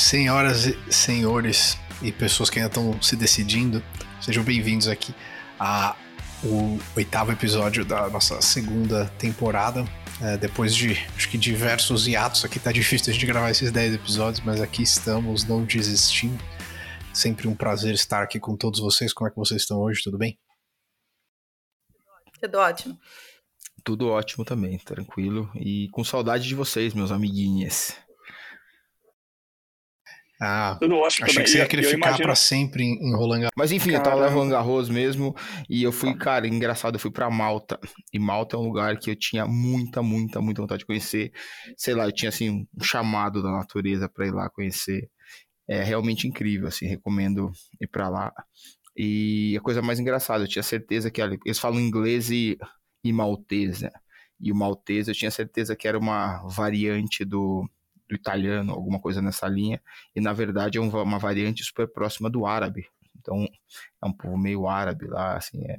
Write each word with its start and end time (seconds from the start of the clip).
Senhoras 0.00 0.64
e 0.64 0.78
senhores 0.90 1.78
e 2.00 2.10
pessoas 2.10 2.48
que 2.48 2.58
ainda 2.58 2.68
estão 2.68 3.02
se 3.02 3.14
decidindo, 3.14 3.84
sejam 4.18 4.42
bem-vindos 4.42 4.88
aqui 4.88 5.14
a 5.58 5.94
o 6.42 6.78
oitavo 6.96 7.32
episódio 7.32 7.84
da 7.84 8.08
nossa 8.08 8.40
segunda 8.40 9.04
temporada. 9.18 9.84
É, 10.22 10.38
depois 10.38 10.74
de 10.74 10.92
acho 11.14 11.28
que 11.28 11.36
diversos 11.36 12.08
hiatos, 12.08 12.46
aqui 12.46 12.58
tá 12.58 12.72
difícil 12.72 13.10
a 13.10 13.12
gente 13.12 13.26
gravar 13.26 13.50
esses 13.50 13.70
10 13.70 13.96
episódios, 13.96 14.42
mas 14.42 14.58
aqui 14.62 14.82
estamos, 14.82 15.44
não 15.44 15.66
desistindo. 15.66 16.42
Sempre 17.12 17.46
um 17.46 17.54
prazer 17.54 17.92
estar 17.92 18.22
aqui 18.22 18.40
com 18.40 18.56
todos 18.56 18.80
vocês. 18.80 19.12
Como 19.12 19.28
é 19.28 19.30
que 19.30 19.36
vocês 19.36 19.60
estão 19.60 19.80
hoje? 19.80 20.02
Tudo 20.02 20.16
bem? 20.16 20.38
Tudo 22.40 22.56
ótimo. 22.56 22.98
Tudo 23.84 24.08
ótimo 24.08 24.46
também, 24.46 24.78
tranquilo. 24.78 25.50
E 25.54 25.90
com 25.90 26.02
saudade 26.02 26.48
de 26.48 26.54
vocês, 26.54 26.94
meus 26.94 27.12
amiguinhos. 27.12 27.94
Ah, 30.42 30.78
Tudo 30.80 30.94
ótimo 30.96 31.26
achei 31.26 31.34
também. 31.34 31.44
que 31.44 31.50
você 31.50 31.58
ia 31.58 31.66
querer 31.66 31.82
ficar 31.82 32.08
imagino... 32.08 32.24
pra 32.24 32.34
sempre 32.34 32.82
em 32.82 33.14
Roland 33.14 33.40
Garros. 33.40 33.52
Mas 33.54 33.72
enfim, 33.72 33.90
Caramba. 33.90 34.08
eu 34.08 34.12
tava 34.12 34.26
em 34.26 34.34
Roland 34.34 34.50
Garros 34.50 34.88
mesmo, 34.88 35.36
e 35.68 35.82
eu 35.82 35.92
fui, 35.92 36.14
cara, 36.16 36.48
engraçado, 36.48 36.94
eu 36.94 36.98
fui 36.98 37.10
pra 37.10 37.28
Malta, 37.28 37.78
e 38.10 38.18
Malta 38.18 38.56
é 38.56 38.58
um 38.58 38.62
lugar 38.62 38.98
que 38.98 39.10
eu 39.10 39.16
tinha 39.16 39.44
muita, 39.46 40.02
muita, 40.02 40.40
muita 40.40 40.62
vontade 40.62 40.78
de 40.78 40.86
conhecer, 40.86 41.30
sei 41.76 41.94
lá, 41.94 42.06
eu 42.06 42.12
tinha, 42.12 42.30
assim, 42.30 42.48
um 42.50 42.82
chamado 42.82 43.42
da 43.42 43.50
natureza 43.50 44.08
pra 44.08 44.26
ir 44.26 44.30
lá 44.30 44.48
conhecer, 44.48 45.10
é 45.68 45.82
realmente 45.82 46.26
incrível, 46.26 46.68
assim, 46.68 46.86
recomendo 46.86 47.52
ir 47.78 47.86
pra 47.86 48.08
lá, 48.08 48.32
e 48.96 49.54
a 49.58 49.60
coisa 49.60 49.82
mais 49.82 50.00
engraçada, 50.00 50.44
eu 50.44 50.48
tinha 50.48 50.62
certeza 50.62 51.10
que, 51.10 51.20
eles 51.20 51.58
falam 51.58 51.78
inglês 51.78 52.30
e, 52.30 52.56
e 53.04 53.12
maltês, 53.12 53.82
né, 53.82 53.90
e 54.40 54.50
o 54.50 54.56
maltês 54.56 55.06
eu 55.06 55.14
tinha 55.14 55.30
certeza 55.30 55.76
que 55.76 55.86
era 55.86 55.98
uma 55.98 56.42
variante 56.48 57.26
do 57.26 57.68
do 58.10 58.16
italiano, 58.16 58.72
alguma 58.72 59.00
coisa 59.00 59.22
nessa 59.22 59.46
linha, 59.46 59.80
e 60.14 60.20
na 60.20 60.32
verdade 60.32 60.76
é 60.76 60.80
uma 60.80 61.18
variante 61.18 61.64
super 61.64 61.86
próxima 61.88 62.28
do 62.28 62.44
árabe. 62.44 62.86
Então 63.18 63.46
é 64.02 64.06
um 64.06 64.12
povo 64.12 64.36
meio 64.36 64.66
árabe 64.66 65.06
lá, 65.06 65.36
assim, 65.36 65.64
é, 65.64 65.78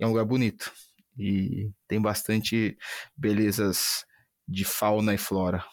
é 0.00 0.06
um 0.06 0.10
lugar 0.10 0.24
bonito 0.24 0.72
e 1.18 1.70
tem 1.86 2.00
bastante 2.00 2.78
belezas 3.16 4.04
de 4.46 4.64
fauna 4.64 5.14
e 5.14 5.18
flora. 5.18 5.64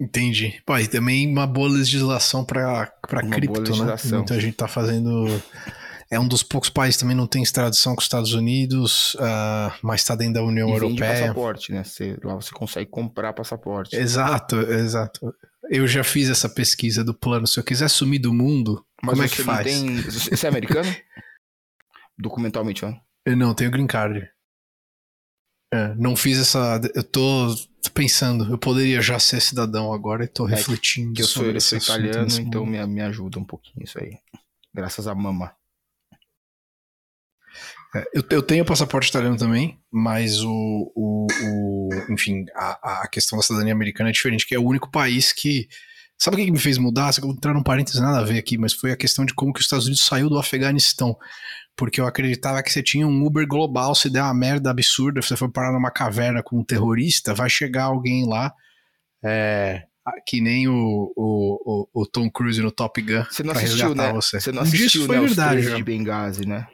Entendi. 0.00 0.62
Pô, 0.64 0.78
e 0.78 0.88
também 0.88 1.30
uma 1.30 1.46
boa 1.46 1.68
legislação 1.68 2.42
para 2.42 2.86
cripto, 3.30 3.84
né? 3.84 3.94
Muita 4.12 4.40
gente 4.40 4.56
tá 4.56 4.66
fazendo 4.66 5.26
é 6.10 6.18
um 6.18 6.26
dos 6.26 6.42
poucos 6.42 6.68
países 6.68 6.96
que 6.96 7.02
também 7.02 7.16
não 7.16 7.26
tem 7.26 7.40
extradição 7.42 7.94
com 7.94 8.00
os 8.00 8.06
Estados 8.06 8.34
Unidos, 8.34 9.14
uh, 9.14 9.72
mas 9.80 10.00
está 10.00 10.16
dentro 10.16 10.34
da 10.34 10.42
União 10.42 10.68
e 10.68 10.72
Europeia. 10.72 11.20
Passaporte, 11.20 11.72
né? 11.72 11.84
Você, 11.84 12.18
lá 12.24 12.34
você 12.34 12.50
consegue 12.50 12.90
comprar 12.90 13.32
passaporte. 13.32 13.94
Exato, 13.94 14.56
exato. 14.56 15.32
Eu 15.70 15.86
já 15.86 16.02
fiz 16.02 16.28
essa 16.28 16.48
pesquisa 16.48 17.04
do 17.04 17.14
plano. 17.14 17.46
Se 17.46 17.60
eu 17.60 17.64
quiser 17.64 17.88
sumir 17.88 18.18
do 18.18 18.34
mundo, 18.34 18.84
mas 19.00 19.12
como 19.12 19.22
é 19.22 19.28
que 19.28 19.42
faz? 19.44 19.64
Tem... 19.64 20.02
Você 20.02 20.46
é 20.46 20.48
americano? 20.48 20.88
Documentalmente, 22.18 22.84
ó. 22.84 22.92
Eu 23.24 23.36
não, 23.36 23.54
tenho 23.54 23.70
green 23.70 23.86
card. 23.86 24.28
É, 25.72 25.94
não 25.94 26.16
fiz 26.16 26.40
essa. 26.40 26.80
Eu 26.92 27.04
tô 27.04 27.54
pensando, 27.94 28.52
eu 28.52 28.58
poderia 28.58 29.00
já 29.00 29.20
ser 29.20 29.40
cidadão 29.40 29.92
agora 29.92 30.24
e 30.24 30.28
tô 30.28 30.48
é, 30.48 30.56
refletindo. 30.56 31.20
eu 31.20 31.24
sou, 31.24 31.46
eu 31.46 31.60
sou 31.60 31.78
italiano, 31.78 32.28
então 32.40 32.66
me, 32.66 32.84
me 32.86 33.00
ajuda 33.00 33.38
um 33.38 33.44
pouquinho 33.44 33.84
isso 33.84 33.98
aí. 34.00 34.18
Graças 34.74 35.06
a 35.06 35.14
mama. 35.14 35.54
É, 37.94 38.04
eu, 38.14 38.24
eu, 38.30 38.42
tenho 38.42 38.64
passaporte 38.64 39.08
italiano 39.08 39.36
também, 39.36 39.78
mas 39.90 40.42
o, 40.42 40.92
o, 40.94 41.26
o 41.26 41.88
enfim, 42.12 42.44
a, 42.54 43.02
a, 43.02 43.08
questão 43.08 43.36
da 43.36 43.42
cidadania 43.42 43.72
americana 43.72 44.10
é 44.10 44.12
diferente, 44.12 44.46
que 44.46 44.54
é 44.54 44.58
o 44.58 44.66
único 44.66 44.90
país 44.90 45.32
que. 45.32 45.68
Sabe 46.16 46.36
o 46.36 46.44
que 46.44 46.50
me 46.50 46.58
fez 46.58 46.76
mudar? 46.76 47.10
Você 47.10 47.24
entrar 47.26 47.54
num 47.54 47.62
parênteses 47.62 47.98
nada 47.98 48.18
a 48.18 48.22
ver 48.22 48.38
aqui, 48.38 48.58
mas 48.58 48.74
foi 48.74 48.92
a 48.92 48.96
questão 48.96 49.24
de 49.24 49.32
como 49.32 49.54
que 49.54 49.60
os 49.60 49.64
Estados 49.64 49.86
Unidos 49.86 50.04
saiu 50.04 50.28
do 50.28 50.38
Afeganistão. 50.38 51.16
Porque 51.74 51.98
eu 51.98 52.06
acreditava 52.06 52.62
que 52.62 52.70
você 52.70 52.82
tinha 52.82 53.08
um 53.08 53.24
Uber 53.24 53.46
global, 53.46 53.94
se 53.94 54.10
der 54.10 54.22
uma 54.22 54.34
merda 54.34 54.70
absurda, 54.70 55.22
você 55.22 55.34
for 55.34 55.50
parar 55.50 55.72
numa 55.72 55.90
caverna 55.90 56.42
com 56.42 56.58
um 56.58 56.64
terrorista, 56.64 57.32
vai 57.32 57.48
chegar 57.48 57.84
alguém 57.84 58.28
lá, 58.28 58.52
é, 59.24 59.84
que 60.26 60.42
nem 60.42 60.68
o, 60.68 61.10
o, 61.16 61.88
o, 61.94 62.06
Tom 62.06 62.30
Cruise 62.30 62.60
no 62.60 62.70
Top 62.70 63.00
Gun. 63.00 63.24
Você 63.30 63.42
não 63.42 63.52
assistiu, 63.52 63.94
né? 63.94 64.12
Você. 64.12 64.40
você 64.40 64.52
não 64.52 64.62
assistiu, 64.62 65.08
né, 65.08 65.20
verdade, 65.20 65.74
de 65.74 65.82
Benghazi, 65.82 66.46
né? 66.46 66.66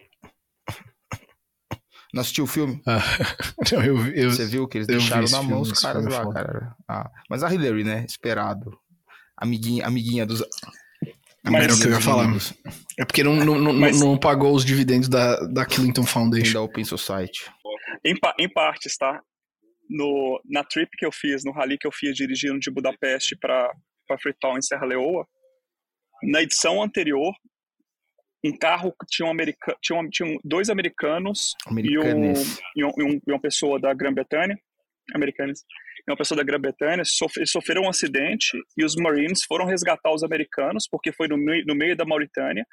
Não 2.13 2.21
assistiu 2.21 2.45
o 2.45 2.47
filme? 2.47 2.81
Ah, 2.87 3.01
não, 3.73 3.85
eu, 3.85 4.07
eu, 4.15 4.31
Você 4.31 4.47
viu 4.47 4.67
que 4.67 4.79
eles 4.79 4.87
deixaram 4.87 5.29
na 5.29 5.43
mão 5.43 5.61
os 5.61 5.73
caras 5.81 6.05
lá, 6.05 6.33
cara. 6.33 6.77
Ah, 6.89 7.11
mas 7.29 7.43
a 7.43 7.53
Hillary, 7.53 7.85
né? 7.85 8.05
Esperado. 8.09 8.79
Amiguinha, 9.37 9.87
amiguinha 9.87 10.25
dos. 10.25 10.43
Mas 11.45 11.65
era 11.65 11.75
o 11.75 11.79
que 11.79 11.87
eu 11.87 11.91
ia 11.93 12.01
falar. 12.01 12.27
É 12.99 13.05
porque 13.05 13.23
não, 13.23 13.37
não, 13.37 13.59
não, 13.59 13.73
mas... 13.73 14.01
não, 14.01 14.19
pagou 14.19 14.55
os 14.55 14.65
dividendos 14.65 15.09
da, 15.09 15.37
da 15.47 15.65
Clinton 15.65 16.05
Foundation. 16.05 16.55
da 16.55 16.63
Open 16.63 16.85
Society. 16.85 17.51
Em, 18.05 18.15
em 18.39 18.49
partes, 18.49 18.97
tá? 18.97 19.23
No, 19.89 20.41
na 20.45 20.65
trip 20.65 20.91
que 20.97 21.07
eu 21.07 21.13
fiz, 21.13 21.45
no 21.45 21.53
rally 21.53 21.79
que 21.79 21.87
eu 21.87 21.93
fiz 21.93 22.17
dirigindo 22.17 22.59
de 22.59 22.71
Budapeste 22.71 23.37
para 23.37 23.71
Freetown 24.21 24.59
em 24.59 24.63
Serra 24.63 24.87
Leoa, 24.87 25.27
na 26.23 26.43
edição 26.43 26.83
anterior, 26.83 27.33
um 28.45 28.57
carro 28.57 28.95
tinha, 29.09 29.27
um 29.27 29.31
america, 29.31 29.77
tinha, 29.81 29.99
um, 29.99 30.09
tinha 30.09 30.39
dois 30.45 30.71
americanos 30.71 31.55
e, 31.71 31.99
um, 31.99 32.33
e, 32.77 32.85
um, 32.85 33.21
e, 33.27 33.33
uma 33.33 33.41
pessoa 33.41 33.81
da 33.81 33.93
Grã-Bretanha, 33.93 34.59
americanos, 35.15 35.61
e 36.07 36.11
uma 36.11 36.17
pessoa 36.17 36.37
da 36.37 36.45
Grã-Bretanha 36.45 37.03
sofreram 37.45 37.83
um 37.83 37.89
acidente 37.89 38.57
e 38.77 38.85
os 38.85 38.95
Marines 38.97 39.45
foram 39.45 39.67
resgatar 39.67 40.13
os 40.13 40.23
americanos 40.23 40.87
porque 40.91 41.13
foi 41.13 41.29
no 41.29 41.37
meio, 41.37 41.65
no 41.67 41.75
meio 41.75 41.97
da 41.97 42.05
Mauritânia 42.05 42.67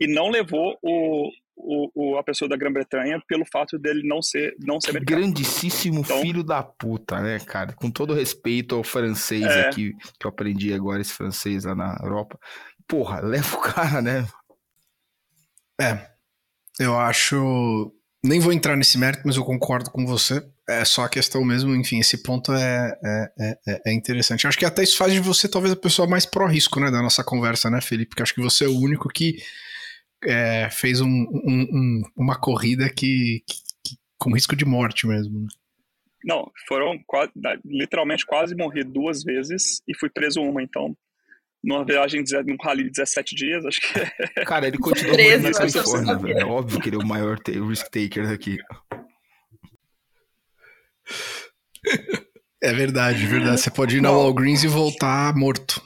e 0.00 0.06
não 0.06 0.30
levou 0.30 0.78
o, 0.82 1.28
o, 1.56 1.90
o, 1.94 2.16
a 2.16 2.22
pessoa 2.22 2.48
da 2.48 2.56
Grã-Bretanha 2.56 3.20
pelo 3.26 3.44
fato 3.44 3.78
dele 3.78 4.06
não 4.06 4.22
ser 4.22 4.54
não 4.60 4.80
ser 4.80 4.90
americano. 4.90 5.20
Grandíssimo 5.22 6.00
então, 6.00 6.20
filho 6.20 6.44
da 6.44 6.62
puta, 6.62 7.20
né, 7.20 7.38
cara? 7.40 7.72
Com 7.72 7.90
todo 7.90 8.14
respeito 8.14 8.76
ao 8.76 8.84
francês 8.84 9.44
é... 9.44 9.68
aqui, 9.68 9.92
que 10.18 10.26
eu 10.26 10.30
aprendi 10.30 10.72
agora 10.72 11.00
esse 11.00 11.12
francês 11.12 11.64
lá 11.64 11.74
na 11.74 11.98
Europa. 12.02 12.38
Porra, 12.86 13.20
leva 13.20 13.56
o 13.56 13.60
cara, 13.60 14.00
né? 14.00 14.26
É, 15.80 16.08
eu 16.78 16.98
acho. 16.98 17.92
Nem 18.24 18.40
vou 18.40 18.52
entrar 18.52 18.76
nesse 18.76 18.98
mérito, 18.98 19.22
mas 19.24 19.36
eu 19.36 19.44
concordo 19.44 19.90
com 19.90 20.04
você. 20.04 20.44
É 20.68 20.84
só 20.84 21.04
a 21.04 21.08
questão 21.08 21.44
mesmo, 21.44 21.74
enfim, 21.74 21.98
esse 22.00 22.22
ponto 22.22 22.52
é, 22.52 22.98
é, 23.02 23.58
é, 23.66 23.82
é 23.86 23.92
interessante. 23.94 24.46
acho 24.46 24.58
que 24.58 24.66
até 24.66 24.82
isso 24.82 24.98
faz 24.98 25.12
de 25.12 25.20
você 25.20 25.48
talvez 25.48 25.72
a 25.72 25.76
pessoa 25.76 26.06
mais 26.06 26.26
pró-risco, 26.26 26.78
né, 26.78 26.90
da 26.90 27.00
nossa 27.00 27.24
conversa, 27.24 27.70
né, 27.70 27.80
Felipe? 27.80 28.10
Porque 28.10 28.22
acho 28.22 28.34
que 28.34 28.42
você 28.42 28.64
é 28.64 28.68
o 28.68 28.78
único 28.78 29.08
que 29.08 29.38
é, 30.24 30.68
fez 30.70 31.00
um, 31.00 31.06
um, 31.08 31.68
um, 31.72 32.02
uma 32.16 32.38
corrida 32.38 32.90
que, 32.90 33.42
que, 33.46 33.62
que, 33.84 33.96
com 34.18 34.34
risco 34.34 34.56
de 34.56 34.64
morte 34.64 35.06
mesmo. 35.06 35.40
Né? 35.40 35.46
Não, 36.24 36.50
foram 36.66 36.98
quase, 37.06 37.32
literalmente 37.64 38.26
quase 38.26 38.54
morri 38.54 38.82
duas 38.84 39.22
vezes 39.22 39.80
e 39.86 39.96
fui 39.96 40.10
preso 40.10 40.42
uma, 40.42 40.62
então 40.62 40.94
numa 41.62 41.84
viagem, 41.84 42.22
num 42.46 42.56
rally 42.62 42.84
de 42.84 42.90
17 42.90 43.34
dias, 43.34 43.64
acho 43.64 43.80
que. 43.80 44.00
É 44.36 44.44
Cara, 44.44 44.66
ele 44.66 44.78
continua 44.78 45.16
morando 45.16 45.42
na 45.42 45.52
Califórnia, 45.52 46.16
velho. 46.16 46.38
É 46.38 46.44
óbvio 46.44 46.80
que 46.80 46.88
ele 46.88 46.96
é 46.96 46.98
o 46.98 47.06
maior 47.06 47.38
risk 47.46 47.86
taker 47.90 48.30
aqui. 48.30 48.58
É 52.62 52.72
verdade, 52.72 53.24
verdade. 53.26 53.60
Você 53.60 53.70
pode 53.70 53.96
ir 53.96 54.00
na 54.00 54.10
Walgreens 54.10 54.64
e 54.64 54.68
voltar 54.68 55.34
morto. 55.34 55.80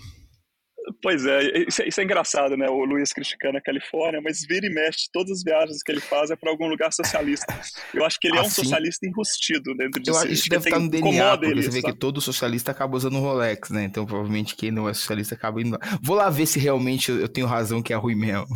Pois 1.00 1.24
é, 1.24 1.64
isso, 1.68 1.82
é, 1.82 1.88
isso 1.88 2.00
é 2.00 2.04
engraçado, 2.04 2.56
né? 2.56 2.68
O 2.68 2.84
Luiz 2.84 3.12
criticando 3.12 3.58
a 3.58 3.60
Califórnia, 3.60 4.20
mas 4.20 4.44
vira 4.46 4.66
e 4.66 4.70
mexe, 4.70 5.08
todas 5.12 5.38
as 5.38 5.42
viagens 5.44 5.82
que 5.82 5.92
ele 5.92 6.00
faz 6.00 6.30
é 6.30 6.36
para 6.36 6.50
algum 6.50 6.66
lugar 6.66 6.92
socialista. 6.92 7.46
Eu 7.94 8.04
acho 8.04 8.18
que 8.18 8.28
ele 8.28 8.38
assim, 8.38 8.40
é 8.40 8.44
um 8.44 8.50
assim? 8.50 8.62
socialista 8.62 9.06
enrustido 9.06 9.76
dentro 9.76 10.02
de 10.02 10.12
si. 10.12 10.32
Isso 10.32 10.48
deve 10.48 10.68
estar 10.68 10.80
no 10.80 10.90
DNA, 10.90 11.38
porque 11.38 11.62
você 11.62 11.70
vê 11.70 11.82
que 11.82 11.92
todo 11.92 12.20
socialista 12.20 12.72
acaba 12.72 12.96
usando 12.96 13.18
Rolex, 13.18 13.70
né? 13.70 13.84
Então 13.84 14.04
provavelmente 14.04 14.56
quem 14.56 14.70
não 14.70 14.88
é 14.88 14.94
socialista 14.94 15.34
acaba 15.34 15.60
indo 15.60 15.72
lá. 15.72 15.78
Vou 16.02 16.16
lá 16.16 16.28
ver 16.28 16.46
se 16.46 16.58
realmente 16.58 17.10
eu 17.10 17.28
tenho 17.28 17.46
razão 17.46 17.82
que 17.82 17.92
é 17.92 17.96
ruim 17.96 18.16
mesmo. 18.16 18.46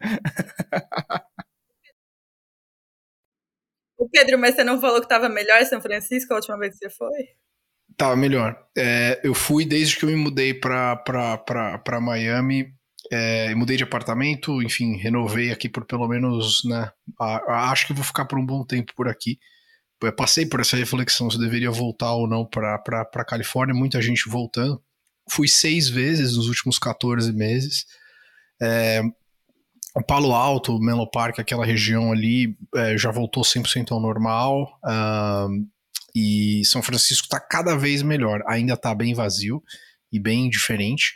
O 3.96 4.08
Pedro, 4.10 4.38
mas 4.38 4.54
você 4.54 4.62
não 4.62 4.78
falou 4.80 4.98
que 4.98 5.06
estava 5.06 5.30
melhor 5.30 5.62
em 5.62 5.64
São 5.64 5.80
Francisco 5.80 6.32
a 6.32 6.36
última 6.36 6.58
vez 6.58 6.74
que 6.74 6.78
você 6.78 6.90
foi? 6.90 7.28
Tava 7.96 8.16
melhor. 8.16 8.58
É, 8.76 9.20
eu 9.22 9.34
fui 9.34 9.64
desde 9.64 9.96
que 9.96 10.04
eu 10.04 10.08
me 10.08 10.16
mudei 10.16 10.52
pra 10.54 12.00
Miami. 12.00 12.72
É, 13.12 13.54
mudei 13.54 13.76
de 13.76 13.84
apartamento, 13.84 14.62
enfim, 14.62 14.96
renovei 14.96 15.52
aqui 15.52 15.68
por 15.68 15.84
pelo 15.84 16.08
menos, 16.08 16.64
né? 16.64 16.90
A, 17.20 17.36
a, 17.52 17.70
acho 17.70 17.86
que 17.86 17.92
vou 17.92 18.02
ficar 18.02 18.24
por 18.24 18.38
um 18.38 18.46
bom 18.46 18.64
tempo 18.64 18.92
por 18.96 19.08
aqui. 19.08 19.38
Eu 20.02 20.12
passei 20.12 20.46
por 20.46 20.60
essa 20.60 20.76
reflexão 20.76 21.30
se 21.30 21.38
deveria 21.38 21.70
voltar 21.70 22.12
ou 22.12 22.26
não 22.26 22.44
para 22.44 22.78
pra 22.78 23.24
Califórnia, 23.24 23.74
muita 23.74 24.00
gente 24.02 24.28
voltando. 24.28 24.82
Fui 25.30 25.48
seis 25.48 25.88
vezes 25.88 26.36
nos 26.36 26.48
últimos 26.48 26.78
14 26.78 27.32
meses. 27.32 27.86
É, 28.60 29.02
o 29.94 30.02
Palo 30.02 30.32
Alto, 30.32 30.78
Menlo 30.80 31.08
Park, 31.08 31.38
aquela 31.38 31.64
região 31.64 32.10
ali, 32.10 32.56
é, 32.74 32.98
já 32.98 33.10
voltou 33.10 33.44
100% 33.44 33.92
ao 33.92 34.00
normal. 34.00 34.78
E 36.14 36.62
São 36.64 36.82
Francisco 36.82 37.24
está 37.24 37.40
cada 37.40 37.76
vez 37.76 38.02
melhor. 38.02 38.42
Ainda 38.46 38.74
está 38.74 38.94
bem 38.94 39.14
vazio 39.14 39.62
e 40.12 40.20
bem 40.20 40.48
diferente, 40.48 41.14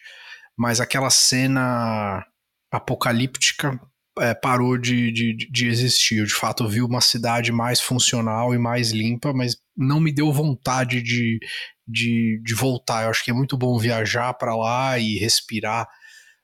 mas 0.57 0.81
aquela 0.81 1.11
cena 1.11 2.25
apocalíptica 2.71 3.81
é, 4.19 4.35
parou 4.35 4.77
de, 4.77 5.13
de, 5.13 5.37
de 5.37 5.69
existir. 5.69 6.19
Eu, 6.19 6.27
de 6.27 6.35
fato, 6.35 6.69
vi 6.69 6.83
uma 6.83 7.01
cidade 7.01 7.53
mais 7.53 7.81
funcional 7.81 8.55
e 8.55 8.59
mais 8.59 8.91
limpa, 8.91 9.33
mas 9.33 9.57
não 9.77 10.01
me 10.01 10.13
deu 10.13 10.33
vontade 10.33 11.01
de, 11.03 11.39
de, 11.87 12.41
de 12.45 12.55
voltar. 12.55 13.05
Eu 13.05 13.11
acho 13.11 13.25
que 13.25 13.31
é 13.31 13.35
muito 13.35 13.57
bom 13.57 13.79
viajar 13.79 14.35
para 14.35 14.57
lá 14.57 14.99
e 14.99 15.17
respirar 15.19 15.89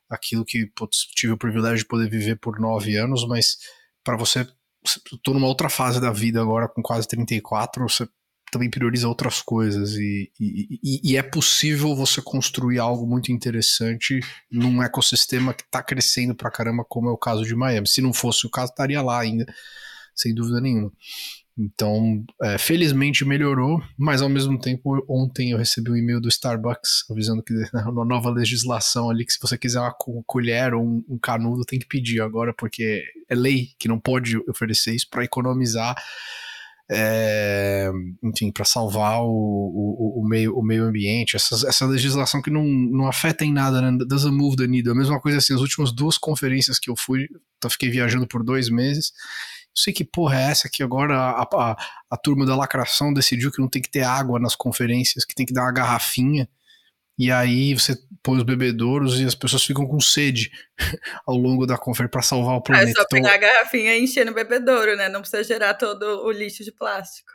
aquilo 0.08 0.44
que 0.44 0.66
putz, 0.76 0.98
tive 1.14 1.32
o 1.32 1.38
privilégio 1.38 1.78
de 1.78 1.86
poder 1.86 2.08
viver 2.08 2.36
por 2.36 2.60
nove 2.60 2.96
anos, 2.96 3.26
mas 3.26 3.56
para 4.04 4.16
você, 4.16 4.46
estou 5.12 5.34
numa 5.34 5.48
outra 5.48 5.68
fase 5.68 6.00
da 6.00 6.12
vida 6.12 6.40
agora, 6.40 6.68
com 6.68 6.82
quase 6.82 7.08
34, 7.08 7.88
você 7.88 8.06
também 8.54 8.70
prioriza 8.70 9.08
outras 9.08 9.42
coisas 9.42 9.94
e, 9.96 10.30
e, 10.38 11.00
e, 11.02 11.16
é 11.16 11.22
possível 11.22 11.92
você 11.96 12.22
construir 12.22 12.78
algo 12.78 13.04
muito 13.04 13.32
interessante 13.32 14.20
num 14.48 14.80
ecossistema 14.80 15.52
que 15.52 15.64
está 15.64 15.82
crescendo 15.82 16.36
pra 16.36 16.52
caramba, 16.52 16.84
como 16.88 17.08
é 17.08 17.12
o 17.12 17.18
caso 17.18 17.44
de 17.44 17.52
Miami. 17.56 17.88
Se 17.88 18.00
não 18.00 18.12
fosse 18.12 18.46
o 18.46 18.50
caso, 18.50 18.70
estaria 18.70 19.02
lá 19.02 19.18
ainda, 19.18 19.44
sem 20.14 20.32
dúvida 20.32 20.60
nenhuma. 20.60 20.92
Então, 21.58 22.24
é, 22.42 22.56
felizmente 22.56 23.24
melhorou, 23.24 23.82
mas 23.98 24.22
ao 24.22 24.28
mesmo 24.28 24.56
tempo, 24.56 25.04
ontem 25.08 25.50
eu 25.50 25.58
recebi 25.58 25.90
um 25.90 25.96
e-mail 25.96 26.20
do 26.20 26.28
Starbucks 26.28 27.04
avisando 27.10 27.42
que 27.42 27.52
uma 27.90 28.04
nova 28.04 28.30
legislação 28.30 29.10
ali, 29.10 29.24
que 29.24 29.32
se 29.32 29.40
você 29.40 29.58
quiser 29.58 29.80
uma 29.80 29.94
colher 30.26 30.74
ou 30.74 30.84
um, 30.84 31.04
um 31.08 31.18
canudo, 31.18 31.64
tem 31.64 31.80
que 31.80 31.86
pedir 31.86 32.20
agora, 32.20 32.54
porque 32.56 33.02
é 33.28 33.34
lei 33.34 33.70
que 33.80 33.88
não 33.88 33.98
pode 33.98 34.38
oferecer 34.48 34.94
isso 34.94 35.08
para 35.10 35.24
economizar 35.24 35.96
é, 36.90 37.90
enfim, 38.22 38.52
para 38.52 38.64
salvar 38.64 39.22
o, 39.22 39.26
o, 39.26 40.20
o, 40.22 40.28
meio, 40.28 40.56
o 40.56 40.62
meio 40.62 40.84
ambiente, 40.84 41.36
essa, 41.36 41.66
essa 41.66 41.86
legislação 41.86 42.42
que 42.42 42.50
não, 42.50 42.64
não 42.64 43.06
afeta 43.06 43.44
em 43.44 43.52
nada, 43.52 43.80
né? 43.80 43.96
doesn't 44.06 44.36
move 44.36 44.56
the 44.56 44.66
needle. 44.66 44.92
A 44.92 44.96
mesma 44.96 45.20
coisa 45.20 45.38
assim, 45.38 45.54
as 45.54 45.60
últimas 45.60 45.92
duas 45.92 46.18
conferências 46.18 46.78
que 46.78 46.90
eu 46.90 46.96
fui, 46.96 47.26
eu 47.62 47.70
fiquei 47.70 47.90
viajando 47.90 48.26
por 48.26 48.44
dois 48.44 48.68
meses, 48.68 49.12
sei 49.74 49.92
que 49.92 50.04
porra 50.04 50.38
é 50.38 50.50
essa 50.50 50.68
que 50.70 50.82
agora 50.82 51.16
a, 51.16 51.42
a, 51.42 51.76
a 52.10 52.16
turma 52.16 52.44
da 52.46 52.54
lacração 52.54 53.12
decidiu 53.12 53.50
que 53.50 53.60
não 53.60 53.68
tem 53.68 53.82
que 53.82 53.90
ter 53.90 54.02
água 54.02 54.38
nas 54.38 54.54
conferências, 54.54 55.24
que 55.24 55.34
tem 55.34 55.46
que 55.46 55.54
dar 55.54 55.62
uma 55.62 55.72
garrafinha 55.72 56.48
e 57.18 57.30
aí 57.30 57.74
você 57.74 57.96
põe 58.22 58.38
os 58.38 58.42
bebedouros 58.42 59.20
e 59.20 59.24
as 59.24 59.34
pessoas 59.34 59.64
ficam 59.64 59.86
com 59.86 60.00
sede 60.00 60.50
ao 61.26 61.36
longo 61.36 61.66
da 61.66 61.76
conferência 61.78 62.10
para 62.10 62.22
salvar 62.22 62.56
o 62.56 62.62
planeta. 62.62 62.90
É 62.90 62.94
só 62.94 63.06
pegar 63.06 63.36
então... 63.36 63.48
a 63.48 63.52
garrafinha 63.52 63.96
e 63.96 64.02
encher 64.02 64.26
no 64.26 64.34
bebedouro, 64.34 64.96
né? 64.96 65.08
Não 65.08 65.20
precisa 65.20 65.44
gerar 65.44 65.74
todo 65.74 66.24
o 66.24 66.30
lixo 66.32 66.64
de 66.64 66.72
plástico. 66.72 67.30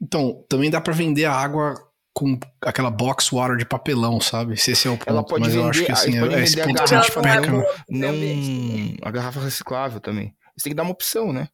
Então, 0.00 0.44
também 0.48 0.70
dá 0.70 0.80
para 0.80 0.92
vender 0.92 1.24
a 1.24 1.32
água 1.32 1.74
com 2.12 2.38
aquela 2.62 2.90
box 2.90 3.30
water 3.30 3.56
de 3.56 3.64
papelão, 3.64 4.20
sabe? 4.20 4.56
Se 4.56 4.70
esse 4.70 4.86
é 4.86 4.90
o 4.90 4.96
ponto. 4.96 5.08
Ela 5.08 5.24
pode 5.24 5.44
mas 5.44 5.52
vender, 5.52 5.64
eu 5.64 5.70
acho 5.70 5.84
que 5.84 5.92
assim, 5.92 6.18
é 6.18 6.42
esse 6.42 6.56
ponto 6.62 6.84
que 6.84 6.94
a 6.94 7.02
gente 7.02 7.12
peca. 7.20 7.50
Não, 7.88 8.12
não, 8.12 8.96
a 9.02 9.10
garrafa 9.10 9.40
reciclável 9.40 10.00
também. 10.00 10.34
Você 10.56 10.64
tem 10.64 10.70
que 10.70 10.76
dar 10.76 10.82
uma 10.82 10.92
opção, 10.92 11.32
né? 11.32 11.48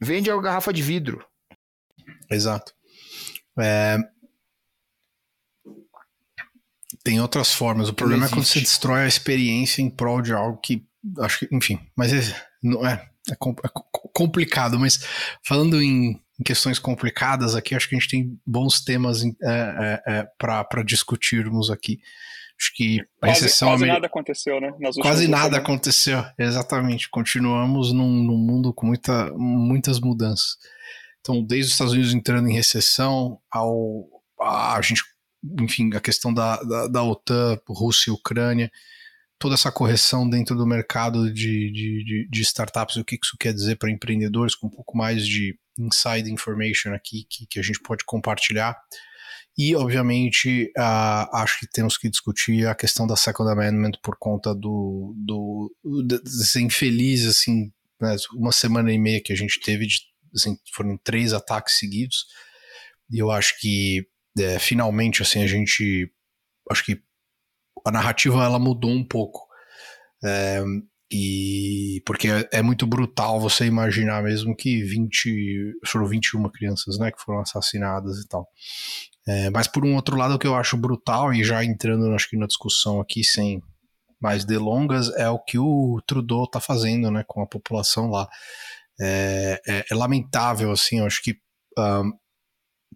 Vende 0.00 0.30
a 0.30 0.40
garrafa 0.40 0.72
de 0.72 0.82
vidro. 0.82 1.24
Exato. 2.30 2.77
É... 3.58 3.98
Tem 7.04 7.20
outras 7.20 7.52
formas. 7.52 7.88
O 7.88 7.94
problema 7.94 8.26
é 8.26 8.28
quando 8.28 8.44
você 8.44 8.60
destrói 8.60 9.02
a 9.02 9.08
experiência 9.08 9.82
em 9.82 9.90
prol 9.90 10.20
de 10.20 10.32
algo 10.32 10.58
que. 10.58 10.86
Acho 11.20 11.40
que, 11.40 11.54
enfim, 11.54 11.78
mas 11.96 12.12
é, 12.12 12.46
não 12.62 12.86
é, 12.86 12.94
é, 13.30 13.32
é 13.32 13.36
complicado. 14.12 14.78
Mas 14.78 14.98
falando 15.42 15.80
em, 15.80 16.20
questões 16.44 16.78
complicadas 16.78 17.54
aqui, 17.54 17.74
acho 17.74 17.88
que 17.88 17.96
a 17.96 17.98
gente 17.98 18.10
tem 18.10 18.40
bons 18.46 18.80
temas 18.80 19.22
é, 19.24 19.30
é, 19.42 20.02
é 20.06 20.28
para 20.38 20.82
discutirmos 20.84 21.70
aqui. 21.70 22.00
Acho 22.60 22.74
que 22.74 23.00
a 23.00 23.26
quase, 23.26 23.42
recessão. 23.42 23.68
Quase 23.68 23.86
nada 23.86 24.06
aconteceu, 24.06 24.60
né? 24.60 24.72
quase 25.00 25.28
nada 25.28 25.44
semanas. 25.44 25.58
aconteceu, 25.60 26.24
exatamente. 26.36 27.08
Continuamos 27.08 27.92
num, 27.92 28.22
num 28.22 28.36
mundo 28.36 28.72
com 28.72 28.86
muita, 28.86 29.32
muitas 29.36 30.00
mudanças. 30.00 30.56
Então, 31.28 31.42
desde 31.42 31.66
os 31.66 31.72
Estados 31.72 31.92
Unidos 31.92 32.14
entrando 32.14 32.48
em 32.48 32.54
recessão, 32.54 33.38
ao 33.52 34.08
a 34.40 34.80
gente, 34.80 35.02
enfim, 35.60 35.90
a 35.94 36.00
questão 36.00 36.32
da, 36.32 36.56
da, 36.62 36.86
da 36.86 37.02
OTAN, 37.02 37.60
Rússia 37.68 38.10
e 38.10 38.14
Ucrânia, 38.14 38.72
toda 39.38 39.54
essa 39.54 39.70
correção 39.70 40.28
dentro 40.28 40.56
do 40.56 40.66
mercado 40.66 41.30
de, 41.30 41.70
de, 41.70 42.28
de 42.30 42.42
startups, 42.42 42.96
o 42.96 43.04
que 43.04 43.18
isso 43.22 43.36
quer 43.38 43.52
dizer 43.52 43.76
para 43.76 43.90
empreendedores, 43.90 44.54
com 44.54 44.68
um 44.68 44.70
pouco 44.70 44.96
mais 44.96 45.26
de 45.26 45.58
inside 45.78 46.32
information 46.32 46.94
aqui 46.94 47.26
que, 47.28 47.46
que 47.46 47.58
a 47.58 47.62
gente 47.62 47.80
pode 47.80 48.04
compartilhar. 48.06 48.74
E, 49.56 49.74
obviamente, 49.76 50.72
uh, 50.78 51.36
acho 51.36 51.60
que 51.60 51.66
temos 51.66 51.98
que 51.98 52.08
discutir 52.08 52.66
a 52.66 52.74
questão 52.74 53.06
da 53.06 53.16
Second 53.16 53.50
Amendment 53.50 53.98
por 54.02 54.16
conta 54.16 54.54
do, 54.54 55.14
do 55.16 55.74
desse 56.24 56.62
infeliz, 56.62 57.26
assim, 57.26 57.70
né, 58.00 58.16
uma 58.34 58.52
semana 58.52 58.90
e 58.92 58.98
meia 58.98 59.20
que 59.20 59.32
a 59.32 59.36
gente 59.36 59.60
teve 59.60 59.86
de 59.86 60.07
assim, 60.34 60.56
foram 60.74 60.98
três 60.98 61.32
ataques 61.32 61.78
seguidos. 61.78 62.26
E 63.10 63.18
eu 63.18 63.30
acho 63.30 63.58
que 63.60 64.06
é, 64.38 64.58
finalmente 64.58 65.22
assim 65.22 65.42
a 65.42 65.46
gente 65.46 66.10
acho 66.70 66.84
que 66.84 67.00
a 67.84 67.90
narrativa 67.90 68.44
ela 68.44 68.58
mudou 68.58 68.90
um 68.90 69.06
pouco. 69.06 69.46
É, 70.24 70.62
e 71.10 72.02
porque 72.04 72.28
é, 72.52 72.60
muito 72.60 72.86
brutal 72.86 73.40
você 73.40 73.64
imaginar 73.64 74.22
mesmo 74.22 74.54
que 74.54 74.82
20, 74.82 75.78
foram 75.86 76.06
21 76.06 76.48
crianças, 76.50 76.98
né, 76.98 77.10
que 77.10 77.22
foram 77.22 77.40
assassinadas 77.40 78.18
e 78.18 78.28
tal. 78.28 78.46
É, 79.26 79.50
mas 79.50 79.66
por 79.66 79.84
um 79.84 79.94
outro 79.94 80.16
lado, 80.16 80.34
o 80.34 80.38
que 80.38 80.46
eu 80.46 80.54
acho 80.54 80.76
brutal, 80.76 81.32
e 81.32 81.42
já 81.42 81.64
entrando 81.64 82.14
acho 82.14 82.28
que 82.28 82.36
na 82.36 82.46
discussão 82.46 83.00
aqui 83.00 83.24
sem 83.24 83.62
mais 84.20 84.44
delongas, 84.44 85.08
é 85.16 85.28
o 85.30 85.38
que 85.38 85.58
o 85.58 86.00
Trudeau 86.06 86.44
está 86.44 86.60
fazendo 86.60 87.10
né, 87.10 87.24
com 87.26 87.40
a 87.42 87.46
população 87.46 88.10
lá 88.10 88.28
é, 89.00 89.60
é, 89.66 89.84
é 89.90 89.94
lamentável, 89.94 90.70
assim, 90.70 90.98
eu 90.98 91.06
acho 91.06 91.22
que 91.22 91.36
um, 91.78 92.12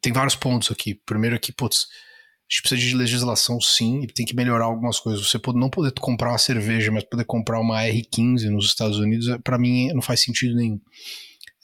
tem 0.00 0.12
vários 0.12 0.34
pontos 0.34 0.70
aqui. 0.70 1.00
Primeiro 1.06 1.36
aqui, 1.36 1.52
putz, 1.52 1.86
a 1.86 2.52
gente 2.52 2.62
precisa 2.62 2.80
de 2.80 2.96
legislação 2.96 3.60
sim, 3.60 4.02
e 4.02 4.06
tem 4.06 4.26
que 4.26 4.34
melhorar 4.34 4.64
algumas 4.64 4.98
coisas. 4.98 5.26
Você 5.26 5.40
não 5.54 5.70
poder 5.70 5.92
comprar 5.92 6.30
uma 6.30 6.38
cerveja, 6.38 6.90
mas 6.90 7.04
poder 7.04 7.24
comprar 7.24 7.60
uma 7.60 7.82
R15 7.82 8.50
nos 8.50 8.66
Estados 8.66 8.98
Unidos, 8.98 9.28
é, 9.28 9.38
para 9.38 9.58
mim 9.58 9.92
não 9.92 10.02
faz 10.02 10.22
sentido 10.22 10.56
nenhum. 10.56 10.80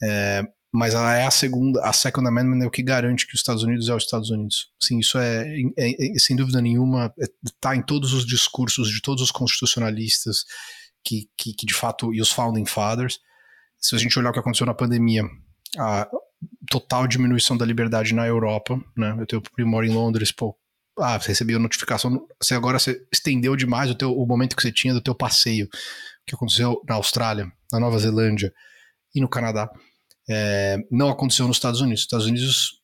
É, 0.03 0.43
mas 0.73 0.95
ela 0.95 1.15
é 1.17 1.27
a 1.27 1.31
segunda, 1.31 1.83
a 1.83 1.93
Second 1.93 2.29
Amendment 2.29 2.63
é 2.63 2.67
o 2.67 2.71
que 2.71 2.83
garante 2.83 3.27
que 3.27 3.35
os 3.35 3.41
Estados 3.41 3.63
Unidos 3.63 3.89
é 3.89 3.95
os 3.95 4.05
Estados 4.05 4.31
Unidos. 4.31 4.71
Sim, 4.81 4.99
isso 4.99 5.19
é, 5.19 5.47
é, 5.77 6.15
é 6.15 6.19
sem 6.19 6.37
dúvida 6.37 6.61
nenhuma, 6.61 7.13
está 7.45 7.75
é, 7.75 7.79
em 7.79 7.83
todos 7.83 8.13
os 8.13 8.27
discursos 8.27 8.89
de 8.91 9.01
todos 9.01 9.23
os 9.23 9.31
constitucionalistas 9.31 10.45
que, 11.05 11.29
que, 11.37 11.55
que 11.55 11.67
de 11.67 11.75
fato, 11.75 12.15
e 12.15 12.21
os 12.21 12.31
Founding 12.31 12.67
Fathers 12.67 13.19
se 13.81 13.95
a 13.95 13.99
gente 13.99 14.19
olhar 14.19 14.31
o 14.31 14.33
que 14.33 14.39
aconteceu 14.39 14.67
na 14.67 14.75
pandemia, 14.75 15.25
a 15.79 16.09
total 16.71 17.07
diminuição 17.07 17.57
da 17.57 17.65
liberdade 17.65 18.15
na 18.15 18.27
Europa, 18.27 18.81
né? 18.97 19.17
Eu 19.19 19.27
tenho 19.27 19.43
primo 19.43 19.71
moro 19.71 19.87
em 19.87 19.93
Londres, 19.93 20.33
pô, 20.33 20.57
ah, 20.99 21.19
você 21.19 21.29
recebeu 21.29 21.59
notificação, 21.59 22.27
você 22.41 22.55
agora 22.55 22.79
você 22.79 23.01
estendeu 23.13 23.55
demais 23.57 23.91
o, 23.91 23.95
teu, 23.95 24.13
o 24.13 24.27
momento 24.27 24.57
que 24.57 24.63
você 24.63 24.73
tinha 24.73 24.93
do 24.93 25.01
teu 25.01 25.15
passeio, 25.15 25.67
o 25.67 25.69
que 26.27 26.35
aconteceu 26.35 26.83
na 26.89 26.97
Austrália, 26.97 27.51
na 27.73 27.81
Nova 27.81 27.99
Zelândia 27.99 28.53
e 29.15 29.21
no 29.21 29.29
Canadá. 29.29 29.71
É, 30.29 30.77
não 30.91 31.09
aconteceu 31.09 31.47
nos 31.47 31.57
Estados 31.57 31.81
Unidos. 31.81 32.01
Os 32.01 32.07
Estados 32.07 32.27
Unidos, 32.27 32.83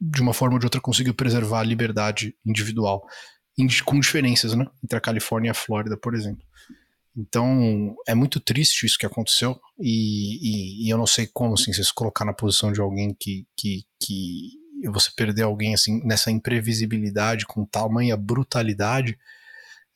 de 0.00 0.22
uma 0.22 0.32
forma 0.32 0.54
ou 0.54 0.58
de 0.58 0.66
outra, 0.66 0.80
conseguiu 0.80 1.14
preservar 1.14 1.60
a 1.60 1.64
liberdade 1.64 2.34
individual, 2.44 3.06
com 3.84 4.00
diferenças, 4.00 4.54
né? 4.54 4.66
Entre 4.82 4.96
a 4.96 5.00
Califórnia 5.00 5.48
e 5.48 5.50
a 5.50 5.54
Flórida, 5.54 5.96
por 5.96 6.14
exemplo. 6.14 6.44
Então, 7.16 7.94
é 8.08 8.14
muito 8.14 8.40
triste 8.40 8.86
isso 8.86 8.98
que 8.98 9.06
aconteceu, 9.06 9.60
e, 9.78 10.38
e, 10.82 10.86
e 10.86 10.90
eu 10.90 10.98
não 10.98 11.06
sei 11.06 11.28
como, 11.32 11.54
assim, 11.54 11.72
você 11.72 11.84
se 11.84 11.94
colocar 11.94 12.24
na 12.24 12.32
posição 12.32 12.72
de 12.72 12.80
alguém 12.80 13.14
que, 13.18 13.46
que, 13.56 13.84
que 14.00 14.50
você 14.90 15.10
perder 15.16 15.42
alguém, 15.42 15.74
assim, 15.74 16.04
nessa 16.04 16.30
imprevisibilidade, 16.30 17.46
com 17.46 17.64
tamanha 17.64 18.16
brutalidade, 18.16 19.16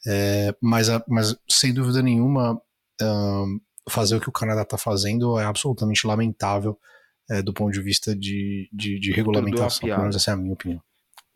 é, 0.06 0.54
mas, 0.62 0.86
mas, 1.08 1.36
sem 1.50 1.74
dúvida 1.74 2.00
nenhuma, 2.02 2.60
um, 3.02 3.60
fazer 3.88 4.16
o 4.16 4.20
que 4.20 4.28
o 4.28 4.32
Canadá 4.32 4.62
está 4.62 4.78
fazendo 4.78 5.38
é 5.38 5.44
absolutamente 5.44 6.06
lamentável 6.06 6.78
é, 7.30 7.42
do 7.42 7.52
ponto 7.52 7.72
de 7.72 7.80
vista 7.80 8.14
de, 8.14 8.68
de, 8.72 8.98
de 8.98 9.12
regulamentação, 9.12 9.88
pelo 9.88 10.00
menos 10.00 10.16
essa 10.16 10.30
é 10.30 10.34
a 10.34 10.36
minha 10.36 10.54
opinião. 10.54 10.82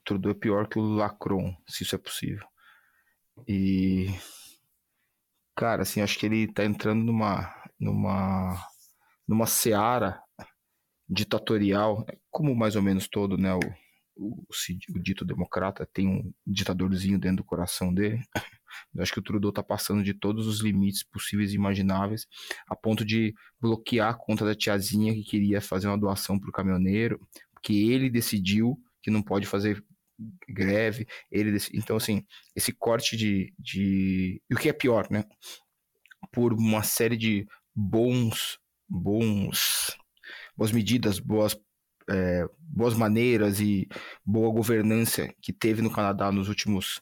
Tudo 0.05 0.31
é 0.31 0.35
pior 0.35 0.69
que 0.69 0.79
o 0.79 0.83
Lacron, 0.83 1.55
se 1.69 1.83
isso 1.83 1.95
é 1.95 1.99
possível. 1.99 2.47
E 3.47 4.09
Cara, 5.55 5.83
assim, 5.83 6.01
acho 6.01 6.19
que 6.19 6.27
ele 6.27 6.53
tá 6.53 6.65
entrando 6.65 7.03
numa 7.05 7.55
numa 7.79 8.67
numa 9.27 9.47
seara 9.47 10.21
ditatorial, 11.09 12.07
como 12.31 12.55
mais 12.55 12.77
ou 12.77 12.83
menos 12.83 13.09
todo, 13.09 13.37
né, 13.37 13.55
o, 13.55 13.61
o, 14.17 14.45
o 14.95 14.99
dito 14.99 15.25
democrata 15.25 15.89
tem 15.93 16.09
um 16.09 16.33
ditadorzinho 16.47 17.19
dentro 17.19 17.39
do 17.39 17.45
coração 17.45 17.93
dele. 17.93 18.23
Eu 18.95 19.03
acho 19.03 19.13
que 19.13 19.19
o 19.19 19.23
Trudeau 19.23 19.51
está 19.51 19.63
passando 19.63 20.03
de 20.03 20.15
todos 20.15 20.47
os 20.47 20.61
limites 20.61 21.03
possíveis 21.03 21.53
e 21.53 21.57
imagináveis, 21.57 22.27
a 22.67 22.75
ponto 22.75 23.05
de 23.05 23.35
bloquear 23.61 24.11
a 24.11 24.15
conta 24.15 24.45
da 24.47 24.55
tiazinha 24.55 25.13
que 25.13 25.23
queria 25.23 25.61
fazer 25.61 25.89
uma 25.89 25.99
doação 25.99 26.39
para 26.39 26.49
o 26.49 26.53
caminhoneiro, 26.53 27.21
que 27.63 27.91
ele 27.91 28.09
decidiu 28.09 28.79
que 29.03 29.11
não 29.11 29.23
pode 29.23 29.47
fazer 29.47 29.85
greve. 30.49 31.07
Ele 31.31 31.57
então 31.75 31.97
assim 31.97 32.25
esse 32.55 32.73
corte 32.73 33.17
de, 33.17 33.53
de 33.59 34.41
e 34.51 34.55
o 34.55 34.59
que 34.59 34.69
é 34.69 34.73
pior, 34.73 35.09
né? 35.11 35.25
Por 36.33 36.53
uma 36.53 36.83
série 36.83 37.17
de 37.17 37.47
bons 37.75 38.59
bons 38.89 39.97
boas 40.57 40.73
medidas, 40.73 41.19
boas 41.19 41.57
é, 42.11 42.45
boas 42.59 42.95
maneiras 42.95 43.61
e 43.61 43.89
boa 44.25 44.53
governança 44.53 45.33
que 45.41 45.53
teve 45.53 45.83
no 45.83 45.93
Canadá 45.93 46.31
nos 46.33 46.49
últimos 46.49 47.01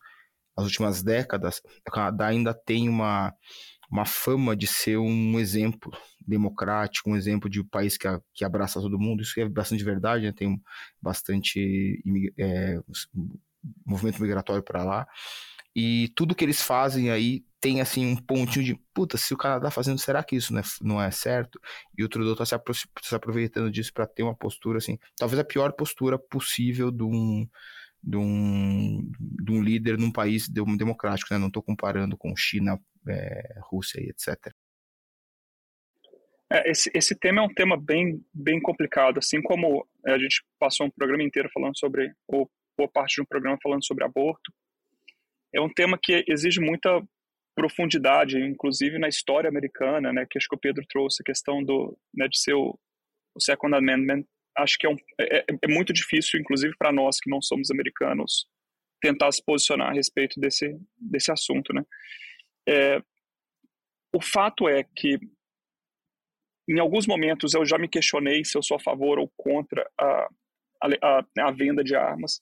nas 0.56 0.66
últimas 0.66 1.02
décadas, 1.02 1.62
o 1.86 1.90
Canadá 1.90 2.26
ainda 2.26 2.52
tem 2.52 2.88
uma, 2.88 3.32
uma 3.90 4.04
fama 4.04 4.56
de 4.56 4.66
ser 4.66 4.98
um 4.98 5.38
exemplo 5.38 5.92
democrático, 6.20 7.10
um 7.10 7.16
exemplo 7.16 7.50
de 7.50 7.60
um 7.60 7.66
país 7.66 7.96
que, 7.96 8.06
a, 8.06 8.20
que 8.32 8.44
abraça 8.44 8.80
todo 8.80 8.98
mundo. 8.98 9.22
Isso 9.22 9.40
é 9.40 9.48
bastante 9.48 9.82
verdade, 9.82 10.26
né? 10.26 10.32
tem 10.32 10.60
bastante 11.02 12.02
é, 12.38 12.80
movimento 13.84 14.22
migratório 14.22 14.62
para 14.62 14.84
lá. 14.84 15.06
E 15.74 16.12
tudo 16.16 16.34
que 16.34 16.44
eles 16.44 16.62
fazem 16.62 17.10
aí 17.10 17.44
tem 17.60 17.80
assim 17.80 18.06
um 18.06 18.16
pontinho 18.16 18.64
de 18.64 18.80
puta, 18.94 19.16
se 19.16 19.34
o 19.34 19.36
Canadá 19.36 19.70
fazendo, 19.70 19.98
será 19.98 20.22
que 20.24 20.34
isso 20.34 20.52
não 20.52 20.60
é, 20.60 20.62
não 20.80 21.02
é 21.02 21.10
certo? 21.10 21.60
E 21.96 22.02
o 22.02 22.08
Trudeau 22.08 22.32
está 22.32 22.44
se, 22.44 22.88
se, 23.02 23.14
aproveitando 23.14 23.70
disso 23.70 23.92
para 23.92 24.06
ter 24.06 24.22
uma 24.22 24.34
postura 24.34 24.78
assim, 24.78 24.98
talvez 25.16 25.38
a 25.38 25.44
pior 25.44 25.72
postura 25.72 26.18
possível 26.18 26.90
de 26.90 27.04
um, 27.04 27.46
de 28.02 28.16
um, 28.16 29.12
de 29.20 29.52
um 29.52 29.62
líder 29.62 29.98
num 29.98 30.10
país 30.10 30.48
democrático, 30.48 31.32
né? 31.32 31.38
Não 31.38 31.48
estou 31.48 31.62
comparando 31.62 32.16
com 32.16 32.34
China, 32.34 32.80
Rússia 33.70 34.00
e 34.00 34.10
etc. 34.10 34.52
É, 36.52 36.68
esse, 36.68 36.90
esse 36.92 37.14
tema 37.14 37.40
é 37.40 37.44
um 37.44 37.54
tema 37.54 37.80
bem, 37.80 38.24
bem 38.34 38.60
complicado, 38.60 39.18
assim 39.18 39.40
como 39.40 39.86
a 40.04 40.18
gente 40.18 40.42
passou 40.58 40.86
um 40.86 40.90
programa 40.90 41.22
inteiro 41.22 41.48
falando 41.52 41.78
sobre, 41.78 42.12
ou 42.26 42.50
boa 42.76 42.90
parte 42.90 43.16
de 43.16 43.22
um 43.22 43.26
programa 43.26 43.58
falando 43.62 43.84
sobre 43.84 44.04
aborto, 44.04 44.52
é 45.54 45.60
um 45.60 45.72
tema 45.72 45.98
que 46.00 46.24
exige 46.28 46.60
muita 46.60 47.02
profundidade, 47.54 48.38
inclusive 48.38 48.98
na 48.98 49.08
história 49.08 49.48
americana, 49.48 50.12
né, 50.12 50.26
que 50.28 50.38
acho 50.38 50.48
que 50.48 50.56
o 50.56 50.60
Pedro 50.60 50.84
trouxe, 50.88 51.22
a 51.22 51.24
questão 51.24 51.62
do, 51.62 51.96
né, 52.14 52.26
de 52.26 52.38
ser 52.38 52.54
o, 52.54 52.78
o 53.34 53.40
Second 53.40 53.74
Amendment, 53.74 54.24
acho 54.56 54.78
que 54.78 54.86
é, 54.86 54.90
um, 54.90 54.96
é, 55.20 55.38
é, 55.38 55.44
é 55.62 55.68
muito 55.68 55.92
difícil, 55.92 56.40
inclusive 56.40 56.74
para 56.78 56.92
nós 56.92 57.20
que 57.20 57.30
não 57.30 57.40
somos 57.40 57.70
americanos, 57.70 58.46
tentar 59.00 59.30
se 59.32 59.44
posicionar 59.44 59.90
a 59.90 59.94
respeito 59.94 60.40
desse, 60.40 60.76
desse 60.98 61.30
assunto, 61.30 61.72
né. 61.72 61.84
É, 62.70 63.02
o 64.14 64.22
fato 64.22 64.68
é 64.68 64.84
que 64.84 65.18
em 66.68 66.78
alguns 66.78 67.06
momentos 67.06 67.52
eu 67.54 67.66
já 67.66 67.76
me 67.76 67.88
questionei 67.88 68.44
se 68.44 68.56
eu 68.56 68.62
sou 68.62 68.76
a 68.76 68.80
favor 68.80 69.18
ou 69.18 69.28
contra 69.36 69.88
a, 69.98 70.28
a, 70.82 71.24
a 71.40 71.50
venda 71.50 71.82
de 71.82 71.96
armas. 71.96 72.40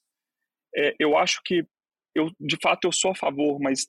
É, 0.76 0.94
eu 0.98 1.16
acho 1.16 1.40
que 1.44 1.66
eu 2.14 2.30
de 2.38 2.58
fato 2.62 2.86
eu 2.86 2.92
sou 2.92 3.12
a 3.12 3.14
favor, 3.14 3.58
mas 3.58 3.86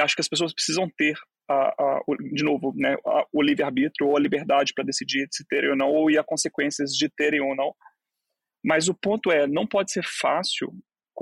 acho 0.00 0.14
que 0.14 0.20
as 0.20 0.28
pessoas 0.28 0.54
precisam 0.54 0.88
ter 0.96 1.18
a, 1.48 1.68
a, 1.68 2.02
de 2.32 2.44
novo, 2.44 2.72
né, 2.76 2.96
o 3.32 3.42
livre-arbítrio 3.42 4.08
ou 4.08 4.16
a 4.16 4.20
liberdade 4.20 4.72
para 4.74 4.84
decidir 4.84 5.26
se 5.30 5.44
terem 5.46 5.70
ou 5.70 5.76
não, 5.76 5.88
ou 5.88 6.10
e 6.10 6.18
as 6.18 6.24
consequências 6.26 6.92
de 6.92 7.08
terem 7.08 7.40
ou 7.40 7.54
não. 7.56 7.74
Mas 8.64 8.88
o 8.88 8.94
ponto 8.94 9.30
é, 9.30 9.46
não 9.46 9.66
pode 9.66 9.92
ser 9.92 10.04
fácil, 10.04 10.72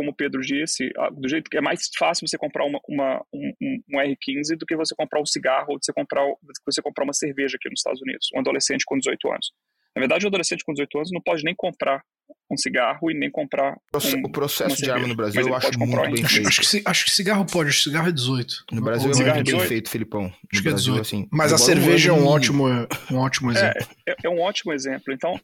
como 0.01 0.13
o 0.13 0.15
Pedro 0.15 0.41
disse, 0.41 0.91
do 1.13 1.29
jeito 1.29 1.51
que 1.51 1.59
é 1.59 1.61
mais 1.61 1.91
fácil 1.99 2.27
você 2.27 2.39
comprar 2.39 2.65
uma, 2.65 2.81
uma 2.89 3.23
um, 3.31 3.53
um, 3.61 3.99
R15 3.99 4.57
do 4.57 4.65
que 4.65 4.75
você 4.75 4.95
comprar 4.95 5.21
um 5.21 5.27
cigarro 5.27 5.75
ou 5.75 5.79
você 5.79 5.93
comprar, 5.93 6.25
você 6.65 6.81
comprar 6.81 7.05
uma 7.05 7.13
cerveja 7.13 7.59
aqui 7.59 7.69
nos 7.69 7.81
Estados 7.81 8.01
Unidos, 8.01 8.29
um 8.35 8.41
adolescente 8.41 8.83
com 8.87 8.97
18 8.97 9.31
anos. 9.31 9.53
Na 9.95 10.01
verdade, 10.01 10.25
o 10.25 10.29
adolescente 10.29 10.65
com 10.65 10.73
18 10.73 10.97
anos 10.97 11.11
não 11.13 11.21
pode 11.21 11.45
nem 11.45 11.55
comprar 11.55 12.03
um 12.51 12.57
cigarro 12.57 13.11
e 13.11 13.15
nem 13.15 13.31
comprar. 13.31 13.77
Um, 13.95 14.27
o 14.27 14.33
processo 14.33 14.77
de 14.77 14.91
arma 14.91 15.07
no 15.07 15.15
Brasil 15.15 15.43
eu 15.43 15.55
acho 15.55 15.79
muito 15.79 16.01
bem 16.01 16.25
feito. 16.25 16.49
Acho 16.49 16.61
que, 16.63 16.83
acho 16.83 17.05
que 17.05 17.11
cigarro 17.11 17.45
pode, 17.45 17.75
cigarro 17.75 18.09
é 18.09 18.13
18. 18.13 18.65
No 18.73 18.81
Brasil 18.81 19.11
é 19.11 19.35
muito 19.35 19.53
bem 19.53 19.61
feito, 19.67 19.91
Filipão. 19.91 20.23
No 20.23 20.33
acho 20.51 20.63
que 20.63 20.69
é 20.69 20.73
18. 20.73 21.01
Assim, 21.03 21.29
Mas 21.31 21.53
a 21.53 21.59
cerveja 21.59 22.09
é 22.09 22.13
um 22.15 22.27
ótimo, 22.27 22.65
um 23.11 23.19
ótimo 23.19 23.53
exemplo. 23.53 23.87
É, 24.07 24.13
é, 24.13 24.17
é 24.25 24.31
um 24.31 24.41
ótimo 24.41 24.73
exemplo. 24.73 25.13
Então, 25.13 25.39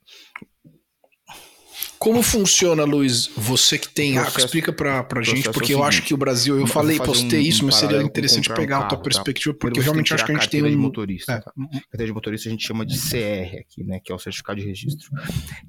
como 1.98 2.22
funciona, 2.22 2.84
Luiz? 2.84 3.28
Você 3.36 3.78
que 3.78 3.88
tem 3.88 4.14
processo, 4.14 4.46
explica 4.46 4.72
pra, 4.72 5.02
pra 5.02 5.22
gente, 5.22 5.50
porque 5.50 5.74
eu 5.74 5.82
acho 5.82 6.02
que 6.02 6.14
o 6.14 6.16
Brasil, 6.16 6.58
eu 6.58 6.66
falei, 6.66 6.98
postei 6.98 7.40
um, 7.40 7.48
isso, 7.48 7.64
mas 7.64 7.76
seria 7.76 8.02
interessante 8.02 8.48
pegar 8.48 8.78
um 8.78 8.80
carro, 8.80 8.84
a 8.84 8.88
tua 8.88 8.98
tá? 8.98 9.04
perspectiva, 9.04 9.54
tá? 9.54 9.58
porque 9.60 9.80
eu 9.80 9.82
realmente 9.82 10.12
acho 10.14 10.24
que 10.24 10.32
a 10.32 10.34
gente 10.34 10.48
tem 10.48 10.62
um... 10.62 10.70
de 10.70 10.76
motorista. 10.76 11.32
É. 11.32 11.40
Tá? 11.40 11.52
Carteira 11.90 12.06
de 12.06 12.12
motorista 12.12 12.48
a 12.48 12.52
gente 12.52 12.66
chama 12.66 12.84
de 12.84 12.98
CR 12.98 13.58
aqui, 13.60 13.84
né, 13.84 14.00
que 14.02 14.12
é 14.12 14.14
o 14.14 14.18
certificado 14.18 14.60
de 14.60 14.66
registro. 14.66 15.08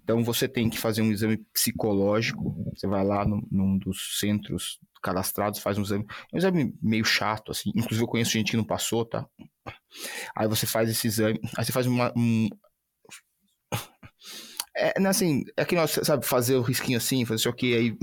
Então 0.04 0.24
você 0.24 0.48
tem 0.48 0.70
que 0.70 0.78
fazer 0.78 1.02
um 1.02 1.12
exame 1.12 1.38
psicológico, 1.54 2.72
você 2.76 2.88
vai 2.88 3.04
lá 3.06 3.26
no, 3.26 3.46
num 3.52 3.78
dos 3.78 4.20
centros 4.20 4.80
cadastrados, 5.02 5.60
faz 5.60 5.78
um 5.78 5.82
exame, 5.82 6.06
é 6.32 6.36
um 6.36 6.38
exame 6.38 6.74
meio 6.82 7.06
chato, 7.06 7.52
assim, 7.52 7.72
inclusive 7.76 8.04
eu 8.04 8.08
conheço 8.08 8.32
gente 8.32 8.52
que 8.52 8.58
não 8.58 8.64
passou, 8.64 9.06
tá? 9.06 9.26
Aí 10.36 10.48
você 10.48 10.66
faz 10.66 10.90
esse 10.90 11.08
exame, 11.08 11.40
aí 11.58 11.66
você 11.66 11.72
faz 11.72 11.88
uma, 11.88 12.14
um, 12.16 12.50
é, 14.78 15.00
né, 15.00 15.10
assim, 15.10 15.44
é 15.58 15.66
que 15.66 15.76
nós, 15.76 16.00
sabe, 16.04 16.24
fazer 16.24 16.56
o 16.56 16.62
risquinho 16.62 17.00
assim, 17.00 17.26
fazer 17.26 17.40
isso 17.40 17.50
aqui, 17.50 17.74
aí... 17.74 17.98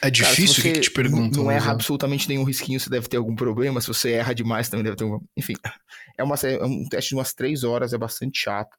é 0.00 0.08
difícil 0.08 0.60
o 0.60 0.74
que 0.74 0.80
te 0.80 0.90
perguntam. 0.90 1.42
Não, 1.42 1.50
erra 1.50 1.72
absolutamente 1.72 2.28
nenhum 2.28 2.44
risquinho, 2.44 2.78
você 2.78 2.88
deve 2.88 3.08
ter 3.08 3.16
algum 3.16 3.34
problema, 3.34 3.80
se 3.80 3.88
você 3.88 4.12
erra 4.12 4.32
demais 4.32 4.68
também 4.68 4.84
deve 4.84 4.96
ter 4.96 5.04
um... 5.04 5.20
Enfim, 5.36 5.54
é, 6.16 6.22
uma, 6.22 6.36
é 6.36 6.64
um 6.64 6.88
teste 6.88 7.08
de 7.10 7.16
umas 7.16 7.34
três 7.34 7.64
horas, 7.64 7.92
é 7.92 7.98
bastante 7.98 8.38
chato. 8.38 8.76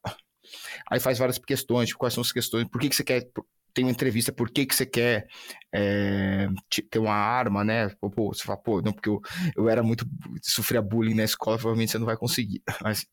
Aí 0.90 0.98
faz 0.98 1.18
várias 1.18 1.38
questões, 1.38 1.88
tipo, 1.88 1.98
quais 1.98 2.14
são 2.14 2.22
as 2.22 2.32
questões, 2.32 2.66
por 2.68 2.80
que, 2.80 2.88
que 2.88 2.96
você 2.96 3.04
quer... 3.04 3.28
Tem 3.74 3.84
uma 3.84 3.92
entrevista, 3.92 4.32
por 4.32 4.50
que, 4.50 4.64
que 4.64 4.74
você 4.74 4.86
quer 4.86 5.26
é, 5.72 6.48
ter 6.90 6.98
uma 6.98 7.14
arma, 7.14 7.62
né? 7.62 7.90
Pô, 8.00 8.32
você 8.32 8.42
fala, 8.42 8.58
pô, 8.58 8.80
não, 8.80 8.92
porque 8.92 9.10
eu, 9.10 9.20
eu 9.54 9.68
era 9.68 9.82
muito... 9.82 10.06
sofria 10.42 10.80
bullying 10.80 11.14
na 11.14 11.24
escola, 11.24 11.58
provavelmente 11.58 11.92
você 11.92 11.98
não 11.98 12.06
vai 12.06 12.16
conseguir. 12.16 12.62
Mas 12.82 13.06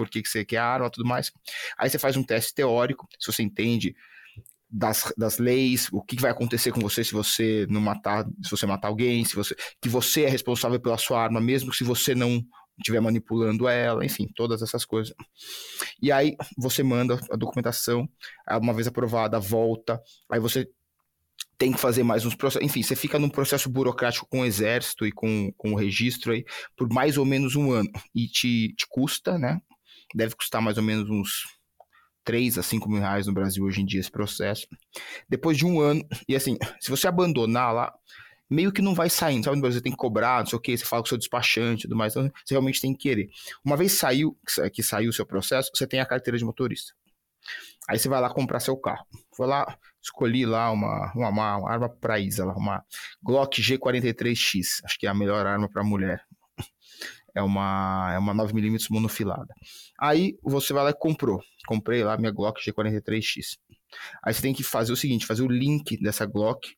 por 0.00 0.08
que, 0.08 0.22
que 0.22 0.28
você 0.30 0.46
quer 0.46 0.56
a 0.56 0.64
arma 0.64 0.86
e 0.86 0.90
tudo 0.90 1.06
mais. 1.06 1.30
Aí 1.76 1.90
você 1.90 1.98
faz 1.98 2.16
um 2.16 2.22
teste 2.22 2.54
teórico, 2.54 3.06
se 3.18 3.30
você 3.30 3.42
entende 3.42 3.94
das, 4.70 5.12
das 5.14 5.38
leis, 5.38 5.88
o 5.92 6.00
que 6.02 6.16
vai 6.16 6.30
acontecer 6.30 6.72
com 6.72 6.80
você 6.80 7.04
se 7.04 7.12
você 7.12 7.66
não 7.68 7.82
matar, 7.82 8.24
se 8.42 8.50
você 8.50 8.64
matar 8.64 8.88
alguém, 8.88 9.22
se 9.26 9.36
você 9.36 9.54
que 9.78 9.90
você 9.90 10.22
é 10.22 10.28
responsável 10.30 10.80
pela 10.80 10.96
sua 10.96 11.22
arma, 11.22 11.38
mesmo 11.38 11.74
se 11.74 11.84
você 11.84 12.14
não 12.14 12.42
estiver 12.78 13.00
manipulando 13.00 13.68
ela, 13.68 14.06
enfim, 14.06 14.26
todas 14.34 14.62
essas 14.62 14.86
coisas. 14.86 15.14
E 16.00 16.10
aí 16.10 16.34
você 16.56 16.82
manda 16.82 17.20
a 17.30 17.36
documentação, 17.36 18.08
uma 18.58 18.72
vez 18.72 18.86
aprovada, 18.86 19.38
volta, 19.38 20.00
aí 20.30 20.40
você 20.40 20.66
tem 21.60 21.72
que 21.72 21.78
fazer 21.78 22.02
mais 22.02 22.24
uns 22.24 22.34
processos. 22.34 22.66
Enfim, 22.66 22.82
você 22.82 22.96
fica 22.96 23.18
num 23.18 23.28
processo 23.28 23.68
burocrático 23.68 24.26
com 24.30 24.40
o 24.40 24.44
exército 24.46 25.06
e 25.06 25.12
com, 25.12 25.52
com 25.58 25.72
o 25.72 25.76
registro 25.76 26.32
aí 26.32 26.42
por 26.74 26.90
mais 26.90 27.18
ou 27.18 27.26
menos 27.26 27.54
um 27.54 27.70
ano. 27.70 27.90
E 28.14 28.26
te, 28.26 28.72
te 28.74 28.86
custa, 28.88 29.38
né? 29.38 29.60
Deve 30.14 30.34
custar 30.34 30.60
mais 30.60 30.76
ou 30.76 30.82
menos 30.82 31.08
uns 31.08 31.44
3 32.24 32.58
a 32.58 32.62
5 32.62 32.88
mil 32.88 33.00
reais 33.00 33.26
no 33.26 33.32
Brasil 33.32 33.64
hoje 33.64 33.80
em 33.80 33.84
dia 33.84 34.00
esse 34.00 34.10
processo. 34.10 34.66
Depois 35.28 35.56
de 35.56 35.66
um 35.66 35.80
ano, 35.80 36.06
e 36.28 36.36
assim, 36.36 36.56
se 36.80 36.90
você 36.90 37.08
abandonar 37.08 37.74
lá, 37.74 37.94
meio 38.48 38.72
que 38.72 38.82
não 38.82 38.94
vai 38.94 39.08
saindo, 39.08 39.44
sabe? 39.44 39.56
No 39.56 39.62
Brasil 39.62 39.80
tem 39.80 39.92
que 39.92 39.98
cobrar, 39.98 40.40
não 40.40 40.46
sei 40.46 40.56
o 40.56 40.60
que, 40.60 40.76
você 40.76 40.84
fala 40.84 41.02
com 41.02 41.06
o 41.06 41.08
seu 41.08 41.18
despachante 41.18 41.80
e 41.80 41.82
tudo 41.88 41.96
mais, 41.96 42.14
então 42.14 42.30
você 42.44 42.54
realmente 42.54 42.80
tem 42.80 42.92
que 42.92 43.00
querer. 43.00 43.28
Uma 43.64 43.76
vez 43.76 43.92
saiu, 43.92 44.36
que 44.72 44.82
saiu 44.82 45.10
o 45.10 45.12
seu 45.12 45.24
processo, 45.24 45.70
você 45.74 45.86
tem 45.86 46.00
a 46.00 46.06
carteira 46.06 46.36
de 46.36 46.44
motorista. 46.44 46.92
Aí 47.88 47.98
você 47.98 48.08
vai 48.08 48.20
lá 48.20 48.32
comprar 48.32 48.60
seu 48.60 48.76
carro. 48.76 49.04
Foi 49.34 49.46
lá, 49.46 49.78
escolhi 50.02 50.44
lá 50.44 50.70
uma, 50.70 51.12
uma, 51.14 51.28
uma 51.28 51.70
arma 51.70 51.88
para 51.88 52.20
Isa, 52.20 52.44
uma 52.44 52.84
Glock 53.22 53.60
G43X, 53.60 54.84
acho 54.84 54.98
que 54.98 55.06
é 55.06 55.10
a 55.10 55.14
melhor 55.14 55.46
arma 55.46 55.68
para 55.68 55.82
mulher 55.82 56.24
é 57.34 57.42
uma, 57.42 58.10
é 58.14 58.18
uma 58.18 58.34
9mm 58.34 58.86
monofilada. 58.90 59.54
Aí 59.98 60.36
você 60.42 60.72
vai 60.72 60.84
lá 60.84 60.90
e 60.90 60.98
comprou. 60.98 61.40
Comprei 61.66 62.02
lá 62.02 62.16
minha 62.16 62.30
Glock 62.30 62.60
G43X. 62.60 63.58
Aí 64.24 64.32
você 64.34 64.42
tem 64.42 64.54
que 64.54 64.62
fazer 64.62 64.92
o 64.92 64.96
seguinte, 64.96 65.26
fazer 65.26 65.42
o 65.42 65.48
link 65.48 66.00
dessa 66.00 66.26
Glock 66.26 66.68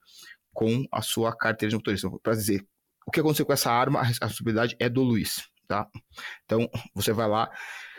com 0.52 0.84
a 0.92 1.02
sua 1.02 1.36
carteira 1.36 1.70
de 1.70 1.76
motorista. 1.76 2.10
Para 2.22 2.34
dizer, 2.34 2.64
o 3.06 3.10
que 3.10 3.20
aconteceu 3.20 3.46
com 3.46 3.52
essa 3.52 3.70
arma, 3.70 4.00
a 4.00 4.04
responsabilidade 4.04 4.76
é 4.78 4.88
do 4.88 5.02
Luiz, 5.02 5.42
tá? 5.66 5.88
Então, 6.44 6.68
você 6.94 7.12
vai 7.12 7.28
lá, 7.28 7.50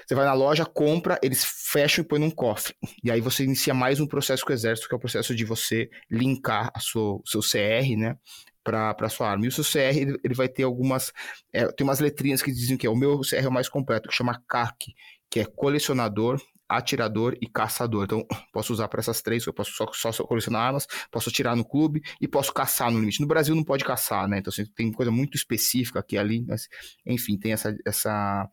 você 0.05 0.15
vai 0.15 0.25
na 0.25 0.33
loja, 0.33 0.65
compra, 0.65 1.19
eles 1.23 1.43
fecham 1.43 2.03
e 2.03 2.07
põem 2.07 2.19
num 2.19 2.31
cofre. 2.31 2.75
E 3.03 3.11
aí 3.11 3.21
você 3.21 3.43
inicia 3.43 3.73
mais 3.73 3.99
um 3.99 4.07
processo 4.07 4.45
com 4.45 4.51
o 4.51 4.55
exército, 4.55 4.87
que 4.87 4.95
é 4.95 4.97
o 4.97 4.99
processo 4.99 5.35
de 5.35 5.45
você 5.45 5.89
linkar 6.09 6.71
a 6.73 6.79
sua, 6.79 7.15
o 7.15 7.23
seu 7.25 7.41
CR, 7.41 7.97
né? 7.97 8.15
Para 8.63 9.09
sua 9.09 9.29
arma. 9.29 9.45
E 9.45 9.49
o 9.49 9.51
seu 9.51 9.63
CR 9.63 9.97
ele, 9.97 10.17
ele 10.23 10.33
vai 10.33 10.47
ter 10.47 10.63
algumas. 10.63 11.11
É, 11.51 11.67
tem 11.71 11.85
umas 11.85 11.99
letrinhas 11.99 12.41
que 12.41 12.51
dizem 12.51 12.77
que 12.77 12.87
é 12.87 12.89
o 12.89 12.95
meu 12.95 13.21
CR 13.21 13.43
é 13.43 13.47
o 13.47 13.51
mais 13.51 13.69
completo, 13.69 14.09
que 14.09 14.15
chama 14.15 14.41
CAC, 14.47 14.93
que 15.29 15.39
é 15.39 15.45
colecionador 15.45 16.41
atirador 16.77 17.37
e 17.41 17.47
caçador. 17.47 18.05
Então, 18.05 18.25
posso 18.51 18.73
usar 18.73 18.87
para 18.87 18.99
essas 18.99 19.21
três, 19.21 19.45
eu 19.45 19.53
posso 19.53 19.71
só, 19.71 20.11
só, 20.11 20.23
colecionar 20.23 20.61
armas, 20.61 20.87
posso 21.11 21.29
atirar 21.29 21.55
no 21.55 21.65
clube 21.65 22.01
e 22.19 22.27
posso 22.27 22.53
caçar 22.53 22.91
no 22.91 22.99
limite. 22.99 23.21
No 23.21 23.27
Brasil 23.27 23.55
não 23.55 23.63
pode 23.63 23.83
caçar, 23.83 24.27
né? 24.27 24.39
Então, 24.39 24.51
assim, 24.51 24.65
tem 24.75 24.91
coisa 24.91 25.11
muito 25.11 25.35
específica 25.35 25.99
aqui 25.99 26.17
ali, 26.17 26.43
mas, 26.47 26.67
enfim, 27.05 27.37
tem 27.37 27.53
essa, 27.53 27.75
essa, 27.85 28.49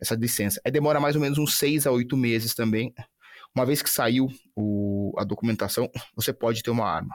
essa 0.00 0.14
licença. 0.14 0.60
Aí 0.64 0.70
demora 0.70 1.00
mais 1.00 1.16
ou 1.16 1.22
menos 1.22 1.38
uns 1.38 1.56
seis 1.56 1.86
a 1.86 1.90
oito 1.90 2.16
meses 2.16 2.54
também. 2.54 2.92
Uma 3.54 3.64
vez 3.64 3.82
que 3.82 3.90
saiu 3.90 4.28
o, 4.54 5.12
a 5.16 5.24
documentação, 5.24 5.88
você 6.14 6.32
pode 6.32 6.62
ter 6.62 6.70
uma 6.70 6.88
arma. 6.88 7.14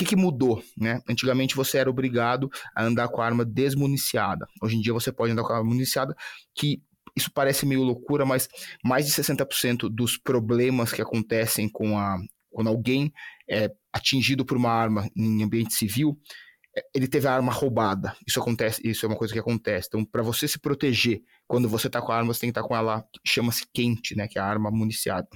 Que, 0.00 0.06
que, 0.06 0.16
mudou? 0.16 0.62
Né? 0.78 0.98
Antigamente 1.06 1.54
você 1.54 1.76
era 1.76 1.90
obrigado 1.90 2.48
a 2.74 2.82
andar 2.82 3.06
com 3.08 3.20
a 3.20 3.26
arma 3.26 3.44
desmuniciada. 3.44 4.46
Hoje 4.62 4.76
em 4.76 4.80
dia 4.80 4.94
você 4.94 5.12
pode 5.12 5.30
andar 5.30 5.42
com 5.42 5.52
a 5.52 5.56
arma 5.56 5.68
municiada, 5.68 6.16
que 6.54 6.80
isso 7.14 7.30
parece 7.30 7.66
meio 7.66 7.82
loucura, 7.82 8.24
mas 8.24 8.48
mais 8.82 9.04
de 9.04 9.12
60% 9.12 9.90
dos 9.90 10.16
problemas 10.16 10.90
que 10.90 11.02
acontecem 11.02 11.68
com 11.68 11.98
a 11.98 12.18
quando 12.48 12.68
alguém 12.68 13.12
é 13.46 13.70
atingido 13.92 14.42
por 14.42 14.56
uma 14.56 14.70
arma 14.70 15.06
em 15.14 15.42
ambiente 15.42 15.74
civil, 15.74 16.18
é, 16.74 16.82
ele 16.94 17.06
teve 17.06 17.28
a 17.28 17.34
arma 17.34 17.52
roubada. 17.52 18.16
Isso 18.26 18.40
acontece, 18.40 18.80
isso 18.82 19.04
é 19.04 19.08
uma 19.08 19.18
coisa 19.18 19.34
que 19.34 19.38
acontece. 19.38 19.88
Então, 19.88 20.02
para 20.02 20.22
você 20.22 20.48
se 20.48 20.58
proteger 20.58 21.20
quando 21.46 21.68
você 21.68 21.88
está 21.88 22.00
com 22.00 22.10
a 22.10 22.16
arma, 22.16 22.32
você 22.32 22.40
tem 22.40 22.48
que 22.48 22.58
estar 22.58 22.62
tá 22.62 22.68
com 22.68 22.74
ela 22.74 23.04
chama-se 23.22 23.66
quente, 23.72 24.16
né, 24.16 24.26
que 24.26 24.38
é 24.38 24.42
a 24.42 24.46
arma 24.46 24.70
municiada. 24.70 25.28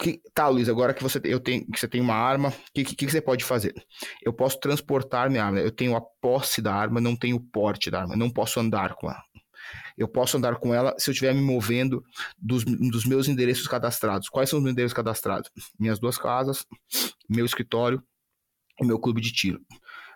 Que, 0.00 0.20
tá, 0.32 0.46
Luiz, 0.48 0.68
agora 0.68 0.94
que 0.94 1.02
você, 1.02 1.20
eu 1.24 1.40
tenho, 1.40 1.66
que 1.66 1.78
você 1.78 1.88
tem 1.88 2.00
uma 2.00 2.14
arma, 2.14 2.50
o 2.50 2.52
que, 2.72 2.84
que, 2.84 2.94
que, 2.94 3.10
você 3.10 3.20
pode 3.20 3.44
fazer? 3.44 3.74
Eu 4.22 4.32
posso 4.32 4.60
transportar 4.60 5.28
minha 5.28 5.44
arma, 5.44 5.58
eu 5.58 5.72
tenho 5.72 5.96
a 5.96 6.00
posse 6.00 6.62
da 6.62 6.72
arma, 6.72 7.00
não 7.00 7.16
tenho 7.16 7.36
o 7.36 7.40
porte 7.40 7.90
da 7.90 8.02
arma, 8.02 8.14
não 8.14 8.30
posso 8.30 8.60
andar 8.60 8.94
com 8.94 9.10
ela 9.10 9.22
eu 9.98 10.06
posso 10.06 10.36
andar 10.36 10.56
com 10.56 10.72
ela 10.72 10.94
se 10.96 11.10
eu 11.10 11.12
estiver 11.12 11.34
me 11.34 11.42
movendo 11.42 12.04
dos, 12.38 12.64
dos 12.64 13.04
meus 13.04 13.26
endereços 13.26 13.66
cadastrados. 13.66 14.28
Quais 14.28 14.48
são 14.48 14.58
os 14.58 14.62
meus 14.62 14.72
endereços 14.72 14.94
cadastrados? 14.94 15.50
Minhas 15.78 15.98
duas 15.98 16.16
casas, 16.16 16.64
meu 17.28 17.44
escritório 17.44 18.00
e 18.80 18.86
meu 18.86 18.98
clube 18.98 19.20
de 19.20 19.32
tiro. 19.32 19.60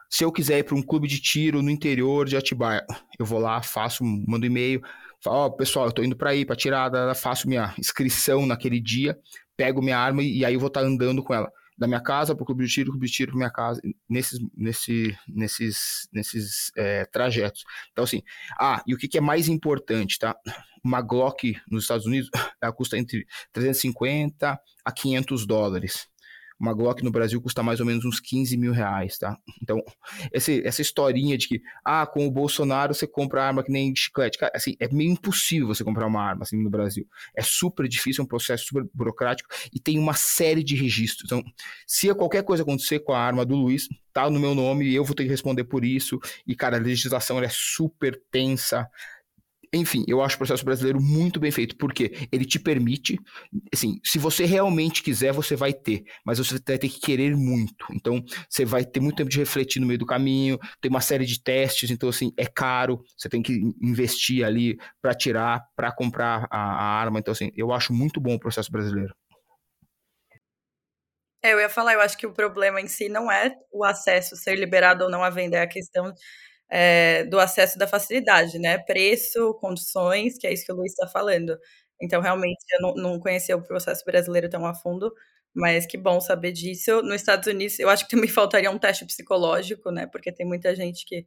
Se 0.08 0.24
eu 0.24 0.30
quiser 0.30 0.58
ir 0.58 0.62
para 0.62 0.76
um 0.76 0.82
clube 0.82 1.08
de 1.08 1.20
tiro 1.20 1.62
no 1.62 1.70
interior 1.70 2.26
de 2.26 2.36
Atibaia, 2.36 2.86
eu 3.18 3.26
vou 3.26 3.40
lá, 3.40 3.60
faço, 3.60 4.04
mando 4.04 4.46
e-mail, 4.46 4.80
falo, 5.20 5.36
ó, 5.36 5.46
oh, 5.46 5.52
pessoal, 5.52 5.86
eu 5.86 5.92
tô 5.92 6.02
indo 6.02 6.14
para 6.14 6.30
aí, 6.30 6.44
para 6.44 6.54
tirada, 6.54 7.14
faço 7.14 7.48
minha 7.48 7.74
inscrição 7.78 8.46
naquele 8.46 8.78
dia, 8.78 9.18
pego 9.62 9.80
minha 9.80 9.98
arma 9.98 10.22
e, 10.22 10.38
e 10.38 10.44
aí 10.44 10.54
eu 10.54 10.60
vou 10.60 10.66
estar 10.66 10.80
tá 10.80 10.86
andando 10.86 11.22
com 11.22 11.32
ela 11.32 11.50
da 11.78 11.86
minha 11.86 12.00
casa 12.00 12.34
para 12.34 12.42
o 12.42 12.46
clube 12.46 12.64
de 12.64 12.72
tiro, 12.72 12.90
clube 12.90 13.06
de 13.06 13.12
tiro 13.12 13.30
para 13.30 13.38
minha 13.38 13.50
casa, 13.50 13.80
nesses, 14.08 14.38
nesse, 14.54 15.16
nesses, 15.26 16.08
nesses 16.12 16.70
é, 16.76 17.04
trajetos. 17.06 17.64
Então, 17.90 18.04
assim, 18.04 18.22
ah, 18.60 18.82
e 18.86 18.94
o 18.94 18.98
que, 18.98 19.08
que, 19.08 19.18
é 19.18 19.20
mais 19.20 19.48
importante, 19.48 20.18
tá? 20.18 20.36
Uma 20.84 21.00
Glock 21.00 21.56
nos 21.68 21.84
Estados 21.84 22.06
Unidos, 22.06 22.28
ela 22.60 22.72
custa 22.72 22.98
entre 22.98 23.26
350 23.52 24.60
a 24.84 24.92
500 24.92 25.46
dólares. 25.46 26.08
Uma 26.62 26.72
Glock 26.72 27.02
no 27.02 27.10
Brasil 27.10 27.42
custa 27.42 27.60
mais 27.60 27.80
ou 27.80 27.86
menos 27.86 28.04
uns 28.04 28.20
15 28.20 28.56
mil 28.56 28.70
reais, 28.70 29.18
tá? 29.18 29.36
Então, 29.60 29.82
esse, 30.32 30.64
essa 30.64 30.80
historinha 30.80 31.36
de 31.36 31.48
que, 31.48 31.60
ah, 31.84 32.06
com 32.06 32.24
o 32.24 32.30
Bolsonaro 32.30 32.94
você 32.94 33.04
compra 33.04 33.42
arma 33.42 33.64
que 33.64 33.72
nem 33.72 33.92
chiclete. 33.96 34.38
Cara, 34.38 34.52
assim, 34.54 34.76
é 34.78 34.88
meio 34.88 35.10
impossível 35.10 35.66
você 35.66 35.82
comprar 35.82 36.06
uma 36.06 36.22
arma 36.22 36.44
assim 36.44 36.62
no 36.62 36.70
Brasil. 36.70 37.04
É 37.36 37.42
super 37.42 37.88
difícil, 37.88 38.22
é 38.22 38.24
um 38.24 38.28
processo 38.28 38.66
super 38.66 38.88
burocrático 38.94 39.48
e 39.74 39.80
tem 39.80 39.98
uma 39.98 40.14
série 40.14 40.62
de 40.62 40.76
registros. 40.76 41.24
Então, 41.24 41.42
se 41.84 42.14
qualquer 42.14 42.44
coisa 42.44 42.62
acontecer 42.62 43.00
com 43.00 43.12
a 43.12 43.18
arma 43.18 43.44
do 43.44 43.56
Luiz, 43.56 43.88
tá 44.12 44.30
no 44.30 44.38
meu 44.38 44.54
nome 44.54 44.86
e 44.86 44.94
eu 44.94 45.04
vou 45.04 45.16
ter 45.16 45.24
que 45.24 45.30
responder 45.30 45.64
por 45.64 45.84
isso. 45.84 46.20
E, 46.46 46.54
cara, 46.54 46.76
a 46.76 46.80
legislação 46.80 47.42
é 47.42 47.48
super 47.50 48.22
tensa. 48.30 48.88
Enfim, 49.74 50.04
eu 50.06 50.22
acho 50.22 50.34
o 50.34 50.38
processo 50.38 50.64
brasileiro 50.64 51.00
muito 51.00 51.40
bem 51.40 51.50
feito, 51.50 51.76
porque 51.76 52.28
ele 52.30 52.44
te 52.44 52.58
permite, 52.58 53.18
assim, 53.72 53.98
se 54.04 54.18
você 54.18 54.44
realmente 54.44 55.02
quiser, 55.02 55.32
você 55.32 55.56
vai 55.56 55.72
ter, 55.72 56.04
mas 56.26 56.38
você 56.38 56.60
vai 56.66 56.78
ter 56.78 56.88
que 56.90 57.00
querer 57.00 57.34
muito. 57.34 57.86
Então, 57.90 58.22
você 58.50 58.66
vai 58.66 58.84
ter 58.84 59.00
muito 59.00 59.16
tempo 59.16 59.30
de 59.30 59.38
refletir 59.38 59.80
no 59.80 59.86
meio 59.86 59.98
do 59.98 60.04
caminho, 60.04 60.58
tem 60.80 60.90
uma 60.90 61.00
série 61.00 61.24
de 61.24 61.42
testes, 61.42 61.90
então, 61.90 62.10
assim, 62.10 62.34
é 62.36 62.44
caro, 62.44 63.02
você 63.16 63.30
tem 63.30 63.42
que 63.42 63.58
investir 63.80 64.44
ali 64.44 64.76
para 65.00 65.14
tirar, 65.14 65.62
para 65.74 65.90
comprar 65.90 66.46
a, 66.50 66.58
a 66.58 67.00
arma. 67.00 67.18
Então, 67.18 67.32
assim, 67.32 67.50
eu 67.56 67.72
acho 67.72 67.94
muito 67.94 68.20
bom 68.20 68.34
o 68.34 68.40
processo 68.40 68.70
brasileiro. 68.70 69.14
É, 71.42 71.54
eu 71.54 71.60
ia 71.60 71.68
falar, 71.68 71.94
eu 71.94 72.00
acho 72.00 72.16
que 72.16 72.26
o 72.26 72.32
problema 72.32 72.80
em 72.80 72.86
si 72.86 73.08
não 73.08 73.32
é 73.32 73.56
o 73.72 73.84
acesso 73.84 74.36
ser 74.36 74.54
liberado 74.54 75.04
ou 75.04 75.10
não 75.10 75.24
à 75.24 75.30
venda, 75.30 75.56
é 75.56 75.62
a 75.62 75.66
questão 75.66 76.12
é, 76.72 77.24
do 77.24 77.38
acesso 77.38 77.78
da 77.78 77.86
facilidade, 77.86 78.58
né? 78.58 78.78
Preço, 78.78 79.52
condições, 79.60 80.38
que 80.38 80.46
é 80.46 80.52
isso 80.54 80.64
que 80.64 80.72
o 80.72 80.76
Luiz 80.76 80.92
está 80.92 81.06
falando. 81.06 81.58
Então, 82.00 82.20
realmente, 82.22 82.64
eu 82.72 82.80
não, 82.80 82.94
não 82.94 83.20
conhecia 83.20 83.54
o 83.56 83.62
processo 83.62 84.02
brasileiro 84.06 84.48
tão 84.48 84.64
a 84.66 84.74
fundo, 84.74 85.12
mas 85.54 85.84
que 85.86 85.98
bom 85.98 86.18
saber 86.20 86.52
disso. 86.52 87.02
Nos 87.02 87.16
Estados 87.16 87.46
Unidos, 87.46 87.78
eu 87.78 87.90
acho 87.90 88.04
que 88.08 88.16
também 88.16 88.28
faltaria 88.30 88.70
um 88.70 88.78
teste 88.78 89.04
psicológico, 89.04 89.90
né? 89.90 90.06
Porque 90.06 90.32
tem 90.32 90.46
muita 90.46 90.74
gente 90.74 91.04
que 91.04 91.26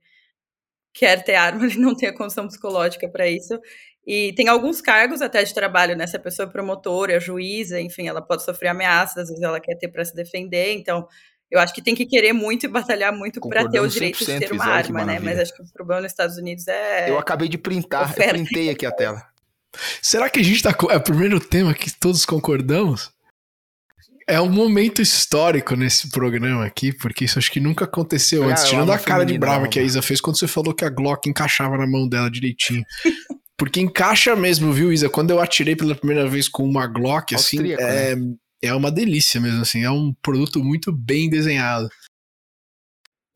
quer 0.93 1.23
ter 1.23 1.35
arma 1.35 1.67
e 1.67 1.77
não 1.77 1.95
tem 1.95 2.09
a 2.09 2.17
condição 2.17 2.47
psicológica 2.47 3.07
para 3.09 3.27
isso. 3.27 3.59
E 4.07 4.33
tem 4.33 4.47
alguns 4.47 4.81
cargos 4.81 5.21
até 5.21 5.43
de 5.43 5.53
trabalho, 5.53 5.95
né? 5.95 6.07
Se 6.07 6.17
a 6.17 6.19
pessoa 6.19 6.47
é 6.47 6.51
promotora, 6.51 7.19
juíza, 7.19 7.79
enfim, 7.81 8.07
ela 8.07 8.21
pode 8.21 8.43
sofrer 8.43 8.69
ameaças, 8.69 9.17
às 9.17 9.29
vezes 9.29 9.43
ela 9.43 9.59
quer 9.59 9.75
ter 9.77 9.89
para 9.89 10.05
se 10.05 10.15
defender. 10.15 10.73
Então, 10.73 11.07
eu 11.51 11.59
acho 11.59 11.73
que 11.73 11.81
tem 11.81 11.95
que 11.95 12.05
querer 12.05 12.33
muito 12.33 12.65
e 12.65 12.69
batalhar 12.69 13.13
muito 13.13 13.39
para 13.41 13.69
ter 13.69 13.79
o 13.79 13.87
direito 13.87 14.19
de 14.19 14.39
ter 14.39 14.51
uma 14.51 14.65
arma, 14.65 15.05
né? 15.05 15.19
Mas 15.19 15.39
acho 15.39 15.55
que 15.55 15.61
o 15.61 15.65
problema 15.71 16.01
nos 16.01 16.11
Estados 16.11 16.37
Unidos 16.37 16.67
é. 16.67 17.09
Eu 17.09 17.19
acabei 17.19 17.47
de 17.47 17.57
printar, 17.57 18.09
oferta. 18.09 18.23
eu 18.23 18.29
printei 18.29 18.69
aqui 18.69 18.85
a 18.85 18.91
tela. 18.91 19.21
Será 20.01 20.29
que 20.29 20.39
a 20.39 20.43
gente 20.43 20.63
tá. 20.63 20.75
É 20.89 20.97
o 20.97 21.01
primeiro 21.01 21.39
tema 21.39 21.73
que 21.73 21.91
todos 21.91 22.25
concordamos? 22.25 23.11
É 24.27 24.41
um 24.41 24.49
momento 24.49 25.03
histórico 25.03 25.75
nesse 25.75 26.09
programa 26.09 26.65
aqui, 26.65 26.91
porque 26.91 27.25
isso 27.25 27.37
acho 27.37 27.51
que 27.51 27.59
nunca 27.59 27.85
aconteceu 27.85 28.43
ah, 28.43 28.47
antes. 28.47 28.63
Tirando 28.63 28.91
a 28.91 28.97
cara 28.97 29.23
de 29.23 29.37
brava 29.37 29.67
que 29.67 29.79
a 29.79 29.83
Isa 29.83 30.01
fez 30.01 30.19
quando 30.19 30.39
você 30.39 30.47
falou 30.47 30.73
que 30.73 30.83
a 30.83 30.89
Glock 30.89 31.29
encaixava 31.29 31.77
na 31.77 31.85
mão 31.85 32.07
dela 32.07 32.29
direitinho. 32.29 32.83
Porque 33.57 33.79
encaixa 33.79 34.35
mesmo, 34.35 34.73
viu, 34.73 34.91
Isa? 34.91 35.09
Quando 35.09 35.29
eu 35.29 35.39
atirei 35.39 35.75
pela 35.75 35.95
primeira 35.95 36.27
vez 36.27 36.49
com 36.49 36.63
uma 36.63 36.87
Glock, 36.87 37.35
assim, 37.35 37.57
Austríaco, 37.57 37.83
é, 37.83 38.15
né? 38.15 38.35
É 38.65 38.73
uma 38.73 38.91
delícia 38.91 39.39
mesmo, 39.39 39.61
assim, 39.61 39.83
é 39.83 39.91
um 39.91 40.13
produto 40.21 40.63
muito 40.63 40.91
bem 40.91 41.29
desenhado. 41.29 41.89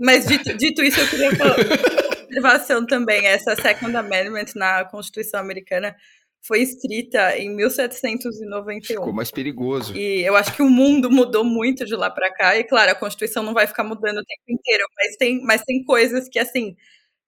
Mas 0.01 0.25
dito, 0.25 0.55
dito 0.57 0.81
isso, 0.81 0.99
eu 0.99 1.09
queria 1.09 1.35
falar 1.35 1.55
observação 2.29 2.85
também. 2.85 3.25
Essa 3.25 3.55
Second 3.55 3.95
Amendment 3.95 4.53
na 4.55 4.85
Constituição 4.85 5.39
Americana 5.39 5.95
foi 6.41 6.61
escrita 6.61 7.37
em 7.37 7.53
1791. 7.53 8.81
Ficou 8.81 9.13
mais 9.13 9.31
perigoso. 9.31 9.95
E 9.95 10.21
eu 10.21 10.35
acho 10.35 10.53
que 10.53 10.61
o 10.61 10.69
mundo 10.69 11.11
mudou 11.11 11.43
muito 11.43 11.85
de 11.85 11.95
lá 11.95 12.09
para 12.09 12.31
cá. 12.31 12.55
E 12.55 12.63
claro, 12.63 12.91
a 12.91 12.95
Constituição 12.95 13.43
não 13.43 13.53
vai 13.53 13.67
ficar 13.67 13.83
mudando 13.83 14.19
o 14.19 14.25
tempo 14.25 14.43
inteiro, 14.47 14.85
mas 14.95 15.15
tem, 15.17 15.41
mas 15.41 15.61
tem 15.63 15.83
coisas 15.83 16.29
que 16.29 16.39
assim 16.39 16.75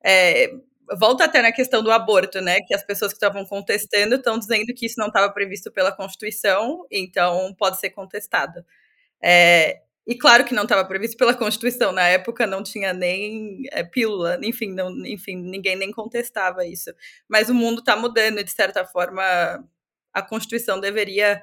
é, 0.04 0.52
volta 0.98 1.26
até 1.26 1.42
na 1.42 1.52
questão 1.52 1.84
do 1.84 1.92
aborto, 1.92 2.42
né? 2.42 2.60
Que 2.62 2.74
as 2.74 2.84
pessoas 2.84 3.12
que 3.12 3.18
estavam 3.18 3.46
contestando 3.46 4.16
estão 4.16 4.38
dizendo 4.40 4.74
que 4.74 4.86
isso 4.86 4.96
não 5.00 5.08
estava 5.08 5.32
previsto 5.32 5.72
pela 5.72 5.92
Constituição, 5.92 6.86
então 6.92 7.54
pode 7.58 7.80
ser 7.80 7.92
contestado. 7.92 8.66
É, 9.24 9.82
e 10.08 10.16
claro 10.18 10.44
que 10.46 10.54
não 10.54 10.64
estava 10.64 10.86
previsto 10.86 11.18
pela 11.18 11.36
Constituição, 11.36 11.92
na 11.92 12.08
época 12.08 12.48
não 12.48 12.64
tinha 12.64 12.94
nem 12.94 13.64
é, 13.72 13.84
pílula, 13.84 14.40
enfim, 14.44 14.74
não, 14.74 14.90
enfim, 15.06 15.36
ninguém 15.38 15.76
nem 15.76 15.92
contestava 15.92 16.66
isso. 16.66 16.92
Mas 17.30 17.50
o 17.50 17.54
mundo 17.54 17.80
está 17.80 17.96
mudando 17.96 18.40
e, 18.40 18.44
de 18.44 18.52
certa 18.52 18.86
forma, 18.86 19.24
a 20.14 20.22
Constituição 20.22 20.80
deveria 20.80 21.42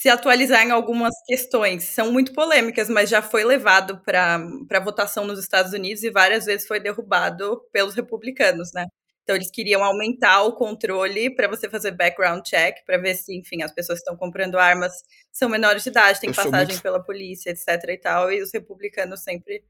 se 0.00 0.08
atualizar 0.08 0.64
em 0.66 0.70
algumas 0.70 1.14
questões. 1.26 1.84
São 1.84 2.12
muito 2.12 2.32
polêmicas, 2.32 2.88
mas 2.88 3.08
já 3.08 3.22
foi 3.22 3.44
levado 3.44 4.00
para 4.04 4.80
votação 4.82 5.26
nos 5.26 5.38
Estados 5.38 5.72
Unidos 5.72 6.02
e 6.02 6.10
várias 6.10 6.44
vezes 6.44 6.66
foi 6.66 6.80
derrubado 6.80 7.62
pelos 7.72 7.94
republicanos, 7.94 8.72
né? 8.72 8.86
Então 9.22 9.34
eles 9.34 9.50
queriam 9.50 9.82
aumentar 9.82 10.42
o 10.44 10.54
controle 10.54 11.34
para 11.34 11.48
você 11.48 11.68
fazer 11.68 11.90
background 11.90 12.44
check, 12.44 12.76
para 12.86 12.96
ver 12.96 13.16
se, 13.16 13.36
enfim, 13.36 13.60
as 13.62 13.72
pessoas 13.72 13.98
que 13.98 14.02
estão 14.04 14.16
comprando 14.16 14.56
armas 14.56 14.92
são 15.32 15.48
menores 15.48 15.82
de 15.82 15.88
idade, 15.88 16.20
têm 16.20 16.32
passagem 16.32 16.68
muito... 16.68 16.82
pela 16.82 17.02
polícia, 17.02 17.50
etc 17.50 17.66
e 17.88 17.98
tal, 17.98 18.30
e 18.30 18.40
os 18.40 18.52
republicanos 18.52 19.24
sempre 19.24 19.64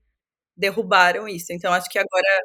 derrubaram 0.55 1.27
isso. 1.27 1.53
Então 1.53 1.73
acho 1.73 1.89
que 1.89 1.99
agora 1.99 2.43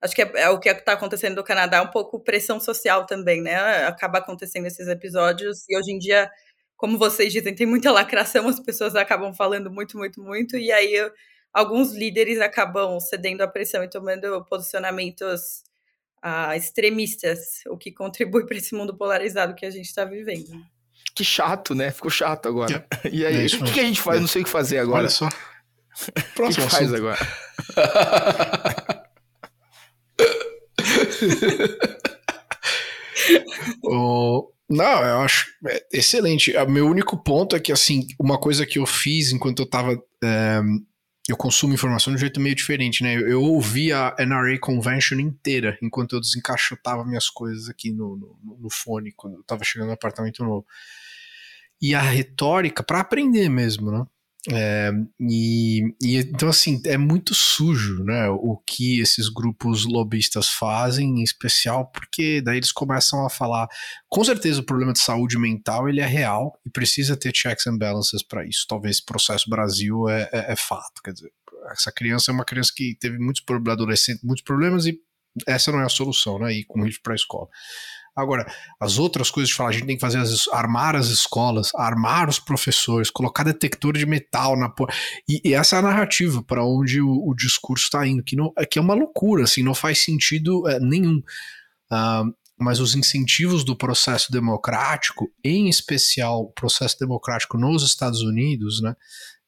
acho 0.00 0.14
que 0.14 0.22
é, 0.22 0.32
é 0.36 0.50
o 0.50 0.58
que 0.58 0.70
está 0.70 0.94
acontecendo 0.94 1.36
no 1.36 1.44
Canadá, 1.44 1.82
um 1.82 1.90
pouco 1.90 2.20
pressão 2.20 2.58
social 2.58 3.04
também, 3.06 3.42
né? 3.42 3.84
Acaba 3.86 4.18
acontecendo 4.18 4.66
esses 4.66 4.88
episódios 4.88 5.64
e 5.68 5.76
hoje 5.78 5.92
em 5.92 5.98
dia 5.98 6.30
como 6.84 6.98
vocês 6.98 7.32
dizem, 7.32 7.54
tem 7.54 7.66
muita 7.66 7.90
lacração, 7.90 8.46
as 8.46 8.60
pessoas 8.60 8.94
acabam 8.94 9.32
falando 9.32 9.70
muito, 9.70 9.96
muito, 9.96 10.20
muito, 10.20 10.54
e 10.58 10.70
aí 10.70 10.92
alguns 11.50 11.94
líderes 11.94 12.38
acabam 12.42 13.00
cedendo 13.00 13.40
à 13.40 13.48
pressão 13.48 13.82
e 13.82 13.88
tomando 13.88 14.44
posicionamentos 14.44 15.64
ah, 16.20 16.54
extremistas, 16.54 17.62
o 17.68 17.78
que 17.78 17.90
contribui 17.90 18.44
para 18.44 18.58
esse 18.58 18.74
mundo 18.74 18.94
polarizado 18.94 19.54
que 19.54 19.64
a 19.64 19.70
gente 19.70 19.86
está 19.86 20.04
vivendo. 20.04 20.62
Que 21.14 21.24
chato, 21.24 21.74
né? 21.74 21.90
Ficou 21.90 22.10
chato 22.10 22.50
agora. 22.50 22.86
É. 23.02 23.08
E 23.08 23.24
aí, 23.24 23.44
é 23.44 23.46
o 23.46 23.64
que, 23.64 23.72
que, 23.72 23.80
a 23.80 23.84
gente 23.84 24.02
faz? 24.02 24.18
É. 24.18 24.20
Não 24.20 24.28
sei 24.28 24.42
o 24.42 24.44
que 24.44 24.50
fazer 24.50 24.76
agora. 24.76 24.98
Olha 24.98 25.08
só. 25.08 25.30
Próximo 26.34 26.66
o 26.66 26.68
que, 26.68 26.76
que 26.76 26.82
faz 26.82 26.92
agora? 26.92 27.18
o, 33.84 34.53
Não, 34.68 35.04
eu 35.04 35.20
acho 35.20 35.46
é, 35.66 35.86
excelente. 35.92 36.56
O 36.56 36.70
meu 36.70 36.88
único 36.88 37.22
ponto 37.22 37.54
é 37.54 37.60
que, 37.60 37.72
assim, 37.72 38.06
uma 38.18 38.38
coisa 38.38 38.64
que 38.64 38.78
eu 38.78 38.86
fiz 38.86 39.32
enquanto 39.32 39.60
eu 39.60 39.66
tava. 39.66 40.02
É, 40.22 40.60
eu 41.28 41.36
consumo 41.36 41.72
informação 41.72 42.12
de 42.12 42.16
um 42.18 42.20
jeito 42.20 42.40
meio 42.40 42.54
diferente, 42.54 43.02
né? 43.02 43.14
Eu, 43.14 43.42
ouvi 43.42 43.92
a 43.92 44.14
NRA 44.18 44.58
Convention 44.58 45.18
inteira 45.20 45.78
enquanto 45.82 46.14
eu 46.14 46.20
desencaixotava 46.20 47.04
minhas 47.04 47.30
coisas 47.30 47.68
aqui 47.70 47.90
no, 47.90 48.16
no, 48.16 48.58
no 48.60 48.70
fone, 48.70 49.12
quando 49.12 49.36
eu 49.36 49.42
tava 49.42 49.64
chegando 49.64 49.88
no 49.88 49.94
apartamento 49.94 50.44
novo. 50.44 50.66
E 51.80 51.94
a 51.94 52.00
retórica, 52.00 52.82
para 52.82 53.00
aprender 53.00 53.48
mesmo, 53.48 53.90
né? 53.90 54.04
É, 54.52 54.92
e, 55.18 55.80
e, 56.02 56.16
então 56.18 56.50
assim 56.50 56.78
é 56.84 56.98
muito 56.98 57.34
sujo 57.34 58.04
né 58.04 58.28
o 58.28 58.58
que 58.58 59.00
esses 59.00 59.30
grupos 59.30 59.86
lobistas 59.86 60.50
fazem 60.50 61.20
em 61.20 61.22
especial 61.22 61.90
porque 61.90 62.42
daí 62.42 62.58
eles 62.58 62.70
começam 62.70 63.24
a 63.24 63.30
falar 63.30 63.66
com 64.06 64.22
certeza 64.22 64.60
o 64.60 64.66
problema 64.66 64.92
de 64.92 64.98
saúde 64.98 65.38
mental 65.38 65.88
ele 65.88 66.02
é 66.02 66.06
real 66.06 66.52
e 66.66 66.68
precisa 66.68 67.16
ter 67.16 67.32
checks 67.34 67.66
and 67.66 67.78
balances 67.78 68.22
para 68.22 68.44
isso. 68.44 68.66
Talvez 68.68 69.00
processo 69.00 69.48
Brasil 69.48 70.10
é, 70.10 70.28
é, 70.30 70.52
é, 70.52 70.56
fato 70.56 71.00
quer 71.02 71.14
dizer 71.14 71.32
essa 71.70 71.90
criança 71.90 72.30
é 72.30 72.34
uma 72.34 72.44
criança 72.44 72.70
que 72.76 72.94
teve 73.00 73.16
muitos 73.18 73.42
problemas 73.42 73.78
adolescente 73.78 74.20
muitos 74.22 74.44
problemas 74.44 74.84
e 74.84 75.00
essa 75.46 75.72
não 75.72 75.80
é 75.80 75.84
a 75.84 75.88
solução 75.88 76.38
né 76.38 76.52
ir 76.52 76.64
com 76.64 76.84
risco 76.84 77.02
para 77.02 77.14
a 77.14 77.16
escola 77.16 77.48
Agora, 78.16 78.46
as 78.80 78.98
outras 78.98 79.30
coisas 79.30 79.48
de 79.48 79.54
falar, 79.54 79.70
a 79.70 79.72
gente 79.72 79.86
tem 79.86 79.96
que 79.96 80.00
fazer 80.00 80.18
as, 80.18 80.46
armar 80.48 80.94
as 80.94 81.08
escolas, 81.08 81.70
armar 81.74 82.28
os 82.28 82.38
professores, 82.38 83.10
colocar 83.10 83.42
detector 83.42 83.92
de 83.96 84.06
metal 84.06 84.56
na 84.56 84.68
porra. 84.68 84.94
E, 85.28 85.40
e 85.44 85.54
essa 85.54 85.76
é 85.76 85.78
a 85.80 85.82
narrativa 85.82 86.42
para 86.42 86.64
onde 86.64 87.00
o, 87.00 87.28
o 87.28 87.34
discurso 87.34 87.84
está 87.84 88.06
indo, 88.06 88.22
que, 88.22 88.36
não, 88.36 88.52
que 88.70 88.78
é 88.78 88.82
uma 88.82 88.94
loucura, 88.94 89.44
assim, 89.44 89.62
não 89.62 89.74
faz 89.74 90.04
sentido 90.04 90.66
é, 90.68 90.78
nenhum. 90.78 91.18
Uh, 91.90 92.32
mas 92.58 92.78
os 92.78 92.94
incentivos 92.94 93.64
do 93.64 93.76
processo 93.76 94.30
democrático, 94.30 95.28
em 95.44 95.68
especial 95.68 96.42
o 96.42 96.52
processo 96.52 96.96
democrático 97.00 97.58
nos 97.58 97.82
Estados 97.82 98.20
Unidos, 98.22 98.80
né, 98.80 98.94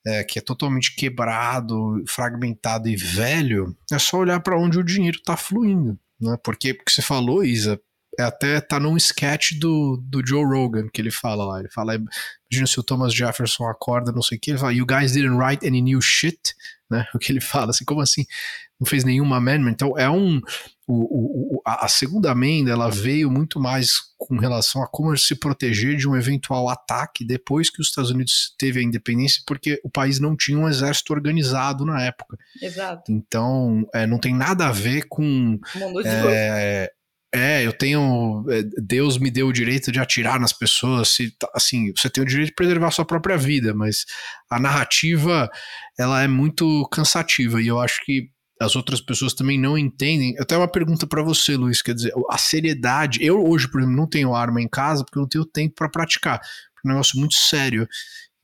é, 0.07 0.25
que 0.25 0.39
é 0.39 0.43
totalmente 0.43 0.95
quebrado, 0.95 2.03
fragmentado 2.09 2.89
e 2.89 2.97
velho, 2.97 3.77
é 3.93 3.99
só 3.99 4.19
olhar 4.19 4.41
para 4.41 4.59
onde 4.59 4.79
o 4.79 4.85
dinheiro 4.85 5.19
está 5.19 5.37
fluindo. 5.37 5.99
Né? 6.21 6.37
Porque, 6.43 6.75
porque 6.75 6.91
você 6.91 7.03
falou, 7.03 7.45
Isa, 7.45 7.75
é 7.75 7.81
até 8.23 8.61
tá 8.61 8.81
num 8.81 8.97
sketch 8.97 9.53
do, 9.59 9.97
do 10.03 10.27
Joe 10.27 10.45
Rogan 10.45 10.89
que 10.93 11.01
ele 11.01 11.11
fala 11.11 11.45
lá. 11.45 11.61
Ele 11.61 11.69
fala, 11.69 11.95
imagina 11.95 12.67
se 12.67 12.79
o 12.79 12.83
Thomas 12.83 13.15
Jefferson 13.15 13.69
acorda, 13.69 14.13
não 14.13 14.23
sei 14.23 14.39
o 14.39 14.41
que, 14.41 14.51
ele 14.51 14.59
fala, 14.59 14.73
you 14.73 14.87
guys 14.87 15.13
didn't 15.13 15.37
write 15.37 15.67
any 15.67 15.83
new 15.83 16.01
shit, 16.01 16.55
né? 16.91 17.07
O 17.15 17.19
que 17.19 17.33
ele 17.33 17.41
fala, 17.41 17.71
assim, 17.71 17.85
como 17.85 18.01
assim? 18.01 18.25
Não 18.79 18.87
fez 18.87 19.05
nenhuma 19.05 19.39
amendment. 19.39 19.73
Então 19.73 19.99
é 19.99 20.09
um. 20.09 20.41
O, 20.89 21.57
o, 21.57 21.63
a 21.67 21.89
segunda 21.89 22.31
amenda 22.31 22.71
ela 22.71 22.89
veio 22.89 23.29
muito 23.29 23.59
mais 23.59 23.95
com 24.17 24.37
relação 24.37 24.83
a 24.83 24.87
como 24.87 25.17
se 25.17 25.35
proteger 25.35 25.97
de 25.97 26.09
um 26.09 26.15
eventual 26.15 26.69
ataque 26.69 27.25
depois 27.25 27.69
que 27.69 27.81
os 27.81 27.89
Estados 27.89 28.11
Unidos 28.11 28.55
teve 28.57 28.79
a 28.79 28.83
independência, 28.83 29.43
porque 29.47 29.81
o 29.83 29.91
país 29.91 30.21
não 30.21 30.37
tinha 30.37 30.57
um 30.57 30.69
exército 30.69 31.13
organizado 31.13 31.85
na 31.85 32.03
época. 32.03 32.39
Exato. 32.63 33.11
Então, 33.11 33.85
é, 33.93 34.07
não 34.07 34.19
tem 34.19 34.35
nada 34.35 34.69
a 34.69 34.73
ver 34.73 35.07
com. 35.09 35.59
É, 36.05 36.93
é, 37.35 37.67
eu 37.67 37.73
tenho. 37.73 38.45
É, 38.49 38.63
Deus 38.83 39.19
me 39.19 39.31
deu 39.31 39.49
o 39.49 39.53
direito 39.53 39.93
de 39.93 40.01
atirar 40.01 40.41
nas 40.41 40.53
pessoas. 40.53 41.11
Se, 41.11 41.31
tá, 41.37 41.49
assim, 41.55 41.93
você 41.97 42.09
tem 42.09 42.23
o 42.23 42.27
direito 42.27 42.49
de 42.49 42.55
preservar 42.55 42.91
sua 42.91 43.05
própria 43.05 43.37
vida, 43.37 43.75
mas 43.75 44.05
a 44.51 44.59
narrativa 44.59 45.51
ela 45.99 46.23
é 46.23 46.29
muito 46.29 46.89
cansativa 46.91 47.61
e 47.61 47.67
eu 47.67 47.81
acho 47.81 48.05
que 48.05 48.31
as 48.61 48.75
outras 48.75 49.01
pessoas 49.01 49.35
também 49.35 49.61
não 49.61 49.77
entendem. 49.77 50.35
Eu 50.39 50.47
tenho 50.47 50.61
uma 50.61 50.71
pergunta 50.71 51.07
para 51.07 51.23
você, 51.23 51.57
Luiz, 51.57 51.83
quer 51.83 51.95
dizer, 51.95 52.13
a 52.31 52.39
seriedade. 52.39 53.23
Eu 53.23 53.45
hoje, 53.47 53.71
por 53.71 53.81
exemplo, 53.81 53.97
não 53.97 54.09
tenho 54.09 54.35
arma 54.35 54.63
em 54.63 54.69
casa 54.69 55.05
porque 55.05 55.19
eu 55.19 55.23
não 55.23 55.29
tenho 55.29 55.45
tempo 55.45 55.75
para 55.75 55.91
praticar. 55.91 56.41
É 56.41 56.89
um 56.89 56.93
negócio 56.93 57.19
muito 57.19 57.35
sério. 57.35 57.87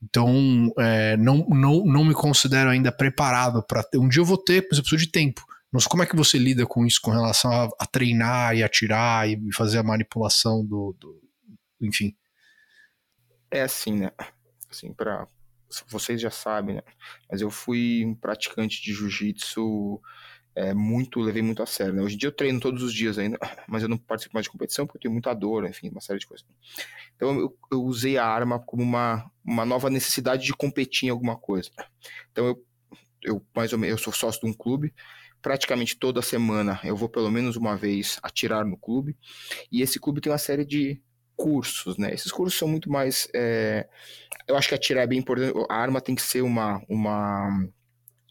Então, 0.03 0.71
é, 0.77 1.17
não, 1.17 1.45
não, 1.49 1.83
não 1.85 2.03
me 2.03 2.13
considero 2.13 2.69
ainda 2.69 2.91
preparado 2.91 3.63
para 3.65 3.81
ter. 3.81 3.97
Um 3.97 4.07
dia 4.07 4.21
eu 4.21 4.25
vou 4.25 4.37
ter, 4.37 4.67
mas 4.69 4.77
eu 4.77 4.83
preciso 4.83 4.97
de 4.97 5.11
tempo. 5.11 5.41
Mas 5.73 5.87
como 5.87 6.03
é 6.03 6.05
que 6.05 6.15
você 6.15 6.37
lida 6.37 6.67
com 6.67 6.85
isso 6.85 7.01
com 7.01 7.09
relação 7.09 7.51
a, 7.51 7.69
a 7.79 7.85
treinar 7.87 8.55
e 8.55 8.61
atirar 8.61 9.27
e 9.27 9.39
fazer 9.51 9.79
a 9.79 9.83
manipulação 9.83 10.63
do, 10.63 10.95
do, 10.99 11.19
enfim? 11.81 12.15
É 13.49 13.63
assim, 13.63 13.93
né? 13.93 14.11
Assim, 14.69 14.93
para 14.93 15.27
vocês 15.87 16.21
já 16.21 16.29
sabem, 16.29 16.75
né? 16.75 16.81
Mas 17.27 17.41
eu 17.41 17.49
fui 17.49 18.05
um 18.05 18.13
praticante 18.13 18.83
de 18.83 18.93
jiu-jitsu 18.93 19.99
é, 20.55 20.75
muito, 20.75 21.19
levei 21.19 21.41
muito 21.41 21.63
a 21.63 21.65
sério. 21.65 21.95
Né? 21.95 22.03
Hoje 22.03 22.13
em 22.13 22.17
dia 22.19 22.27
eu 22.27 22.35
treino 22.35 22.59
todos 22.59 22.83
os 22.83 22.93
dias 22.93 23.17
ainda, 23.17 23.39
mas 23.67 23.81
eu 23.81 23.89
não 23.89 23.97
participo 23.97 24.35
mais 24.35 24.43
de 24.43 24.51
competição 24.51 24.85
porque 24.85 24.99
eu 24.99 25.01
tenho 25.01 25.13
muita 25.13 25.33
dor, 25.33 25.65
enfim, 25.65 25.89
uma 25.89 26.01
série 26.01 26.19
de 26.19 26.27
coisas. 26.27 26.45
Então 27.15 27.39
eu, 27.39 27.57
eu 27.71 27.81
usei 27.81 28.19
a 28.19 28.27
arma 28.27 28.59
como 28.59 28.83
uma, 28.83 29.27
uma 29.43 29.65
nova 29.65 29.89
necessidade 29.89 30.45
de 30.45 30.53
competir 30.53 31.07
em 31.07 31.11
alguma 31.11 31.35
coisa. 31.35 31.71
Então 32.31 32.45
eu, 32.45 32.65
eu 33.23 33.45
mais 33.55 33.73
ou 33.73 33.79
menos, 33.79 33.97
eu 33.97 34.03
sou 34.03 34.13
sócio 34.13 34.41
de 34.41 34.47
um 34.47 34.53
clube 34.53 34.93
praticamente 35.43 35.97
toda 35.97 36.21
semana 36.21 36.79
eu 36.83 36.95
vou 36.95 37.09
pelo 37.09 37.29
menos 37.29 37.57
uma 37.57 37.75
vez 37.75 38.17
atirar 38.23 38.65
no 38.65 38.77
clube. 38.77 39.15
E 39.71 39.81
esse 39.81 39.99
clube 39.99 40.21
tem 40.21 40.31
uma 40.31 40.37
série 40.37 40.65
de 40.65 40.99
cursos, 41.35 41.97
né? 41.97 42.13
Esses 42.13 42.31
cursos 42.31 42.57
são 42.57 42.67
muito 42.67 42.89
mais. 42.89 43.27
É... 43.35 43.87
Eu 44.47 44.55
acho 44.55 44.69
que 44.69 44.75
atirar 44.75 45.03
é 45.03 45.07
bem 45.07 45.19
importante. 45.19 45.53
A 45.69 45.75
arma 45.75 46.01
tem 46.01 46.15
que 46.15 46.21
ser 46.21 46.41
uma, 46.41 46.81
uma 46.89 47.67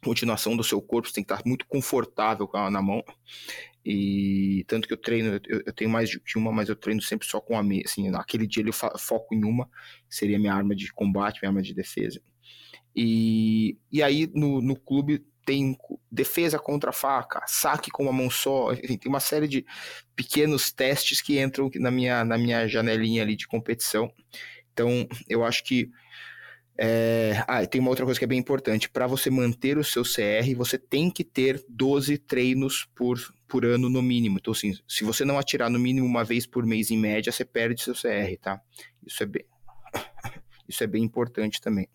continuação 0.02 0.56
do 0.56 0.64
seu 0.64 0.80
corpo, 0.80 1.08
você 1.08 1.14
tem 1.14 1.24
que 1.24 1.32
estar 1.32 1.46
muito 1.46 1.66
confortável 1.66 2.48
na 2.70 2.80
mão. 2.80 3.04
E 3.84 4.64
tanto 4.66 4.88
que 4.88 4.94
eu 4.94 4.98
treino, 4.98 5.40
eu, 5.48 5.62
eu 5.66 5.72
tenho 5.72 5.90
mais 5.90 6.08
de 6.08 6.20
uma, 6.36 6.52
mas 6.52 6.68
eu 6.68 6.76
treino 6.76 7.02
sempre 7.02 7.26
só 7.26 7.40
com 7.40 7.58
a 7.58 7.62
minha. 7.62 7.82
Assim, 7.84 8.08
naquele 8.08 8.46
dia 8.46 8.64
eu 8.64 8.72
foco 8.72 9.34
em 9.34 9.44
uma, 9.44 9.68
seria 10.08 10.38
minha 10.38 10.54
arma 10.54 10.74
de 10.74 10.90
combate, 10.92 11.40
minha 11.42 11.50
arma 11.50 11.62
de 11.62 11.74
defesa. 11.74 12.22
E, 12.96 13.78
e 13.90 14.02
aí 14.02 14.30
no, 14.34 14.62
no 14.62 14.78
clube 14.78 15.24
tem 15.44 15.76
defesa 16.10 16.58
contra 16.58 16.92
faca, 16.92 17.42
saque 17.46 17.90
com 17.90 18.04
uma 18.04 18.12
mão 18.12 18.30
só, 18.30 18.72
enfim, 18.72 18.96
tem 18.96 19.08
uma 19.08 19.20
série 19.20 19.48
de 19.48 19.64
pequenos 20.14 20.72
testes 20.72 21.20
que 21.20 21.40
entram 21.40 21.70
na 21.76 21.90
minha, 21.90 22.24
na 22.24 22.38
minha 22.38 22.66
janelinha 22.66 23.22
ali 23.22 23.36
de 23.36 23.46
competição. 23.46 24.12
Então, 24.72 25.06
eu 25.28 25.44
acho 25.44 25.64
que 25.64 25.90
é... 26.78 27.44
Ah, 27.46 27.64
tem 27.66 27.80
uma 27.80 27.90
outra 27.90 28.04
coisa 28.04 28.18
que 28.18 28.24
é 28.24 28.28
bem 28.28 28.38
importante. 28.38 28.88
Para 28.88 29.06
você 29.06 29.30
manter 29.30 29.78
o 29.78 29.84
seu 29.84 30.02
CR, 30.02 30.54
você 30.56 30.78
tem 30.78 31.10
que 31.10 31.22
ter 31.22 31.62
12 31.68 32.18
treinos 32.18 32.88
por, 32.94 33.18
por 33.46 33.64
ano 33.64 33.88
no 33.88 34.02
mínimo. 34.02 34.38
Então, 34.38 34.52
assim, 34.52 34.74
se 34.88 35.04
você 35.04 35.24
não 35.24 35.38
atirar 35.38 35.70
no 35.70 35.78
mínimo 35.78 36.06
uma 36.06 36.24
vez 36.24 36.46
por 36.46 36.64
mês 36.64 36.90
em 36.90 36.98
média, 36.98 37.30
você 37.30 37.44
perde 37.44 37.82
seu 37.82 37.94
CR, 37.94 38.36
tá? 38.40 38.60
Isso 39.06 39.22
é 39.22 39.26
bem, 39.26 39.44
Isso 40.68 40.82
é 40.82 40.86
bem 40.86 41.02
importante 41.04 41.60
também. 41.60 41.88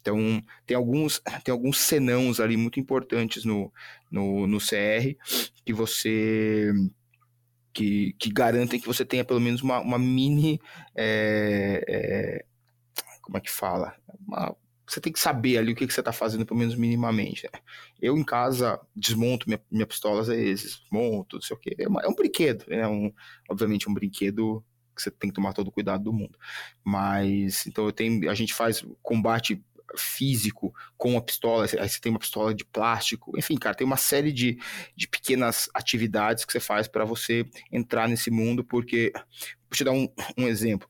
Então, 0.00 0.42
tem 0.66 0.76
alguns, 0.76 1.20
tem 1.44 1.52
alguns 1.52 1.78
senãos 1.78 2.40
ali 2.40 2.56
muito 2.56 2.80
importantes 2.80 3.44
no, 3.44 3.72
no, 4.10 4.46
no 4.46 4.58
CR 4.58 5.16
que 5.64 5.72
você. 5.72 6.72
Que, 7.72 8.12
que 8.18 8.30
garantem 8.30 8.80
que 8.80 8.86
você 8.86 9.04
tenha 9.04 9.24
pelo 9.24 9.40
menos 9.40 9.62
uma, 9.62 9.80
uma 9.80 9.98
mini. 9.98 10.60
É, 10.96 11.84
é, 11.88 12.44
como 13.22 13.36
é 13.36 13.40
que 13.40 13.50
fala? 13.50 13.94
Uma, 14.26 14.56
você 14.88 15.00
tem 15.00 15.12
que 15.12 15.20
saber 15.20 15.58
ali 15.58 15.72
o 15.72 15.76
que, 15.76 15.86
que 15.86 15.92
você 15.92 16.00
está 16.00 16.12
fazendo, 16.12 16.46
pelo 16.46 16.58
menos 16.58 16.74
minimamente. 16.74 17.44
Né? 17.52 17.60
Eu, 18.00 18.16
em 18.16 18.24
casa, 18.24 18.80
desmonto 18.96 19.46
minha, 19.46 19.62
minha 19.70 19.86
pistola 19.86 20.22
às 20.22 20.28
vezes, 20.28 20.82
monto, 20.90 21.36
não 21.36 21.42
sei 21.42 21.54
o 21.54 21.60
quê. 21.60 21.76
É, 21.78 21.86
uma, 21.86 22.00
é 22.00 22.08
um 22.08 22.14
brinquedo, 22.14 22.64
é 22.68 22.88
um, 22.88 23.12
obviamente 23.48 23.88
um 23.88 23.94
brinquedo 23.94 24.64
que 24.96 25.02
você 25.02 25.10
tem 25.10 25.30
que 25.30 25.34
tomar 25.34 25.52
todo 25.52 25.68
o 25.68 25.72
cuidado 25.72 26.04
do 26.04 26.12
mundo. 26.12 26.38
Mas, 26.82 27.66
então 27.66 27.84
eu 27.84 27.92
tenho, 27.92 28.30
a 28.30 28.34
gente 28.34 28.54
faz 28.54 28.84
combate 29.02 29.62
físico 29.96 30.74
com 30.96 31.16
a 31.16 31.22
pistola, 31.22 31.64
aí 31.78 31.88
você 31.88 32.00
tem 32.00 32.10
uma 32.10 32.18
pistola 32.18 32.54
de 32.54 32.64
plástico, 32.64 33.32
enfim, 33.38 33.56
cara, 33.56 33.74
tem 33.74 33.86
uma 33.86 33.96
série 33.96 34.32
de, 34.32 34.58
de 34.96 35.08
pequenas 35.08 35.68
atividades 35.74 36.44
que 36.44 36.52
você 36.52 36.60
faz 36.60 36.88
para 36.88 37.04
você 37.04 37.46
entrar 37.72 38.08
nesse 38.08 38.30
mundo, 38.30 38.64
porque, 38.64 39.12
vou 39.14 39.74
te 39.74 39.84
dar 39.84 39.92
um, 39.92 40.08
um 40.36 40.46
exemplo, 40.46 40.88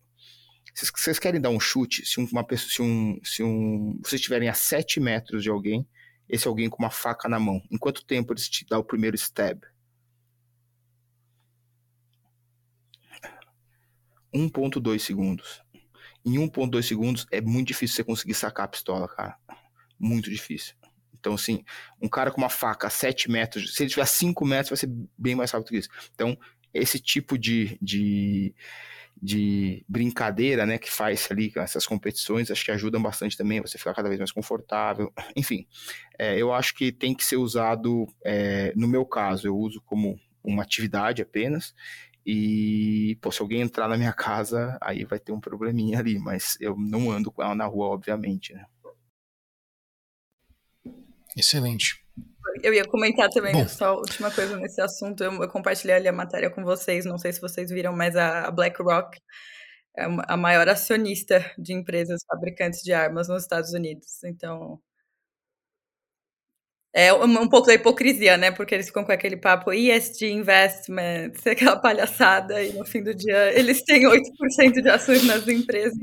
vocês, 0.75 1.19
querem 1.19 1.41
dar 1.41 1.51
um 1.51 1.59
chute, 1.59 2.07
se 2.07 2.21
uma 2.21 2.45
pessoa, 2.45 2.71
se 2.71 2.83
um, 2.83 3.21
se 3.25 3.43
um, 3.43 3.99
vocês 4.03 4.21
estiverem 4.21 4.49
a 4.49 4.55
7 4.55 5.01
metros 5.01 5.43
de 5.43 5.51
alguém, 5.51 5.87
esse 6.29 6.47
alguém 6.47 6.69
com 6.69 6.81
uma 6.83 6.91
faca 6.91 7.29
na 7.29 7.41
mão, 7.41 7.61
em 7.71 7.79
quanto 7.79 8.05
tempo 8.05 8.33
eles 8.33 8.49
te 8.49 8.65
dão 8.65 8.81
o 8.81 8.85
primeiro 8.85 9.17
stab? 9.17 9.61
1.2 14.33 14.99
segundos 14.99 15.63
em 16.29 16.39
1.2 16.39 16.83
segundos 16.83 17.27
é 17.31 17.41
muito 17.41 17.69
difícil 17.69 17.97
você 17.97 18.05
conseguir 18.05 18.35
sacar 18.35 18.67
a 18.67 18.69
pistola, 18.69 19.09
cara. 19.09 19.37
Muito 19.99 20.31
difícil. 20.31 20.75
Então, 21.19 21.35
assim, 21.35 21.65
um 22.01 22.09
cara 22.09 22.31
com 22.31 22.41
uma 22.41 22.49
faca 22.49 22.87
a 22.87 22.91
7 22.91 23.31
metros, 23.31 23.75
se 23.75 23.83
ele 23.83 23.91
tiver 23.91 24.07
5 24.07 24.45
metros, 24.45 24.71
vai 24.71 24.77
ser 24.77 24.91
bem 25.17 25.35
mais 25.35 25.51
rápido 25.51 25.71
que 25.71 25.79
isso. 25.79 25.89
Então, 26.15 26.39
esse 26.73 27.01
tipo 27.01 27.37
de, 27.37 27.77
de, 27.83 28.55
de 29.21 29.85
brincadeira, 29.89 30.65
né, 30.65 30.79
que 30.79 30.91
faz 30.91 31.29
ali 31.31 31.53
essas 31.57 31.87
competições, 31.87 32.51
acho 32.51 32.65
que 32.65 32.71
ajudam 32.71 33.03
bastante 33.03 33.37
também, 33.37 33.61
você 33.61 33.79
ficar 33.79 33.95
cada 33.95 34.09
vez 34.09 34.19
mais 34.21 34.33
confortável. 34.33 35.13
Enfim, 35.35 35.67
é, 36.19 36.39
eu 36.39 36.53
acho 36.53 36.75
que 36.75 36.93
tem 36.93 37.15
que 37.15 37.25
ser 37.25 37.37
usado, 37.37 38.07
é, 38.25 38.73
no 38.77 38.87
meu 38.87 39.05
caso, 39.05 39.47
eu 39.47 39.57
uso 39.57 39.83
como 39.85 40.19
uma 40.45 40.63
atividade 40.63 41.21
apenas, 41.21 41.75
E, 42.27 43.19
pô, 43.23 43.33
se 43.33 43.41
alguém 43.41 43.63
entrar 43.63 43.89
na 43.89 43.97
minha 43.97 44.13
casa, 44.13 44.77
aí 44.81 45.05
vai 45.05 45.19
ter 45.19 45.33
um 45.33 45.41
probleminha 45.41 45.99
ali, 45.99 46.19
mas 46.19 46.57
eu 46.61 46.77
não 46.77 47.11
ando 47.11 47.33
com 47.33 47.43
ela 47.43 47.55
na 47.55 47.67
rua, 47.67 47.89
obviamente, 47.89 48.53
né? 48.53 48.65
Excelente. 51.37 52.05
Eu 52.63 52.75
ia 52.75 52.85
comentar 52.85 53.29
também, 53.31 53.53
Bom. 53.53 53.69
só 53.69 53.97
última 53.97 54.31
coisa 54.31 54.57
nesse 54.57 54.81
assunto. 54.81 55.23
Eu, 55.23 55.33
eu, 55.43 55.49
compartilhei 55.49 55.97
ali 55.97 56.09
a 56.09 56.13
matéria 56.13 56.51
com 56.51 56.65
vocês, 56.65 57.05
não 57.05 57.19
sei 57.19 57.33
se 57.33 57.41
vocês 57.41 57.71
viram, 57.71 57.93
mas 57.93 58.17
a, 58.17 58.49
a 58.49 58.51
BlackRock 58.51 59.19
é 59.97 60.05
a 60.27 60.37
maior 60.37 60.69
acionista 60.69 61.45
de 61.59 61.73
empresas 61.73 62.21
fabricantes 62.27 62.83
de 62.83 62.93
armas 62.93 63.29
nos 63.29 63.43
Estados 63.43 63.73
Unidos. 63.73 64.23
Então, 64.25 64.81
é 67.01 67.15
um 67.15 67.49
pouco 67.49 67.67
da 67.67 67.75
hipocrisia, 67.75 68.37
né? 68.37 68.51
Porque 68.51 68.75
eles 68.75 68.87
ficam 68.87 69.05
com 69.05 69.13
aquele 69.13 69.37
papo 69.37 69.73
ESG 69.73 70.33
investment, 70.33 71.33
aquela 71.47 71.77
palhaçada, 71.77 72.63
e 72.63 72.73
no 72.73 72.85
fim 72.85 73.03
do 73.03 73.15
dia 73.15 73.59
eles 73.59 73.83
têm 73.83 74.03
8% 74.03 74.83
de 74.83 74.89
ações 74.89 75.25
nas 75.25 75.47
empresas 75.47 75.95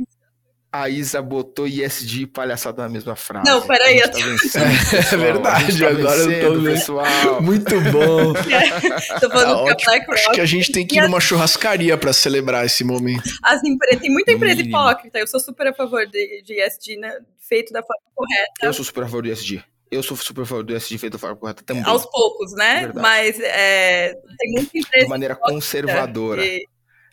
a 0.82 0.90
Isa 0.90 1.22
botou 1.22 1.66
ISD 1.66 2.28
palhaçada 2.28 2.84
na 2.84 2.90
mesma 2.90 3.16
frase. 3.16 3.50
Não, 3.50 3.66
peraí. 3.66 4.02
Tá 4.02 4.18
vencendo, 4.18 4.66
é 5.14 5.18
verdade, 5.18 5.80
tá 5.80 5.88
agora 5.88 6.20
eu 6.20 6.42
tô 6.42 6.54
vendo. 6.56 6.64
Pessoal. 6.66 7.42
Muito 7.42 7.82
bom. 7.92 8.34
É, 8.56 9.20
tô 9.20 9.30
falando 9.30 9.66
tá 9.66 9.76
que 9.76 9.84
a 9.84 9.94
BlackRock... 9.94 10.20
Acho 10.20 10.32
que 10.32 10.42
a 10.42 10.46
gente 10.46 10.72
tem 10.72 10.86
que 10.86 10.98
ir 10.98 11.02
numa 11.02 11.20
churrascaria 11.20 11.98
para 11.98 12.14
celebrar 12.14 12.66
esse 12.66 12.84
momento. 12.84 13.24
As 13.42 13.64
empresas, 13.64 14.02
tem 14.02 14.12
muita 14.12 14.32
empresa 14.32 14.62
hipócrita. 14.62 15.20
Eu 15.20 15.28
sou 15.28 15.40
super 15.40 15.68
a 15.68 15.74
favor 15.74 16.06
de, 16.06 16.42
de 16.44 16.62
ISD, 16.62 16.98
né, 16.98 17.20
feito 17.40 17.72
da 17.74 17.82
forma 17.82 18.04
correta. 18.14 18.66
Eu 18.66 18.74
sou 18.74 18.86
super 18.86 19.04
a 19.04 19.08
favor 19.08 19.24
do 19.24 19.30
ISD. 19.30 19.64
Eu 19.92 20.02
sou 20.04 20.18
super 20.18 20.46
favor 20.46 20.64
do 20.64 20.76
ISD 20.76 20.98
feito 20.98 21.14
da 21.14 21.20
forma 21.20 21.36
correta 21.36 21.64
também. 21.64 21.84
Aos 21.84 22.06
poucos, 22.06 22.54
né? 22.54 22.86
Verdade. 22.86 23.02
Mas 23.02 23.40
é, 23.40 24.14
tem 24.14 24.52
muita 24.54 24.78
empresa. 24.78 25.06
De 25.06 25.10
maneira 25.10 25.36
conservadora. 25.36 26.46
E 26.46 26.66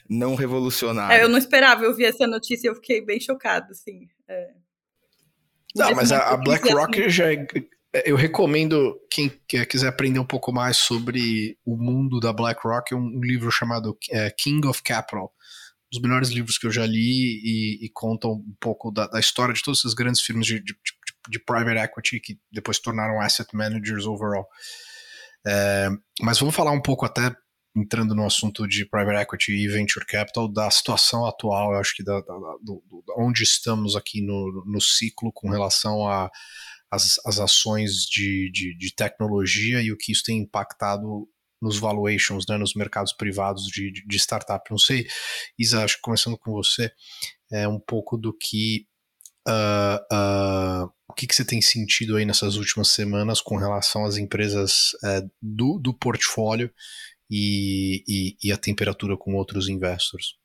não 0.08 0.34
revolucionário. 0.34 1.16
É, 1.16 1.24
eu 1.24 1.28
não 1.28 1.38
esperava, 1.38 1.84
eu 1.84 1.94
vi 1.94 2.04
essa 2.04 2.26
notícia 2.26 2.68
e 2.68 2.70
eu 2.70 2.74
fiquei 2.74 3.04
bem 3.04 3.20
chocado, 3.20 3.70
assim. 3.70 4.08
É. 4.28 4.50
Não, 5.74 5.94
mas 5.94 6.12
a, 6.12 6.30
a 6.30 6.36
BlackRock 6.36 7.08
já 7.08 7.32
é, 7.32 7.46
é, 7.94 8.10
eu 8.10 8.16
recomendo 8.16 8.98
quem 9.10 9.30
quiser 9.68 9.88
aprender 9.88 10.18
um 10.18 10.26
pouco 10.26 10.52
mais 10.52 10.76
sobre 10.78 11.58
o 11.64 11.76
mundo 11.76 12.20
da 12.20 12.32
BlackRock, 12.32 12.94
um, 12.94 13.20
livro 13.20 13.50
chamado 13.50 13.96
é, 14.10 14.30
King 14.30 14.66
of 14.66 14.82
Capital. 14.82 15.32
Um 15.86 15.90
dos 15.92 16.02
melhores 16.02 16.30
livros 16.30 16.56
que 16.56 16.66
eu 16.66 16.70
já 16.70 16.86
li 16.86 17.40
e, 17.44 17.86
e 17.86 17.90
contam 17.90 18.32
um 18.32 18.56
pouco 18.58 18.90
da, 18.90 19.06
da, 19.06 19.20
história 19.20 19.52
de 19.52 19.62
todas 19.62 19.80
essas 19.80 19.92
grandes 19.92 20.22
firmas 20.22 20.46
de, 20.46 20.58
de, 20.58 20.72
de, 20.72 20.92
de, 21.28 21.38
private 21.38 21.78
equity 21.78 22.20
que 22.20 22.38
depois 22.50 22.76
se 22.76 22.82
tornaram 22.82 23.20
asset 23.20 23.48
managers 23.54 24.06
overall. 24.06 24.46
É, 25.46 25.88
mas 26.20 26.38
vamos 26.38 26.54
falar 26.54 26.70
um 26.72 26.82
pouco 26.82 27.04
até 27.04 27.34
entrando 27.74 28.14
no 28.14 28.26
assunto 28.26 28.66
de 28.68 28.84
private 28.84 29.22
equity 29.22 29.52
e 29.52 29.68
venture 29.68 30.04
capital, 30.04 30.46
da 30.46 30.70
situação 30.70 31.24
atual, 31.24 31.72
eu 31.72 31.78
acho 31.78 31.96
que 31.96 32.04
da, 32.04 32.20
da, 32.20 32.34
do, 32.60 32.82
do, 32.86 33.02
onde 33.16 33.42
estamos 33.42 33.96
aqui 33.96 34.20
no, 34.20 34.62
no 34.66 34.80
ciclo 34.80 35.32
com 35.32 35.48
relação 35.48 36.06
a 36.06 36.30
as, 36.90 37.18
as 37.24 37.40
ações 37.40 38.04
de, 38.04 38.50
de, 38.52 38.76
de, 38.76 38.94
tecnologia 38.94 39.80
e 39.80 39.90
o 39.90 39.96
que 39.96 40.12
isso 40.12 40.22
tem 40.22 40.40
impactado 40.40 41.26
nos 41.60 41.78
valuations, 41.78 42.44
né, 42.46 42.58
nos 42.58 42.74
mercados 42.74 43.14
privados 43.14 43.64
de, 43.64 43.90
de, 43.90 44.16
startup. 44.18 44.70
Não 44.70 44.76
sei, 44.76 45.06
Isa, 45.58 45.82
acho 45.82 45.96
que 45.96 46.02
começando 46.02 46.36
com 46.36 46.52
você, 46.52 46.92
é 47.50 47.66
um 47.66 47.80
pouco 47.80 48.18
do 48.18 48.36
que 48.36 48.86
Uh, 49.48 50.84
o 51.08 51.14
que, 51.14 51.26
que, 51.26 51.34
você 51.34 51.44
tem 51.44 51.60
sentido 51.60 52.16
aí 52.16 52.24
nessas 52.24 52.56
últimas 52.56 52.88
semanas 52.88 53.40
com 53.40 53.56
relação 53.56 54.04
às 54.04 54.16
empresas 54.16 54.92
uh, 55.04 55.28
do, 55.40 55.78
do 55.78 55.92
portfólio 55.92 56.72
e, 57.30 58.04
e, 58.06 58.36
e 58.42 58.52
a 58.52 58.56
temperatura 58.56 59.16
com 59.16 59.34
outros 59.34 59.68
investors. 59.68 60.36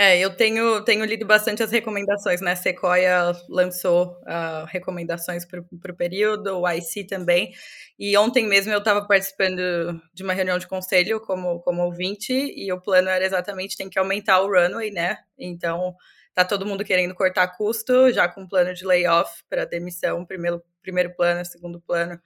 É, 0.00 0.16
eu 0.16 0.30
tenho, 0.30 0.80
tenho 0.84 1.04
lido 1.04 1.26
bastante 1.26 1.60
as 1.60 1.72
recomendações, 1.72 2.40
né? 2.40 2.54
Sequoia 2.54 3.32
lançou 3.48 4.12
uh, 4.22 4.64
recomendações 4.68 5.44
para 5.44 5.60
o 5.60 5.96
período, 5.96 6.60
o 6.60 6.70
IC 6.70 7.04
também. 7.08 7.52
E 7.98 8.16
ontem 8.16 8.46
mesmo 8.46 8.72
eu 8.72 8.78
estava 8.78 9.04
participando 9.08 10.00
de 10.14 10.22
uma 10.22 10.34
reunião 10.34 10.56
de 10.56 10.68
conselho 10.68 11.20
como, 11.20 11.58
como 11.62 11.82
ouvinte, 11.82 12.32
e 12.32 12.72
o 12.72 12.80
plano 12.80 13.08
era 13.08 13.24
exatamente 13.24 13.76
tem 13.76 13.90
que 13.90 13.98
aumentar 13.98 14.40
o 14.40 14.46
runway, 14.46 14.92
né? 14.92 15.16
Então 15.36 15.96
tá 16.34 16.44
todo 16.44 16.66
mundo 16.66 16.84
querendo 16.84 17.14
cortar 17.14 17.48
custo, 17.56 18.12
já 18.12 18.28
com 18.28 18.46
plano 18.46 18.74
de 18.74 18.84
layoff 18.84 19.42
para 19.48 19.64
demissão, 19.64 20.24
primeiro, 20.24 20.62
primeiro 20.82 21.14
plano, 21.14 21.44
segundo 21.44 21.80
plano 21.80 22.20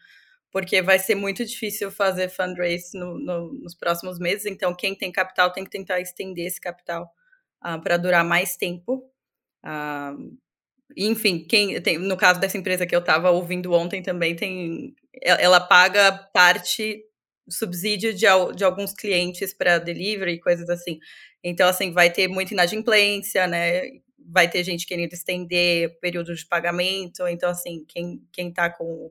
porque 0.52 0.82
vai 0.82 0.98
ser 0.98 1.14
muito 1.14 1.44
difícil 1.44 1.90
fazer 1.90 2.28
fundraise 2.28 2.96
no, 2.96 3.18
no, 3.18 3.54
nos 3.54 3.74
próximos 3.74 4.18
meses. 4.18 4.44
Então, 4.44 4.74
quem 4.74 4.94
tem 4.94 5.10
capital 5.10 5.50
tem 5.50 5.64
que 5.64 5.70
tentar 5.70 5.98
estender 5.98 6.46
esse 6.46 6.60
capital 6.60 7.04
uh, 7.04 7.08
ah, 7.62 7.78
para 7.78 7.96
durar 7.96 8.22
mais 8.22 8.54
tempo. 8.54 9.10
Uh, 9.64 10.36
enfim, 10.94 11.46
quem 11.48 11.80
tem, 11.80 11.96
no 11.96 12.18
caso 12.18 12.38
dessa 12.38 12.58
empresa 12.58 12.86
que 12.86 12.94
eu 12.94 13.00
estava 13.00 13.30
ouvindo 13.30 13.72
ontem 13.72 14.02
também, 14.02 14.36
tem, 14.36 14.94
ela 15.22 15.58
paga 15.58 16.12
parte 16.34 17.02
subsídio 17.48 18.12
de, 18.12 18.26
de 18.54 18.64
alguns 18.64 18.92
clientes 18.92 19.54
para 19.54 19.78
delivery 19.78 20.34
e 20.34 20.40
coisas 20.40 20.68
assim. 20.68 20.98
Então, 21.44 21.68
assim, 21.68 21.92
vai 21.92 22.10
ter 22.10 22.28
muita 22.28 22.54
inadimplência, 22.54 23.46
né? 23.46 23.82
Vai 24.18 24.48
ter 24.48 24.62
gente 24.64 24.86
querendo 24.86 25.12
estender 25.12 25.98
período 26.00 26.34
de 26.34 26.46
pagamento. 26.46 27.26
Então, 27.28 27.50
assim, 27.50 27.84
quem, 27.88 28.22
quem 28.32 28.52
tá 28.52 28.70
com 28.70 29.10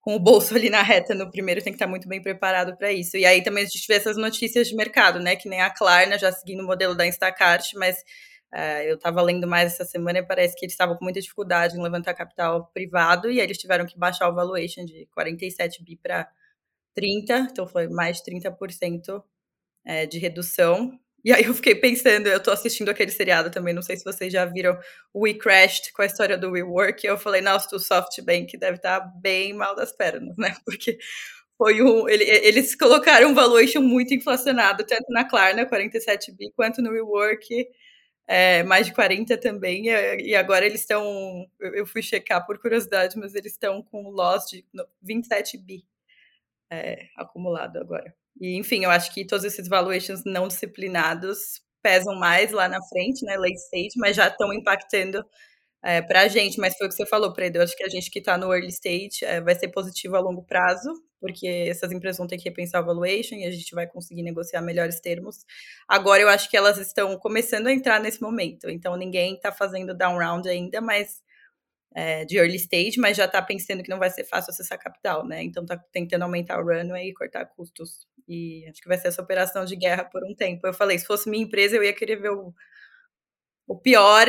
com 0.00 0.16
o 0.16 0.18
bolso 0.18 0.54
ali 0.56 0.70
na 0.70 0.82
reta 0.82 1.14
no 1.14 1.30
primeiro 1.30 1.62
tem 1.62 1.72
que 1.72 1.76
estar 1.76 1.86
muito 1.86 2.08
bem 2.08 2.22
preparado 2.22 2.76
para 2.76 2.92
isso. 2.92 3.16
E 3.16 3.26
aí 3.26 3.42
também 3.42 3.64
a 3.64 3.66
gente 3.66 3.86
vê 3.86 3.94
essas 3.94 4.16
notícias 4.16 4.68
de 4.68 4.74
mercado, 4.74 5.20
né? 5.20 5.36
Que 5.36 5.48
nem 5.48 5.60
a 5.60 5.70
Klarna 5.70 6.18
já 6.18 6.32
seguindo 6.32 6.62
o 6.62 6.66
modelo 6.66 6.94
da 6.94 7.06
Instacart, 7.06 7.74
mas 7.74 7.98
uh, 8.54 8.82
eu 8.84 8.94
estava 8.96 9.20
lendo 9.22 9.46
mais 9.46 9.74
essa 9.74 9.84
semana 9.84 10.18
e 10.18 10.26
parece 10.26 10.56
que 10.56 10.64
eles 10.64 10.72
estavam 10.72 10.96
com 10.96 11.04
muita 11.04 11.20
dificuldade 11.20 11.76
em 11.76 11.82
levantar 11.82 12.14
capital 12.14 12.66
privado 12.72 13.30
e 13.30 13.40
aí 13.40 13.46
eles 13.46 13.58
tiveram 13.58 13.86
que 13.86 13.98
baixar 13.98 14.28
o 14.28 14.34
valuation 14.34 14.84
de 14.84 15.06
47 15.12 15.84
bi 15.84 15.96
para 15.96 16.28
30, 16.94 17.48
então 17.50 17.66
foi 17.66 17.88
mais 17.88 18.18
de 18.18 18.24
30% 18.24 19.22
é, 19.84 20.06
de 20.06 20.18
redução. 20.18 20.98
E 21.24 21.32
aí 21.32 21.44
eu 21.44 21.54
fiquei 21.54 21.74
pensando, 21.74 22.26
eu 22.28 22.42
tô 22.42 22.50
assistindo 22.50 22.88
aquele 22.88 23.10
seriado 23.10 23.50
também, 23.50 23.74
não 23.74 23.82
sei 23.82 23.96
se 23.96 24.04
vocês 24.04 24.32
já 24.32 24.44
viram 24.46 24.78
We 25.14 25.34
Crashed 25.34 25.92
com 25.92 26.02
a 26.02 26.06
história 26.06 26.38
do 26.38 26.50
WeWork, 26.50 27.06
eu 27.06 27.18
falei, 27.18 27.40
nossa, 27.42 27.74
o 27.76 27.78
SoftBank 27.78 28.56
deve 28.56 28.76
estar 28.76 29.00
tá 29.00 29.06
bem 29.20 29.52
mal 29.52 29.74
das 29.76 29.92
pernas, 29.92 30.36
né? 30.38 30.54
Porque 30.64 30.98
foi 31.60 31.82
um. 31.82 32.08
Ele, 32.08 32.24
eles 32.24 32.74
colocaram 32.74 33.28
um 33.30 33.34
valuation 33.34 33.82
muito 33.82 34.14
inflacionado, 34.14 34.84
tanto 34.86 35.04
na 35.10 35.24
Klarna, 35.28 35.66
47 35.66 36.32
bi, 36.32 36.50
quanto 36.52 36.80
no 36.80 36.90
WeWork, 36.90 37.66
é, 38.26 38.62
mais 38.62 38.86
de 38.86 38.94
40 38.94 39.36
também. 39.38 39.86
E 39.88 40.34
agora 40.34 40.64
eles 40.64 40.80
estão. 40.80 41.46
Eu 41.60 41.86
fui 41.86 42.02
checar 42.02 42.46
por 42.46 42.58
curiosidade, 42.58 43.18
mas 43.18 43.34
eles 43.34 43.52
estão 43.52 43.82
com 43.82 44.08
loss 44.10 44.46
de 44.48 44.64
27 45.02 45.58
bi 45.58 45.84
é, 46.70 47.08
acumulado 47.16 47.78
agora. 47.78 48.14
E, 48.40 48.56
enfim, 48.58 48.84
eu 48.84 48.90
acho 48.90 49.12
que 49.12 49.26
todos 49.26 49.44
esses 49.44 49.68
valuations 49.68 50.22
não 50.24 50.48
disciplinados 50.48 51.60
pesam 51.82 52.14
mais 52.16 52.52
lá 52.52 52.68
na 52.68 52.82
frente, 52.88 53.24
né, 53.24 53.36
late 53.36 53.54
stage, 53.54 53.92
mas 53.96 54.16
já 54.16 54.28
estão 54.28 54.52
impactando 54.52 55.24
é, 55.82 56.02
para 56.02 56.22
a 56.22 56.28
gente. 56.28 56.58
Mas 56.60 56.76
foi 56.76 56.86
o 56.86 56.90
que 56.90 56.96
você 56.96 57.06
falou, 57.06 57.32
Predo. 57.32 57.56
Eu 57.56 57.62
acho 57.62 57.76
que 57.76 57.84
a 57.84 57.88
gente 57.88 58.10
que 58.10 58.18
está 58.18 58.36
no 58.38 58.52
early 58.52 58.68
stage 58.68 59.24
é, 59.24 59.40
vai 59.40 59.54
ser 59.54 59.68
positivo 59.68 60.16
a 60.16 60.20
longo 60.20 60.42
prazo, 60.44 60.90
porque 61.20 61.46
essas 61.68 61.92
empresas 61.92 62.18
vão 62.18 62.26
ter 62.26 62.38
que 62.38 62.44
repensar 62.48 62.82
o 62.82 62.86
valuation 62.86 63.36
e 63.36 63.44
a 63.44 63.50
gente 63.50 63.74
vai 63.74 63.86
conseguir 63.86 64.22
negociar 64.22 64.62
melhores 64.62 65.00
termos. 65.00 65.44
Agora 65.88 66.22
eu 66.22 66.28
acho 66.28 66.50
que 66.50 66.56
elas 66.56 66.78
estão 66.78 67.16
começando 67.18 67.66
a 67.68 67.72
entrar 67.72 68.00
nesse 68.00 68.20
momento, 68.22 68.68
então 68.70 68.96
ninguém 68.96 69.34
está 69.34 69.52
fazendo 69.52 69.94
down 69.94 70.18
round 70.18 70.48
ainda, 70.48 70.80
mas 70.80 71.22
é, 71.94 72.24
de 72.24 72.38
early 72.38 72.56
stage, 72.56 72.98
mas 72.98 73.16
já 73.16 73.24
está 73.24 73.42
pensando 73.42 73.82
que 73.82 73.90
não 73.90 73.98
vai 73.98 74.10
ser 74.10 74.24
fácil 74.24 74.50
acessar 74.50 74.78
capital, 74.78 75.26
né? 75.26 75.42
Então 75.42 75.62
está 75.62 75.76
tentando 75.76 76.22
aumentar 76.22 76.60
o 76.60 76.64
runway 76.64 77.08
e 77.08 77.14
cortar 77.14 77.46
custos. 77.46 78.06
E 78.28 78.66
acho 78.68 78.80
que 78.80 78.88
vai 78.88 78.96
ser 78.98 79.08
essa 79.08 79.22
operação 79.22 79.64
de 79.64 79.74
guerra 79.74 80.04
por 80.04 80.24
um 80.24 80.34
tempo. 80.34 80.66
Eu 80.66 80.74
falei, 80.74 80.98
se 80.98 81.06
fosse 81.06 81.28
minha 81.28 81.42
empresa, 81.42 81.76
eu 81.76 81.82
ia 81.82 81.92
querer 81.92 82.16
ver 82.16 82.30
o, 82.30 82.54
o 83.66 83.76
pior 83.76 84.26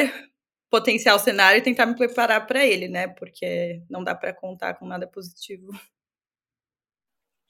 potencial 0.70 1.20
cenário 1.20 1.60
e 1.60 1.64
tentar 1.64 1.86
me 1.86 1.96
preparar 1.96 2.48
para 2.48 2.66
ele, 2.66 2.88
né? 2.88 3.08
Porque 3.10 3.84
não 3.90 4.04
dá 4.04 4.16
para 4.16 4.34
contar 4.34 4.76
com 4.76 4.88
nada 4.88 5.06
positivo. 5.06 5.72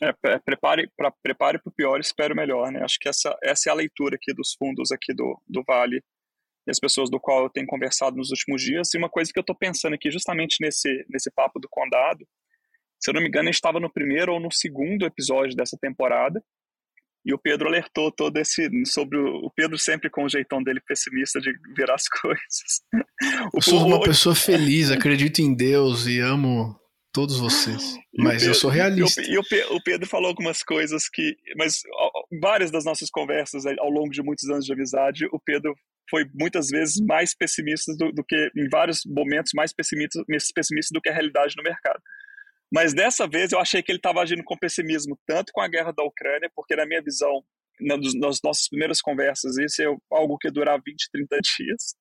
É, 0.01 0.11
prepare 0.39 0.89
para 0.97 1.11
prepare 1.11 1.61
o 1.63 1.71
pior, 1.71 1.99
espero 1.99 2.35
melhor, 2.35 2.71
né? 2.71 2.83
Acho 2.83 2.97
que 2.99 3.07
essa, 3.07 3.37
essa 3.43 3.69
é 3.69 3.71
a 3.71 3.75
leitura 3.75 4.15
aqui 4.15 4.33
dos 4.33 4.55
fundos 4.55 4.91
aqui 4.91 5.13
do, 5.13 5.39
do 5.47 5.63
Vale 5.63 6.03
e 6.67 6.71
as 6.71 6.79
pessoas 6.79 7.09
do 7.09 7.19
qual 7.19 7.43
eu 7.43 7.49
tenho 7.49 7.67
conversado 7.67 8.15
nos 8.15 8.29
últimos 8.29 8.61
dias. 8.61 8.93
E 8.93 8.97
uma 8.97 9.09
coisa 9.09 9.31
que 9.31 9.39
eu 9.39 9.41
estou 9.41 9.55
pensando 9.55 9.93
aqui, 9.93 10.11
justamente 10.11 10.57
nesse, 10.61 11.05
nesse 11.09 11.31
papo 11.31 11.59
do 11.59 11.67
condado, 11.69 12.25
se 12.99 13.09
eu 13.09 13.15
não 13.15 13.21
me 13.21 13.27
engano, 13.27 13.49
a 13.49 13.51
gente 13.51 13.55
estava 13.55 13.79
no 13.79 13.91
primeiro 13.91 14.33
ou 14.33 14.39
no 14.39 14.51
segundo 14.51 15.05
episódio 15.05 15.55
dessa 15.55 15.75
temporada. 15.81 16.41
E 17.25 17.33
o 17.33 17.37
Pedro 17.37 17.67
alertou 17.67 18.11
todo 18.11 18.37
esse 18.37 18.69
sobre 18.85 19.17
o, 19.17 19.45
o 19.45 19.51
Pedro 19.51 19.77
sempre 19.77 20.09
com 20.09 20.23
o 20.23 20.29
jeitão 20.29 20.61
dele 20.61 20.79
pessimista 20.81 21.39
de 21.39 21.51
ver 21.75 21.89
as 21.91 22.07
coisas. 22.21 22.81
eu 23.53 23.61
sou 23.61 23.85
uma 23.85 24.01
pessoa 24.01 24.35
feliz, 24.35 24.91
acredito 24.91 25.39
em 25.39 25.53
Deus 25.53 26.05
e 26.07 26.19
amo 26.19 26.75
todos 27.11 27.39
vocês. 27.39 27.95
Mas 28.17 28.37
Pedro, 28.37 28.49
eu 28.49 28.55
sou 28.55 28.69
realista. 28.69 29.21
E 29.21 29.37
o, 29.37 29.41
o, 29.41 29.83
Pedro 29.83 30.07
falou 30.07 30.29
algumas 30.29 30.63
coisas 30.63 31.09
que. 31.09 31.35
Mas 31.57 31.81
várias 32.41 32.71
das 32.71 32.85
nossas 32.85 33.09
conversas 33.09 33.65
ao 33.65 33.89
longo 33.89 34.09
de 34.09 34.21
muitos 34.21 34.49
anos 34.49 34.65
de 34.65 34.73
amizade, 34.73 35.25
o 35.31 35.39
Pedro 35.39 35.75
foi 36.11 36.29
muitas 36.33 36.67
vezes 36.67 36.99
mais 36.99 37.33
pessimista 37.33 37.95
do, 37.95 38.11
do 38.11 38.23
que, 38.23 38.51
em 38.55 38.67
vários 38.69 39.03
momentos, 39.05 39.53
mais 39.55 39.73
pessimista, 39.73 40.21
pessimista 40.53 40.93
do 40.93 41.01
que 41.01 41.09
a 41.09 41.13
realidade 41.13 41.55
no 41.57 41.63
mercado. 41.63 41.99
Mas 42.71 42.93
dessa 42.93 43.27
vez 43.27 43.51
eu 43.51 43.59
achei 43.59 43.81
que 43.81 43.91
ele 43.91 43.99
estava 43.99 44.21
agindo 44.21 44.43
com 44.43 44.57
pessimismo, 44.57 45.17
tanto 45.25 45.51
com 45.53 45.61
a 45.61 45.67
guerra 45.67 45.91
da 45.91 46.03
Ucrânia, 46.03 46.51
porque 46.53 46.75
na 46.75 46.85
minha 46.85 47.01
visão, 47.01 47.43
nas 47.79 48.41
nossas 48.43 48.67
primeiras 48.67 49.01
conversas, 49.01 49.57
isso 49.57 49.81
é 49.81 49.85
algo 50.11 50.37
que 50.37 50.51
durar 50.51 50.79
20, 50.85 51.09
30 51.11 51.37
dias. 51.57 51.95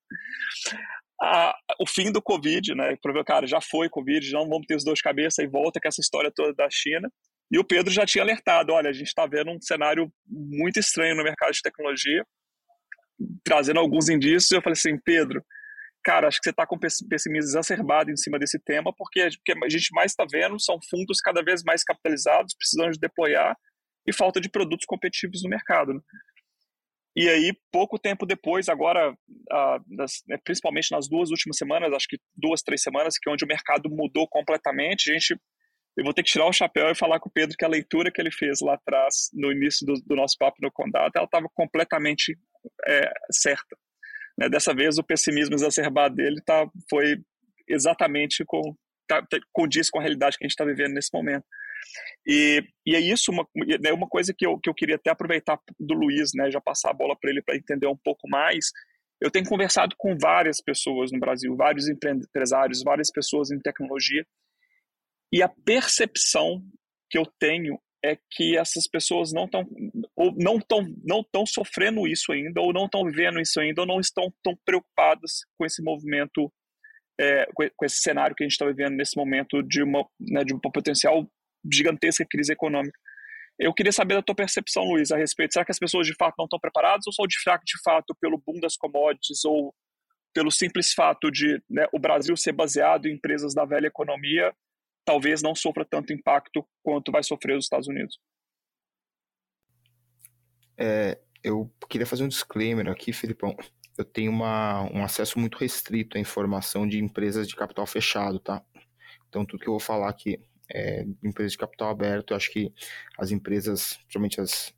O 1.79 1.87
fim 1.87 2.11
do 2.11 2.21
Covid, 2.21 2.75
né? 2.75 2.97
Cara, 3.25 3.47
já 3.47 3.61
foi 3.61 3.89
Covid, 3.89 4.31
não 4.33 4.47
vamos 4.47 4.65
ter 4.67 4.75
os 4.75 4.83
dois 4.83 4.97
de 4.97 5.03
cabeça 5.03 5.41
e 5.41 5.47
volta 5.47 5.79
com 5.79 5.87
essa 5.87 6.01
história 6.01 6.31
toda 6.33 6.53
da 6.53 6.69
China. 6.69 7.09
E 7.51 7.59
o 7.59 7.65
Pedro 7.65 7.91
já 7.91 8.05
tinha 8.05 8.23
alertado: 8.23 8.71
olha, 8.71 8.89
a 8.89 8.93
gente 8.93 9.07
está 9.07 9.27
vendo 9.27 9.51
um 9.51 9.61
cenário 9.61 10.11
muito 10.25 10.79
estranho 10.79 11.15
no 11.15 11.23
mercado 11.23 11.51
de 11.51 11.61
tecnologia, 11.61 12.25
trazendo 13.43 13.79
alguns 13.79 14.09
indícios. 14.09 14.51
Eu 14.51 14.61
falei 14.61 14.73
assim, 14.73 14.97
Pedro, 15.03 15.43
cara, 16.03 16.27
acho 16.27 16.39
que 16.39 16.45
você 16.45 16.51
está 16.51 16.65
com 16.65 16.77
pessimismo 16.77 17.37
exacerbado 17.37 18.11
em 18.11 18.17
cima 18.17 18.39
desse 18.39 18.59
tema, 18.59 18.93
porque, 18.95 19.21
a 19.21 19.69
gente 19.69 19.93
mais 19.93 20.11
está 20.11 20.25
vendo 20.29 20.59
são 20.59 20.79
fundos 20.89 21.19
cada 21.21 21.43
vez 21.43 21.63
mais 21.63 21.83
capitalizados, 21.83 22.55
precisando 22.55 22.91
de 22.91 22.99
deployar 22.99 23.55
e 24.07 24.13
falta 24.13 24.41
de 24.41 24.49
produtos 24.49 24.85
competitivos 24.85 25.43
no 25.43 25.49
mercado. 25.49 25.93
Né? 25.93 26.01
E 27.15 27.27
aí, 27.27 27.53
pouco 27.71 27.99
tempo 27.99 28.25
depois, 28.25 28.69
agora, 28.69 29.13
né, 30.27 30.37
principalmente 30.43 30.91
nas 30.91 31.09
duas 31.09 31.29
últimas 31.29 31.57
semanas, 31.57 31.93
acho 31.93 32.07
que 32.07 32.17
duas, 32.35 32.61
três 32.61 32.81
semanas, 32.81 33.17
que 33.17 33.29
é 33.29 33.33
onde 33.33 33.43
o 33.43 33.47
mercado 33.47 33.89
mudou 33.89 34.27
completamente, 34.29 35.11
a 35.11 35.13
gente, 35.13 35.37
eu 35.97 36.05
vou 36.05 36.13
ter 36.13 36.23
que 36.23 36.31
tirar 36.31 36.45
o 36.45 36.53
chapéu 36.53 36.89
e 36.89 36.95
falar 36.95 37.19
com 37.19 37.27
o 37.27 37.31
Pedro 37.31 37.55
que 37.57 37.65
a 37.65 37.69
leitura 37.69 38.09
que 38.11 38.21
ele 38.21 38.31
fez 38.31 38.61
lá 38.61 38.75
atrás, 38.75 39.29
no 39.33 39.51
início 39.51 39.85
do, 39.85 39.93
do 40.05 40.15
nosso 40.15 40.37
papo 40.37 40.57
no 40.61 40.71
Condado, 40.71 41.11
ela 41.15 41.25
estava 41.25 41.47
completamente 41.53 42.37
é, 42.87 43.11
certa. 43.31 43.77
Né? 44.37 44.49
Dessa 44.49 44.73
vez, 44.73 44.97
o 44.97 45.03
pessimismo 45.03 45.55
exacerbado 45.55 46.15
dele 46.15 46.41
tá, 46.45 46.67
foi 46.89 47.17
exatamente 47.67 48.43
com, 48.45 48.75
tá, 49.07 49.21
tá, 49.21 49.37
condiz 49.51 49.89
com 49.89 49.99
a 49.99 50.01
realidade 50.01 50.37
que 50.37 50.43
a 50.43 50.47
gente 50.47 50.53
está 50.53 50.65
vivendo 50.65 50.93
nesse 50.93 51.09
momento. 51.13 51.45
E, 52.25 52.63
e 52.85 52.95
é 52.95 52.99
isso, 52.99 53.31
uma, 53.31 53.47
né, 53.55 53.91
uma 53.91 54.07
coisa 54.07 54.33
que 54.37 54.45
eu, 54.45 54.59
que 54.59 54.69
eu 54.69 54.73
queria 54.73 54.95
até 54.95 55.09
aproveitar 55.09 55.59
do 55.79 55.93
Luiz, 55.93 56.31
né, 56.35 56.51
já 56.51 56.61
passar 56.61 56.91
a 56.91 56.93
bola 56.93 57.15
para 57.19 57.29
ele 57.29 57.41
para 57.41 57.55
entender 57.55 57.87
um 57.87 57.97
pouco 57.97 58.27
mais. 58.29 58.67
Eu 59.19 59.31
tenho 59.31 59.45
conversado 59.45 59.95
com 59.97 60.17
várias 60.17 60.61
pessoas 60.61 61.11
no 61.11 61.19
Brasil, 61.19 61.55
vários 61.55 61.87
empresários, 61.87 62.83
várias 62.83 63.11
pessoas 63.11 63.51
em 63.51 63.59
tecnologia, 63.59 64.25
e 65.33 65.41
a 65.41 65.49
percepção 65.49 66.61
que 67.09 67.17
eu 67.17 67.25
tenho 67.39 67.79
é 68.03 68.17
que 68.31 68.57
essas 68.57 68.87
pessoas 68.87 69.31
não 69.31 69.45
estão 69.45 69.65
ou 70.15 70.33
não 70.37 70.57
estão 70.57 70.81
não 71.03 71.21
estão 71.21 71.45
sofrendo 71.45 72.07
isso 72.07 72.31
ainda 72.31 72.61
ou 72.61 72.73
não 72.73 72.85
estão 72.85 73.05
vivendo 73.05 73.39
isso 73.39 73.59
ainda 73.59 73.81
ou 73.81 73.87
não 73.87 73.99
estão 73.99 74.31
tão 74.43 74.57
preocupadas 74.65 75.41
com 75.57 75.65
esse 75.65 75.81
movimento 75.81 76.51
é, 77.19 77.45
com 77.53 77.85
esse 77.85 77.97
cenário 77.97 78.35
que 78.35 78.43
a 78.43 78.45
gente 78.45 78.53
está 78.53 78.65
vivendo 78.65 78.95
nesse 78.95 79.15
momento 79.15 79.61
de 79.61 79.83
uma 79.83 80.05
né, 80.19 80.43
de 80.43 80.53
uma 80.53 80.71
potencial 80.71 81.27
gigantesca 81.71 82.25
crise 82.29 82.53
econômica. 82.53 82.97
Eu 83.59 83.73
queria 83.73 83.91
saber 83.91 84.15
da 84.15 84.23
tua 84.23 84.33
percepção, 84.33 84.83
Luiz, 84.83 85.11
a 85.11 85.17
respeito. 85.17 85.53
Será 85.53 85.63
que 85.63 85.71
as 85.71 85.77
pessoas 85.77 86.07
de 86.07 86.15
fato 86.15 86.33
não 86.37 86.45
estão 86.45 86.59
preparadas 86.59 87.05
ou 87.05 87.13
só 87.13 87.25
de 87.27 87.39
fato, 87.43 87.63
de 87.63 87.79
fato 87.83 88.15
pelo 88.19 88.41
boom 88.43 88.59
das 88.59 88.75
commodities 88.75 89.45
ou 89.45 89.73
pelo 90.33 90.49
simples 90.49 90.93
fato 90.93 91.29
de 91.29 91.61
né, 91.69 91.85
o 91.93 91.99
Brasil 91.99 92.35
ser 92.35 92.53
baseado 92.53 93.05
em 93.05 93.13
empresas 93.13 93.53
da 93.53 93.65
velha 93.65 93.87
economia, 93.87 94.51
talvez 95.05 95.41
não 95.41 95.53
sofra 95.53 95.85
tanto 95.85 96.13
impacto 96.13 96.65
quanto 96.83 97.11
vai 97.11 97.21
sofrer 97.21 97.57
os 97.57 97.65
Estados 97.65 97.87
Unidos? 97.87 98.17
É, 100.83 101.19
eu 101.43 101.71
queria 101.87 102.07
fazer 102.07 102.23
um 102.23 102.27
disclaimer 102.27 102.87
aqui, 102.87 103.13
Filipão. 103.13 103.55
Eu 103.95 104.03
tenho 104.03 104.31
uma, 104.31 104.81
um 104.91 105.03
acesso 105.03 105.37
muito 105.37 105.59
restrito 105.59 106.17
à 106.17 106.19
informação 106.19 106.87
de 106.87 106.97
empresas 106.97 107.47
de 107.47 107.55
capital 107.55 107.85
fechado, 107.85 108.39
tá? 108.39 108.63
Então, 109.29 109.45
tudo 109.45 109.59
que 109.59 109.67
eu 109.67 109.73
vou 109.73 109.79
falar 109.79 110.09
aqui 110.09 110.39
é, 110.73 111.05
empresas 111.23 111.51
de 111.51 111.57
capital 111.59 111.91
aberto, 111.91 112.31
eu 112.31 112.37
acho 112.37 112.51
que 112.51 112.73
as 113.15 113.29
empresas, 113.29 113.97
principalmente 113.97 114.41
as 114.41 114.73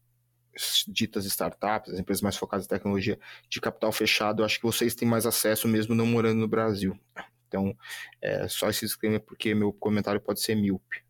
ditas 0.90 1.24
startups, 1.24 1.94
as 1.94 2.00
empresas 2.00 2.22
mais 2.22 2.36
focadas 2.36 2.66
em 2.66 2.70
tecnologia 2.70 3.18
de 3.50 3.62
capital 3.62 3.94
fechado, 3.94 4.42
eu 4.42 4.46
acho 4.46 4.60
que 4.60 4.66
vocês 4.66 4.94
têm 4.94 5.08
mais 5.08 5.26
acesso 5.26 5.70
mesmo 5.70 5.96
não 5.96 6.06
morando 6.06 6.40
no 6.40 6.50
Brasil. 6.50 7.00
Então, 7.48 7.74
é, 8.22 8.46
só 8.50 8.70
esse 8.70 8.86
disclaimer 8.86 9.22
porque 9.22 9.56
meu 9.56 9.72
comentário 9.72 10.20
pode 10.20 10.42
ser 10.42 10.56
míope. 10.56 11.02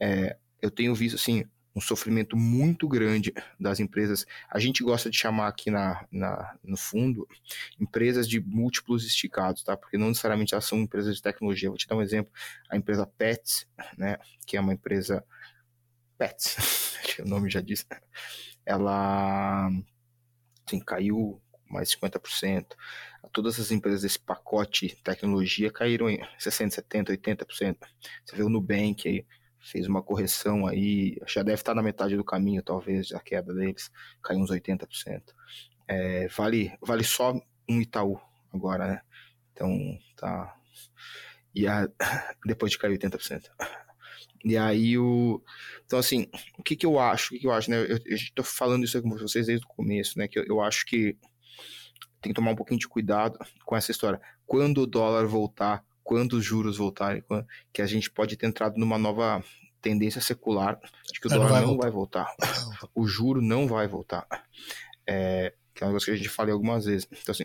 É, 0.00 0.38
eu 0.62 0.70
tenho 0.70 0.94
visto, 0.94 1.16
assim, 1.16 1.44
um 1.74 1.80
sofrimento 1.80 2.36
muito 2.36 2.88
grande 2.88 3.32
das 3.58 3.80
empresas. 3.80 4.26
A 4.50 4.58
gente 4.58 4.82
gosta 4.82 5.10
de 5.10 5.16
chamar 5.16 5.48
aqui 5.48 5.70
na, 5.70 6.06
na, 6.10 6.56
no 6.62 6.76
fundo 6.76 7.26
empresas 7.78 8.28
de 8.28 8.40
múltiplos 8.40 9.06
esticados, 9.06 9.62
tá? 9.62 9.76
Porque 9.76 9.96
não 9.96 10.08
necessariamente 10.08 10.54
elas 10.54 10.64
são 10.64 10.78
empresas 10.78 11.16
de 11.16 11.22
tecnologia. 11.22 11.68
Vou 11.68 11.78
te 11.78 11.86
dar 11.86 11.96
um 11.96 12.02
exemplo. 12.02 12.32
A 12.70 12.76
empresa 12.76 13.06
Pets, 13.06 13.66
né? 13.96 14.18
Que 14.46 14.56
é 14.56 14.60
uma 14.60 14.72
empresa 14.72 15.24
Pets, 16.16 16.96
o 17.24 17.28
nome 17.28 17.48
já 17.48 17.60
diz. 17.60 17.86
Ela 18.66 19.70
assim, 20.66 20.80
caiu 20.80 21.40
mais 21.68 21.94
50%. 21.94 22.66
Todas 23.32 23.60
as 23.60 23.70
empresas 23.70 24.02
desse 24.02 24.18
pacote 24.18 24.96
tecnologia 25.02 25.70
caíram 25.70 26.08
em 26.08 26.18
60%, 26.38 26.82
70%, 26.82 27.18
80%. 27.18 27.76
Você 28.24 28.36
vê 28.36 28.42
o 28.42 28.48
Nubank 28.48 29.06
aí, 29.08 29.26
fez 29.70 29.86
uma 29.86 30.02
correção 30.02 30.66
aí, 30.66 31.16
já 31.26 31.42
deve 31.42 31.60
estar 31.60 31.74
na 31.74 31.82
metade 31.82 32.16
do 32.16 32.24
caminho, 32.24 32.62
talvez, 32.62 33.12
a 33.12 33.20
queda 33.20 33.52
deles, 33.52 33.90
caiu 34.22 34.40
uns 34.40 34.50
80%. 34.50 34.86
É, 35.86 36.28
vale, 36.28 36.72
vale 36.80 37.04
só 37.04 37.34
um 37.68 37.80
Itaú 37.80 38.20
agora, 38.52 38.86
né? 38.86 39.00
Então, 39.52 39.98
tá. 40.16 40.54
E 41.54 41.66
a, 41.66 41.88
depois 42.46 42.72
de 42.72 42.78
cair 42.78 42.98
80%. 42.98 43.42
E 44.44 44.56
aí 44.56 44.96
o. 44.96 45.42
Então, 45.84 45.98
assim, 45.98 46.26
o 46.58 46.62
que, 46.62 46.76
que 46.76 46.86
eu 46.86 46.98
acho? 46.98 47.28
O 47.28 47.30
que, 47.30 47.40
que 47.40 47.46
eu 47.46 47.52
acho, 47.52 47.70
né? 47.70 47.78
Eu, 47.82 47.98
estou 48.06 48.44
falando 48.44 48.84
isso 48.84 49.00
com 49.02 49.10
vocês 49.10 49.46
desde 49.46 49.64
o 49.66 49.68
começo, 49.68 50.18
né? 50.18 50.28
Que 50.28 50.38
eu, 50.38 50.44
eu 50.44 50.60
acho 50.60 50.86
que 50.86 51.16
tem 52.20 52.32
que 52.32 52.34
tomar 52.34 52.52
um 52.52 52.56
pouquinho 52.56 52.78
de 52.80 52.88
cuidado 52.88 53.38
com 53.64 53.76
essa 53.76 53.90
história. 53.90 54.20
Quando 54.46 54.82
o 54.82 54.86
dólar 54.86 55.26
voltar, 55.26 55.84
quando 56.08 56.38
os 56.38 56.44
juros 56.44 56.78
voltarem, 56.78 57.22
que 57.70 57.82
a 57.82 57.86
gente 57.86 58.10
pode 58.10 58.34
ter 58.34 58.46
entrado 58.46 58.78
numa 58.78 58.96
nova 58.96 59.44
tendência 59.82 60.22
secular 60.22 60.80
de 61.12 61.20
que 61.20 61.26
o 61.26 61.28
dólar 61.28 61.44
não, 61.44 61.54
vai, 61.54 61.66
não 61.66 61.76
vai, 61.76 61.90
voltar. 61.90 62.34
O 62.94 63.06
juro 63.06 63.42
não 63.42 63.68
vai 63.68 63.86
voltar. 63.86 64.26
É, 65.06 65.52
que 65.74 65.84
é 65.84 65.86
uma 65.86 65.92
coisa 65.92 66.06
que 66.06 66.12
a 66.12 66.16
gente 66.16 66.30
falei 66.30 66.54
algumas 66.54 66.86
vezes. 66.86 67.06
Então, 67.12 67.30
assim, 67.32 67.44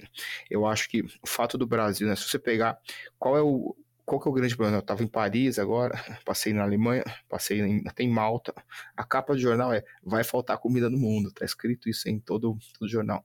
eu 0.50 0.66
acho 0.66 0.88
que 0.88 1.02
o 1.02 1.28
fato 1.28 1.58
do 1.58 1.68
Brasil, 1.68 2.08
né, 2.08 2.16
se 2.16 2.24
você 2.24 2.40
pegar 2.40 2.80
qual 3.20 3.36
é 3.36 3.42
o, 3.42 3.76
qual 4.06 4.20
que 4.20 4.28
é 4.28 4.32
o 4.32 4.34
grande 4.34 4.56
problema? 4.56 4.78
Eu 4.78 4.82
estava 4.82 5.04
em 5.04 5.08
Paris 5.08 5.58
agora, 5.58 5.94
passei 6.26 6.54
na 6.54 6.64
Alemanha, 6.64 7.04
passei 7.30 7.62
em, 7.62 7.84
até 7.88 8.04
em 8.04 8.10
Malta. 8.10 8.54
A 8.96 9.04
capa 9.04 9.34
do 9.34 9.40
jornal 9.40 9.74
é 9.74 9.84
vai 10.04 10.24
faltar 10.24 10.58
comida 10.58 10.90
no 10.90 10.98
mundo. 10.98 11.30
Está 11.30 11.46
escrito 11.46 11.90
isso 11.90 12.10
em 12.10 12.20
todo, 12.20 12.58
todo 12.78 12.90
jornal. 12.90 13.24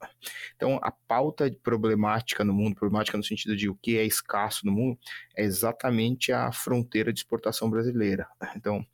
Então, 0.56 0.78
a 0.82 0.90
pauta 0.90 1.50
problemática 1.62 2.44
no 2.44 2.52
mundo, 2.52 2.76
problemática 2.76 3.16
no 3.16 3.24
sentido 3.24 3.56
de 3.56 3.68
o 3.68 3.74
que 3.74 3.98
é 3.98 4.04
escasso 4.04 4.64
no 4.64 4.72
mundo, 4.72 4.98
é 5.36 5.44
exatamente 5.44 6.32
a 6.32 6.52
fronteira 6.52 7.12
de 7.12 7.20
exportação 7.20 7.68
brasileira. 7.68 8.26
Então, 8.56 8.84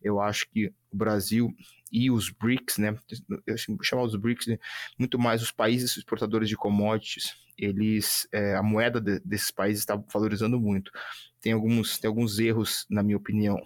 eu 0.00 0.20
acho 0.20 0.48
que 0.50 0.72
o 0.92 0.96
Brasil 0.96 1.54
e 1.90 2.10
os 2.10 2.30
BRICS, 2.30 2.78
né? 2.78 2.98
Eu 3.46 3.56
chamar 3.82 4.02
os 4.02 4.16
BRICS 4.16 4.46
né, 4.46 4.58
muito 4.98 5.18
mais 5.18 5.42
os 5.42 5.50
países 5.50 5.96
exportadores 5.96 6.48
de 6.48 6.56
commodities. 6.56 7.34
Eles, 7.64 8.26
é, 8.32 8.56
a 8.56 8.62
moeda 8.62 9.00
de, 9.00 9.20
desses 9.20 9.50
países 9.50 9.82
está 9.82 9.96
valorizando 10.12 10.60
muito 10.60 10.90
tem 11.42 11.52
alguns, 11.52 11.98
tem 11.98 12.08
alguns 12.08 12.38
erros, 12.38 12.86
na 12.88 13.02
minha 13.02 13.16
opinião, 13.16 13.60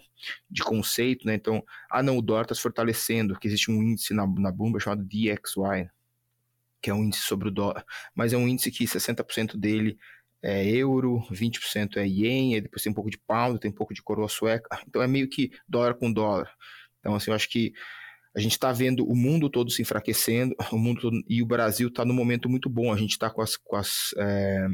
de 0.49 0.63
conceito, 0.63 1.27
né? 1.27 1.35
Então, 1.35 1.63
ah, 1.91 2.01
não, 2.01 2.17
o 2.17 2.21
dólar 2.23 2.41
está 2.41 2.55
se 2.55 2.61
fortalecendo, 2.61 3.39
que 3.39 3.47
existe 3.47 3.69
um 3.69 3.81
índice 3.83 4.15
na, 4.15 4.25
na 4.25 4.51
Bloomberg 4.51 4.83
chamado 4.83 5.03
DXY, 5.03 5.87
que 6.81 6.89
é 6.89 6.93
um 6.93 7.03
índice 7.03 7.21
sobre 7.21 7.49
o 7.49 7.51
dólar, 7.51 7.85
mas 8.15 8.33
é 8.33 8.37
um 8.37 8.47
índice 8.47 8.71
que 8.71 8.85
60% 8.85 9.55
dele 9.57 9.97
é 10.41 10.67
euro, 10.67 11.21
20% 11.31 11.97
é 11.97 12.07
ien, 12.07 12.55
aí 12.55 12.61
depois 12.61 12.81
tem 12.81 12.91
um 12.91 12.95
pouco 12.95 13.11
de 13.11 13.19
pound, 13.19 13.59
tem 13.59 13.69
um 13.69 13.75
pouco 13.75 13.93
de 13.93 14.01
coroa 14.01 14.27
sueca, 14.27 14.79
então 14.87 15.01
é 15.01 15.07
meio 15.07 15.29
que 15.29 15.51
dólar 15.67 15.93
com 15.93 16.11
dólar. 16.11 16.51
Então, 16.99 17.13
assim, 17.15 17.29
eu 17.29 17.35
acho 17.35 17.47
que 17.47 17.73
a 18.37 18.39
gente 18.39 18.51
está 18.51 18.71
vendo 18.71 19.03
o 19.03 19.15
mundo 19.15 19.49
todo 19.49 19.71
se 19.71 19.81
enfraquecendo, 19.81 20.55
o 20.71 20.77
mundo 20.77 21.01
todo, 21.01 21.23
e 21.27 21.41
o 21.41 21.45
Brasil 21.45 21.87
está 21.87 22.05
num 22.05 22.13
momento 22.13 22.47
muito 22.47 22.69
bom. 22.69 22.93
A 22.93 22.97
gente 22.97 23.11
está 23.11 23.31
com 23.31 23.41
as, 23.41 23.57
com, 23.57 23.75
as, 23.75 24.13
é, 24.15 24.67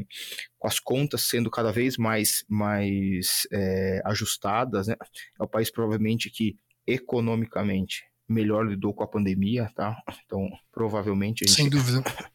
com 0.58 0.68
as 0.68 0.78
contas 0.78 1.22
sendo 1.22 1.50
cada 1.50 1.72
vez 1.72 1.96
mais, 1.96 2.44
mais 2.46 3.46
é, 3.50 4.02
ajustadas. 4.04 4.86
Né? 4.86 4.94
É 5.40 5.42
o 5.42 5.48
país 5.48 5.70
provavelmente 5.70 6.28
que 6.30 6.58
economicamente 6.86 8.04
melhor 8.28 8.66
lidou 8.66 8.92
com 8.92 9.02
a 9.02 9.08
pandemia, 9.08 9.70
tá? 9.74 9.96
Então, 10.26 10.46
provavelmente. 10.70 11.46
Gente... 11.46 11.56
Sem 11.56 11.70
dúvida. 11.70 12.02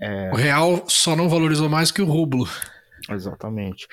É, 0.00 0.30
o 0.32 0.34
real 0.34 0.88
só 0.88 1.14
não 1.14 1.28
valorizou 1.28 1.68
mais 1.68 1.90
que 1.90 2.00
o 2.00 2.06
rublo. 2.06 2.48
Exatamente. 3.10 3.86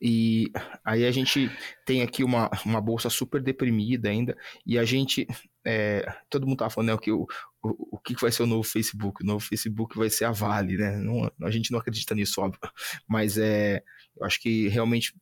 E 0.00 0.50
aí 0.84 1.04
a 1.06 1.10
gente 1.10 1.50
tem 1.86 2.02
aqui 2.02 2.22
uma, 2.22 2.50
uma 2.64 2.80
bolsa 2.80 3.08
super 3.08 3.42
deprimida 3.42 4.08
ainda, 4.08 4.36
e 4.66 4.78
a 4.78 4.84
gente. 4.84 5.26
É, 5.66 6.04
todo 6.28 6.46
mundo 6.46 6.58
tá 6.58 6.68
falando 6.68 6.90
né, 6.90 6.98
que 6.98 7.10
o, 7.10 7.26
o, 7.62 7.96
o 7.96 7.98
que 7.98 8.14
vai 8.20 8.30
ser 8.30 8.42
o 8.42 8.46
novo 8.46 8.62
Facebook? 8.62 9.22
O 9.22 9.26
novo 9.26 9.40
Facebook 9.40 9.96
vai 9.96 10.10
ser 10.10 10.26
a 10.26 10.30
Vale, 10.30 10.76
né? 10.76 10.96
Não, 10.98 11.30
a 11.42 11.50
gente 11.50 11.72
não 11.72 11.78
acredita 11.78 12.14
nisso, 12.14 12.40
óbvio. 12.40 12.60
Mas 13.08 13.38
é, 13.38 13.82
eu 14.16 14.26
acho 14.26 14.40
que 14.40 14.68
realmente 14.68 15.14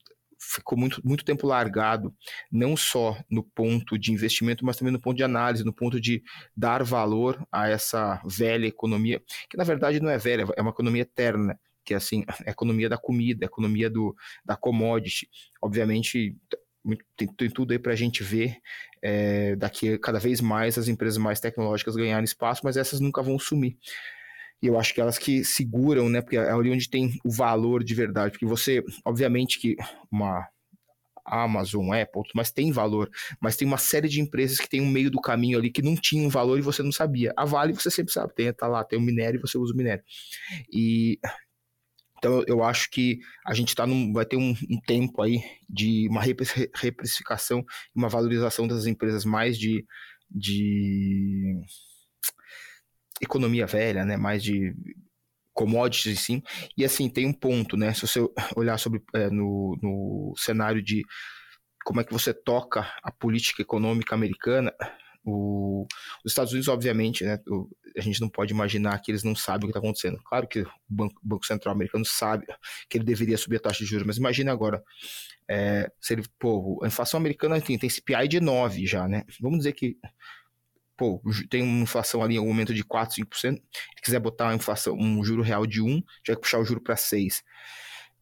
ficou 0.42 0.76
muito, 0.76 1.00
muito 1.06 1.24
tempo 1.24 1.46
largado, 1.46 2.14
não 2.50 2.76
só 2.76 3.16
no 3.30 3.42
ponto 3.42 3.96
de 3.98 4.12
investimento, 4.12 4.64
mas 4.64 4.76
também 4.76 4.92
no 4.92 5.00
ponto 5.00 5.16
de 5.16 5.22
análise, 5.22 5.64
no 5.64 5.72
ponto 5.72 6.00
de 6.00 6.22
dar 6.56 6.82
valor 6.82 7.46
a 7.50 7.68
essa 7.68 8.20
velha 8.26 8.66
economia, 8.66 9.22
que 9.48 9.56
na 9.56 9.64
verdade 9.64 10.00
não 10.00 10.10
é 10.10 10.18
velha, 10.18 10.44
é 10.56 10.60
uma 10.60 10.70
economia 10.70 11.02
eterna, 11.02 11.58
que 11.84 11.94
é 11.94 11.96
assim, 11.96 12.24
a 12.26 12.50
economia 12.50 12.88
da 12.88 12.98
comida, 12.98 13.44
a 13.44 13.46
economia 13.46 13.90
do, 13.90 14.14
da 14.44 14.56
commodity. 14.56 15.28
Obviamente, 15.60 16.36
tem, 17.16 17.28
tem 17.28 17.50
tudo 17.50 17.72
aí 17.72 17.78
para 17.78 17.92
a 17.92 17.96
gente 17.96 18.22
ver 18.22 18.56
é, 19.02 19.56
daqui 19.56 19.98
cada 19.98 20.18
vez 20.18 20.40
mais 20.40 20.76
as 20.78 20.88
empresas 20.88 21.18
mais 21.18 21.40
tecnológicas 21.40 21.96
ganharem 21.96 22.24
espaço, 22.24 22.62
mas 22.64 22.76
essas 22.76 23.00
nunca 23.00 23.22
vão 23.22 23.38
sumir. 23.38 23.76
E 24.62 24.66
eu 24.68 24.78
acho 24.78 24.94
que 24.94 25.00
elas 25.00 25.18
que 25.18 25.44
seguram, 25.44 26.08
né? 26.08 26.20
Porque 26.20 26.36
é 26.36 26.50
ali 26.50 26.70
onde 26.70 26.88
tem 26.88 27.18
o 27.24 27.30
valor 27.30 27.82
de 27.82 27.94
verdade. 27.94 28.32
Porque 28.32 28.46
você, 28.46 28.82
obviamente 29.04 29.58
que 29.58 29.76
uma 30.10 30.46
Amazon, 31.24 31.92
Apple, 31.92 32.22
mas 32.34 32.50
tem 32.50 32.70
valor. 32.70 33.10
Mas 33.40 33.56
tem 33.56 33.66
uma 33.66 33.78
série 33.78 34.08
de 34.08 34.20
empresas 34.20 34.58
que 34.58 34.68
tem 34.68 34.80
um 34.80 34.88
meio 34.88 35.10
do 35.10 35.20
caminho 35.20 35.58
ali 35.58 35.70
que 35.70 35.82
não 35.82 35.96
tinham 35.96 36.28
valor 36.28 36.58
e 36.58 36.62
você 36.62 36.82
não 36.82 36.92
sabia. 36.92 37.32
A 37.36 37.44
Vale 37.44 37.72
você 37.72 37.90
sempre 37.90 38.12
sabe, 38.12 38.34
tem, 38.34 38.52
tá 38.52 38.68
lá, 38.68 38.84
tem 38.84 38.98
o 38.98 39.02
minério 39.02 39.38
e 39.38 39.40
você 39.40 39.58
usa 39.58 39.72
o 39.72 39.76
minério. 39.76 40.04
E 40.72 41.18
então 42.22 42.44
eu 42.46 42.62
acho 42.62 42.88
que 42.88 43.18
a 43.44 43.52
gente 43.52 43.74
tá 43.74 43.84
num, 43.84 44.12
vai 44.12 44.24
ter 44.24 44.36
um, 44.36 44.54
um 44.70 44.80
tempo 44.86 45.20
aí 45.20 45.42
de 45.68 46.06
uma 46.08 46.22
reprecificação, 46.22 47.64
uma 47.92 48.08
valorização 48.08 48.68
das 48.68 48.86
empresas 48.86 49.24
mais 49.24 49.58
de, 49.58 49.84
de 50.30 51.56
economia 53.20 53.66
velha, 53.66 54.04
né? 54.04 54.16
Mais 54.16 54.40
de 54.40 54.72
commodities, 55.52 56.20
sim. 56.20 56.40
E 56.78 56.84
assim, 56.84 57.08
tem 57.10 57.26
um 57.26 57.32
ponto, 57.32 57.76
né? 57.76 57.92
Se 57.92 58.02
você 58.02 58.20
olhar 58.54 58.78
sobre 58.78 59.02
é, 59.16 59.28
no, 59.28 59.76
no 59.82 60.32
cenário 60.36 60.80
de 60.80 61.02
como 61.84 62.00
é 62.00 62.04
que 62.04 62.12
você 62.12 62.32
toca 62.32 62.88
a 63.02 63.10
política 63.10 63.62
econômica 63.62 64.14
americana, 64.14 64.72
o, 65.24 65.86
os 66.24 66.32
Estados 66.32 66.52
Unidos, 66.52 66.68
obviamente, 66.68 67.24
né, 67.24 67.38
o, 67.48 67.68
a 67.96 68.00
gente 68.00 68.20
não 68.20 68.28
pode 68.28 68.52
imaginar 68.52 68.98
que 69.00 69.10
eles 69.10 69.22
não 69.22 69.34
sabem 69.34 69.68
o 69.68 69.72
que 69.72 69.78
está 69.78 69.78
acontecendo. 69.78 70.18
Claro 70.24 70.48
que 70.48 70.60
o 70.60 70.70
Banco, 70.88 71.20
Banco, 71.22 71.46
Central 71.46 71.74
americano 71.74 72.04
sabe 72.04 72.46
que 72.88 72.98
ele 72.98 73.04
deveria 73.04 73.36
subir 73.36 73.56
a 73.56 73.60
taxa 73.60 73.80
de 73.80 73.86
juros, 73.86 74.06
mas 74.06 74.16
imagine 74.16 74.50
agora, 74.50 74.82
é, 75.48 75.90
se 76.00 76.14
ele, 76.14 76.22
pô, 76.38 76.80
a 76.82 76.86
inflação 76.86 77.18
americana 77.18 77.60
tem, 77.60 77.78
tem 77.78 77.90
CPI 77.90 78.28
de 78.28 78.40
9 78.40 78.86
já, 78.86 79.06
né? 79.06 79.24
Vamos 79.40 79.58
dizer 79.58 79.72
que 79.72 79.96
pô, 80.96 81.20
tem 81.50 81.62
uma 81.62 81.82
inflação 81.82 82.22
ali 82.22 82.34
em 82.34 82.38
algum 82.38 82.50
momento 82.50 82.72
de 82.72 82.84
4, 82.84 83.16
5%, 83.16 83.56
se 83.56 83.60
quiser 84.02 84.20
botar 84.20 84.44
uma 84.46 84.54
inflação, 84.54 84.94
um 84.94 85.24
juro 85.24 85.42
real 85.42 85.66
de 85.66 85.80
1, 85.80 86.00
já 86.24 86.34
vai 86.34 86.36
puxar 86.36 86.58
o 86.58 86.64
juro 86.64 86.80
para 86.80 86.96
6. 86.96 87.42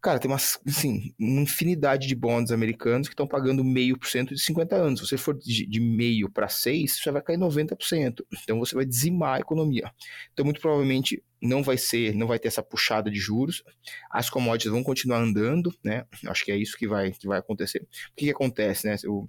Cara, 0.03 0.19
tem 0.19 0.31
uma, 0.31 0.39
assim, 0.39 1.15
uma 1.19 1.43
infinidade 1.43 2.09
de 2.09 2.15
bonds 2.15 2.51
americanos 2.51 3.07
que 3.07 3.13
estão 3.13 3.27
pagando 3.27 3.63
meio 3.63 3.99
por 3.99 4.09
cento 4.09 4.35
de 4.35 4.41
50 4.41 4.75
anos. 4.75 5.01
Se 5.01 5.07
você 5.07 5.19
for 5.19 5.37
de, 5.37 5.67
de 5.67 5.79
meio 5.79 6.31
para 6.31 6.49
6, 6.49 7.01
você 7.03 7.11
vai 7.11 7.21
cair 7.21 7.37
90%. 7.37 8.25
Então 8.43 8.59
você 8.59 8.75
vai 8.75 8.87
dizimar 8.87 9.37
a 9.37 9.41
economia. 9.41 9.93
Então, 10.33 10.43
muito 10.45 10.61
provavelmente, 10.61 11.23
não 11.43 11.63
vai 11.63 11.77
ser, 11.77 12.15
não 12.15 12.27
vai 12.27 12.39
ter 12.39 12.49
essa 12.49 12.63
puxada 12.63 13.11
de 13.11 13.19
juros. 13.19 13.63
As 14.11 14.31
commodities 14.31 14.73
vão 14.73 14.83
continuar 14.83 15.19
andando, 15.19 15.71
né? 15.85 16.07
Acho 16.27 16.47
que 16.47 16.53
é 16.53 16.57
isso 16.57 16.79
que 16.79 16.89
vai, 16.89 17.13
que 17.13 17.27
vai 17.27 17.39
acontecer. 17.39 17.83
O 17.83 18.17
que, 18.17 18.25
que 18.25 18.31
acontece, 18.31 18.87
né? 18.87 18.97
O, 19.07 19.29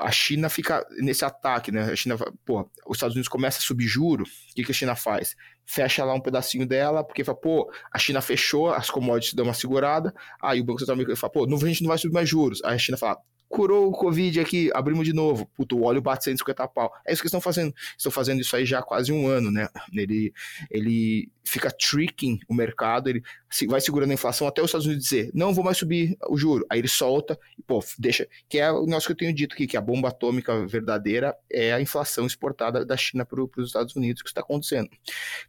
a 0.00 0.10
China 0.10 0.48
fica 0.48 0.86
nesse 1.00 1.24
ataque, 1.24 1.72
né? 1.72 1.82
A 1.82 1.96
China, 1.96 2.16
pô, 2.44 2.70
os 2.86 2.96
Estados 2.96 3.14
Unidos 3.14 3.28
começa 3.28 3.58
a 3.58 3.62
subir 3.62 3.86
juro, 3.86 4.24
o 4.24 4.54
que, 4.54 4.64
que 4.64 4.70
a 4.70 4.74
China 4.74 4.94
faz? 4.94 5.34
Fecha 5.64 6.04
lá 6.04 6.14
um 6.14 6.20
pedacinho 6.20 6.66
dela, 6.66 7.04
porque 7.04 7.24
fala, 7.24 7.38
pô, 7.38 7.72
a 7.92 7.98
China 7.98 8.20
fechou, 8.20 8.70
as 8.70 8.90
commodities 8.90 9.34
dão 9.34 9.44
uma 9.44 9.54
segurada, 9.54 10.12
aí 10.42 10.60
o 10.60 10.64
Banco 10.64 10.80
Central 10.80 10.94
Americano 10.94 11.16
fala, 11.16 11.32
pô, 11.32 11.44
a 11.44 11.68
gente 11.68 11.82
não 11.82 11.88
vai 11.88 11.98
subir 11.98 12.14
mais 12.14 12.28
juros. 12.28 12.62
Aí 12.64 12.74
a 12.74 12.78
China 12.78 12.98
fala, 12.98 13.18
curou 13.52 13.88
o 13.88 13.92
Covid 13.92 14.40
aqui, 14.40 14.70
abrimos 14.72 15.04
de 15.04 15.12
novo. 15.12 15.44
Puto, 15.54 15.76
o 15.76 15.84
óleo 15.84 16.00
bate 16.00 16.24
150 16.24 16.66
pau. 16.68 16.90
É 17.06 17.12
isso 17.12 17.20
que 17.20 17.28
estão 17.28 17.40
fazendo. 17.40 17.74
Estão 17.98 18.10
fazendo 18.10 18.40
isso 18.40 18.56
aí 18.56 18.64
já 18.64 18.78
há 18.78 18.82
quase 18.82 19.12
um 19.12 19.28
ano, 19.28 19.50
né? 19.50 19.68
Ele, 19.92 20.32
ele 20.70 21.30
fica 21.44 21.70
tricking 21.70 22.40
o 22.48 22.54
mercado, 22.54 23.10
ele 23.10 23.22
vai 23.68 23.78
segurando 23.78 24.10
a 24.10 24.14
inflação 24.14 24.46
até 24.46 24.62
os 24.62 24.68
Estados 24.68 24.86
Unidos 24.86 25.04
dizer, 25.04 25.30
não 25.34 25.52
vou 25.52 25.62
mais 25.62 25.76
subir 25.76 26.16
o 26.30 26.38
juro. 26.38 26.64
Aí 26.70 26.78
ele 26.78 26.88
solta 26.88 27.38
e, 27.58 27.62
pô, 27.62 27.84
deixa. 27.98 28.26
Que 28.48 28.58
é 28.58 28.72
o 28.72 28.86
nosso 28.86 29.06
que 29.06 29.12
eu 29.12 29.16
tenho 29.16 29.34
dito 29.34 29.52
aqui, 29.52 29.66
que 29.66 29.76
a 29.76 29.82
bomba 29.82 30.08
atômica 30.08 30.66
verdadeira 30.66 31.36
é 31.52 31.74
a 31.74 31.80
inflação 31.80 32.26
exportada 32.26 32.86
da 32.86 32.96
China 32.96 33.26
para 33.26 33.38
os 33.42 33.66
Estados 33.66 33.94
Unidos, 33.94 34.22
que 34.22 34.28
está 34.28 34.40
acontecendo. 34.40 34.88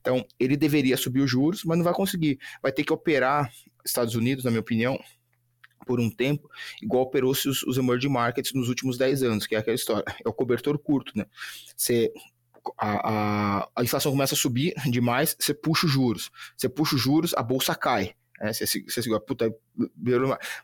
Então, 0.02 0.26
ele 0.38 0.58
deveria 0.58 0.98
subir 0.98 1.22
os 1.22 1.32
juros, 1.32 1.64
mas 1.64 1.78
não 1.78 1.86
vai 1.86 1.94
conseguir. 1.94 2.38
Vai 2.62 2.74
ter 2.74 2.84
que 2.84 2.92
operar 2.92 3.50
Estados 3.86 4.14
Unidos, 4.14 4.44
na 4.44 4.52
minha 4.52 4.62
opinião, 4.62 5.00
por 5.86 6.00
um 6.00 6.10
tempo, 6.10 6.50
igual 6.82 7.04
operou-se 7.04 7.48
os, 7.48 7.64
os 7.64 7.78
emerging 7.78 8.10
markets 8.10 8.54
nos 8.54 8.70
últimos 8.70 8.98
10 8.98 9.24
anos, 9.24 9.48
que 9.48 9.56
é 9.56 9.60
aquela 9.60 9.76
história, 9.76 10.04
é 10.24 10.28
o 10.28 10.34
cobertor 10.34 10.78
curto, 10.78 11.12
né? 11.16 11.26
Você 11.76 12.12
a, 12.78 13.10
a, 13.60 13.70
a, 13.76 13.84
inflação 13.84 14.12
começa 14.12 14.36
a 14.36 14.38
subir 14.38 14.74
demais, 14.90 15.36
você 15.38 15.54
puxa 15.54 15.86
os 15.86 15.92
juros. 15.92 16.32
Você 16.56 16.70
puxa 16.70 16.96
os 16.96 17.02
juros, 17.02 17.34
a 17.36 17.44
bolsa 17.44 17.76
cai. 17.76 18.16
É, 18.42 18.52
você, 18.52 18.66
você 18.66 19.02
segura, 19.02 19.20
puta, 19.20 19.54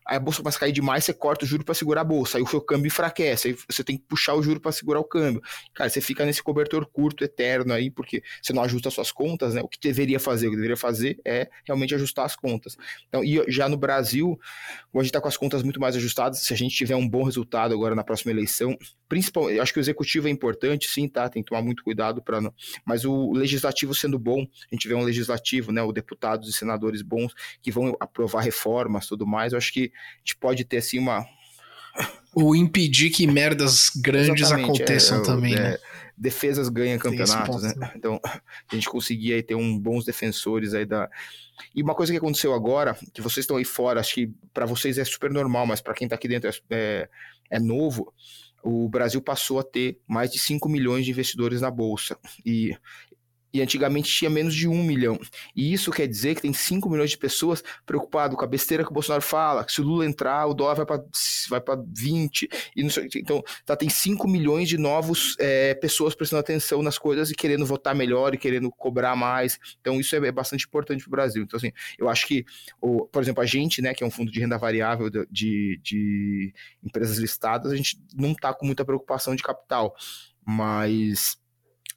aí 0.05 0.17
a 0.17 0.19
bolsa 0.19 0.39
começa 0.39 0.57
a 0.57 0.59
cair 0.61 0.71
demais, 0.71 1.03
você 1.03 1.13
corta 1.13 1.45
o 1.45 1.47
juro 1.47 1.63
para 1.63 1.73
segurar 1.73 2.01
a 2.01 2.03
bolsa, 2.03 2.37
aí 2.37 2.43
o 2.43 2.47
seu 2.47 2.61
câmbio 2.61 2.87
enfraquece, 2.87 3.49
aí 3.49 3.57
você 3.69 3.83
tem 3.83 3.97
que 3.97 4.03
puxar 4.03 4.35
o 4.35 4.43
juro 4.43 4.59
para 4.59 4.71
segurar 4.71 4.99
o 4.99 5.03
câmbio. 5.03 5.41
Cara, 5.73 5.89
você 5.89 6.01
fica 6.01 6.25
nesse 6.25 6.43
cobertor 6.43 6.85
curto, 6.85 7.23
eterno 7.23 7.73
aí, 7.73 7.89
porque 7.89 8.21
você 8.41 8.53
não 8.53 8.63
ajusta 8.63 8.89
as 8.89 8.93
suas 8.93 9.11
contas, 9.11 9.53
né? 9.53 9.61
O 9.61 9.67
que 9.67 9.79
deveria 9.79 10.19
fazer? 10.19 10.47
O 10.47 10.51
que 10.51 10.55
deveria 10.55 10.77
fazer 10.77 11.19
é 11.25 11.49
realmente 11.65 11.95
ajustar 11.95 12.25
as 12.25 12.35
contas. 12.35 12.77
Então, 13.07 13.23
e 13.23 13.43
já 13.47 13.67
no 13.67 13.77
Brasil, 13.77 14.39
a 14.93 14.97
gente 14.99 15.07
está 15.07 15.21
com 15.21 15.27
as 15.27 15.37
contas 15.37 15.63
muito 15.63 15.79
mais 15.79 15.95
ajustadas, 15.95 16.39
se 16.39 16.53
a 16.53 16.57
gente 16.57 16.75
tiver 16.75 16.95
um 16.95 17.07
bom 17.07 17.23
resultado 17.23 17.73
agora 17.73 17.95
na 17.95 18.03
próxima 18.03 18.31
eleição, 18.31 18.77
principalmente, 19.07 19.59
acho 19.59 19.73
que 19.73 19.79
o 19.79 19.81
executivo 19.81 20.27
é 20.27 20.31
importante, 20.31 20.87
sim, 20.87 21.07
tá? 21.07 21.29
Tem 21.29 21.41
que 21.41 21.49
tomar 21.49 21.61
muito 21.61 21.83
cuidado 21.83 22.21
para 22.21 22.39
não. 22.41 22.53
Mas 22.85 23.05
o 23.05 23.31
legislativo 23.31 23.93
sendo 23.95 24.19
bom, 24.19 24.41
a 24.71 24.75
gente 24.75 24.87
vê 24.87 24.93
um 24.93 25.03
legislativo, 25.03 25.71
né? 25.71 25.81
O 25.81 25.91
deputados 25.91 26.49
e 26.49 26.53
senadores 26.53 27.01
bons 27.01 27.33
que 27.61 27.71
vão 27.71 27.95
aprovar 27.99 28.41
reformas, 28.41 28.98
tudo 29.07 29.25
mais, 29.25 29.53
eu 29.53 29.57
acho 29.57 29.71
que 29.71 29.91
a 29.93 30.19
gente 30.19 30.35
pode 30.37 30.63
ter 30.63 30.77
assim 30.77 30.99
uma. 30.99 31.25
Ou 32.33 32.55
impedir 32.55 33.09
que 33.09 33.25
merdas 33.25 33.89
grandes 33.89 34.45
Exatamente, 34.45 34.83
aconteçam 34.83 35.21
é, 35.21 35.23
também, 35.23 35.53
é, 35.53 35.59
né? 35.59 35.77
Defesas 36.15 36.69
ganham 36.69 36.99
campeonatos, 36.99 37.63
né? 37.63 37.73
né? 37.75 37.91
Então, 37.95 38.19
a 38.23 38.75
gente 38.75 38.87
conseguir 38.87 39.33
aí 39.33 39.41
ter 39.41 39.55
um 39.55 39.77
bons 39.77 40.05
defensores 40.05 40.73
aí 40.73 40.85
da. 40.85 41.09
E 41.75 41.81
uma 41.81 41.95
coisa 41.95 42.11
que 42.11 42.17
aconteceu 42.17 42.53
agora, 42.53 42.95
que 43.13 43.21
vocês 43.21 43.43
estão 43.43 43.57
aí 43.57 43.65
fora, 43.65 43.99
acho 43.99 44.13
que 44.13 44.31
para 44.53 44.65
vocês 44.65 44.97
é 44.97 45.03
super 45.03 45.31
normal, 45.31 45.65
mas 45.65 45.81
para 45.81 45.93
quem 45.93 46.05
está 46.05 46.15
aqui 46.15 46.27
dentro 46.27 46.49
é, 46.49 46.53
é, 46.69 47.09
é 47.49 47.59
novo 47.59 48.13
o 48.63 48.89
Brasil 48.89 49.21
passou 49.21 49.59
a 49.59 49.63
ter 49.63 49.99
mais 50.07 50.31
de 50.31 50.39
5 50.39 50.67
milhões 50.67 51.05
de 51.05 51.11
investidores 51.11 51.61
na 51.61 51.71
bolsa. 51.71 52.17
E 52.45 52.75
e 53.53 53.61
antigamente 53.61 54.11
tinha 54.11 54.29
menos 54.29 54.53
de 54.53 54.67
um 54.67 54.83
milhão. 54.83 55.19
E 55.55 55.73
isso 55.73 55.91
quer 55.91 56.07
dizer 56.07 56.35
que 56.35 56.41
tem 56.41 56.53
5 56.53 56.89
milhões 56.89 57.11
de 57.11 57.17
pessoas 57.17 57.63
preocupadas 57.85 58.37
com 58.37 58.43
a 58.43 58.47
besteira 58.47 58.83
que 58.83 58.91
o 58.91 58.93
Bolsonaro 58.93 59.21
fala, 59.21 59.63
que 59.63 59.71
se 59.71 59.81
o 59.81 59.83
Lula 59.83 60.05
entrar, 60.05 60.45
o 60.47 60.53
dólar 60.53 60.75
vai 60.75 60.85
para 60.85 61.03
vai 61.49 61.61
20. 61.87 62.49
E 62.75 62.83
não 62.83 62.89
sei, 62.89 63.09
então, 63.15 63.43
tá, 63.65 63.75
tem 63.75 63.89
5 63.89 64.27
milhões 64.27 64.69
de 64.69 64.77
novos 64.77 65.35
é, 65.39 65.73
pessoas 65.73 66.15
prestando 66.15 66.39
atenção 66.39 66.81
nas 66.81 66.97
coisas 66.97 67.31
e 67.31 67.35
querendo 67.35 67.65
votar 67.65 67.95
melhor 67.95 68.33
e 68.33 68.37
querendo 68.37 68.69
cobrar 68.71 69.15
mais. 69.15 69.57
Então, 69.81 69.99
isso 69.99 70.15
é, 70.15 70.27
é 70.27 70.31
bastante 70.31 70.65
importante 70.65 71.03
para 71.03 71.09
o 71.09 71.11
Brasil. 71.11 71.43
Então, 71.43 71.57
assim, 71.57 71.71
eu 71.97 72.07
acho 72.07 72.27
que, 72.27 72.45
o, 72.81 73.07
por 73.07 73.21
exemplo, 73.21 73.41
a 73.41 73.45
gente, 73.45 73.81
né, 73.81 73.93
que 73.93 74.03
é 74.03 74.07
um 74.07 74.11
fundo 74.11 74.31
de 74.31 74.39
renda 74.39 74.57
variável 74.57 75.09
de, 75.09 75.25
de, 75.31 75.79
de 75.81 76.53
empresas 76.83 77.17
listadas, 77.17 77.71
a 77.71 77.75
gente 77.75 77.99
não 78.13 78.31
está 78.31 78.53
com 78.53 78.65
muita 78.65 78.85
preocupação 78.85 79.35
de 79.35 79.43
capital. 79.43 79.95
Mas 80.45 81.37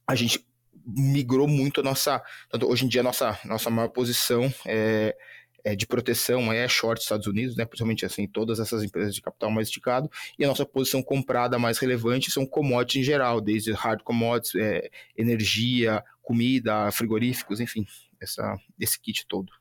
a 0.07 0.15
gente 0.15 0.45
migrou 0.87 1.49
muito 1.49 1.81
a 1.81 1.85
nossa. 1.85 2.23
Hoje 2.65 2.85
em 2.85 2.89
dia, 2.89 3.01
a 3.01 3.05
nossa, 3.05 3.39
nossa 3.45 3.71
maior 3.71 3.89
posição 3.89 4.53
é, 4.67 5.17
é 5.65 5.77
de 5.77 5.87
proteção 5.87 6.53
é 6.53 6.67
short 6.69 7.01
Estados 7.01 7.27
Unidos, 7.27 7.57
né? 7.57 7.65
Principalmente 7.65 8.05
assim, 8.05 8.27
todas 8.27 8.59
essas 8.59 8.83
empresas 8.83 9.15
de 9.15 9.23
capital 9.23 9.51
mais 9.51 9.69
esticado, 9.69 10.11
e 10.39 10.45
a 10.45 10.49
nossa 10.49 10.67
posição 10.67 11.03
comprada 11.03 11.59
mais 11.59 11.79
relevante 11.79 12.31
são 12.31 12.45
commodities 12.47 13.03
em 13.03 13.05
geral, 13.05 13.41
desde 13.41 13.73
hard 13.73 14.03
commodities, 14.03 14.55
é, 14.55 14.91
energia, 15.17 16.03
comida, 16.23 16.91
frigoríficos, 16.91 17.61
enfim, 17.61 17.87
essa, 18.21 18.57
esse 18.79 19.01
kit 19.01 19.27
todo. 19.27 19.53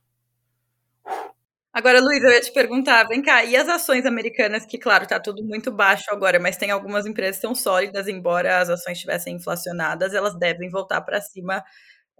Agora, 1.73 2.01
Luiz, 2.01 2.21
eu 2.21 2.31
ia 2.31 2.41
te 2.41 2.51
perguntar, 2.51 3.05
vem 3.05 3.21
cá, 3.21 3.45
e 3.45 3.55
as 3.55 3.69
ações 3.69 4.05
americanas, 4.05 4.65
que, 4.65 4.77
claro, 4.77 5.07
tá 5.07 5.19
tudo 5.21 5.41
muito 5.41 5.71
baixo 5.71 6.03
agora, 6.09 6.37
mas 6.37 6.57
tem 6.57 6.69
algumas 6.69 7.05
empresas 7.05 7.37
que 7.37 7.41
são 7.41 7.55
sólidas, 7.55 8.09
embora 8.09 8.59
as 8.59 8.69
ações 8.69 8.97
estivessem 8.97 9.35
inflacionadas, 9.35 10.13
elas 10.13 10.37
devem 10.37 10.69
voltar 10.69 10.99
para 11.01 11.21
cima 11.21 11.63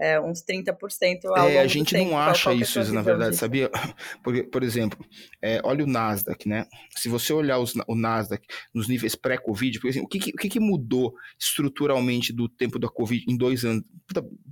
é, 0.01 0.19
uns 0.19 0.43
30% 0.43 1.25
ao 1.25 1.47
é, 1.47 1.59
a 1.59 1.67
gente 1.67 1.95
não 1.95 2.17
acha 2.17 2.51
isso, 2.53 2.79
é 2.79 2.85
na 2.85 3.03
verdade, 3.03 3.31
disso? 3.31 3.41
sabia? 3.41 3.69
Por, 4.23 4.49
por 4.49 4.63
exemplo, 4.63 4.97
é, 5.41 5.61
olha 5.63 5.83
o 5.83 5.87
Nasdaq, 5.87 6.49
né? 6.49 6.65
Se 6.95 7.07
você 7.07 7.31
olhar 7.31 7.59
os, 7.59 7.75
o 7.87 7.95
Nasdaq 7.95 8.43
nos 8.73 8.87
níveis 8.87 9.15
pré-Covid, 9.15 9.79
por 9.79 9.87
exemplo, 9.87 10.07
o, 10.07 10.09
que, 10.09 10.31
o 10.31 10.37
que, 10.37 10.49
que, 10.49 10.59
mudou 10.59 11.13
estruturalmente 11.39 12.33
do 12.33 12.49
tempo 12.49 12.79
da 12.79 12.87
Covid 12.87 13.23
em 13.27 13.37
dois 13.37 13.63
anos? 13.63 13.83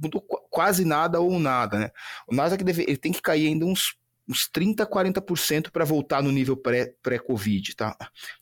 Mudou 0.02 0.22
quase 0.50 0.86
nada 0.86 1.20
ou 1.20 1.40
nada, 1.40 1.80
né? 1.80 1.90
O 2.28 2.36
Nasdaq 2.36 2.64
deve, 2.64 2.84
ele 2.84 2.98
tem 2.98 3.12
que 3.12 3.22
cair 3.22 3.48
ainda 3.48 3.66
uns 3.66 3.96
uns 4.30 4.48
30, 4.48 4.86
40% 4.86 5.72
para 5.72 5.84
voltar 5.84 6.22
no 6.22 6.32
nível 6.32 6.56
pré-Covid, 6.56 7.76
pré 7.76 7.76
tá? 7.76 7.98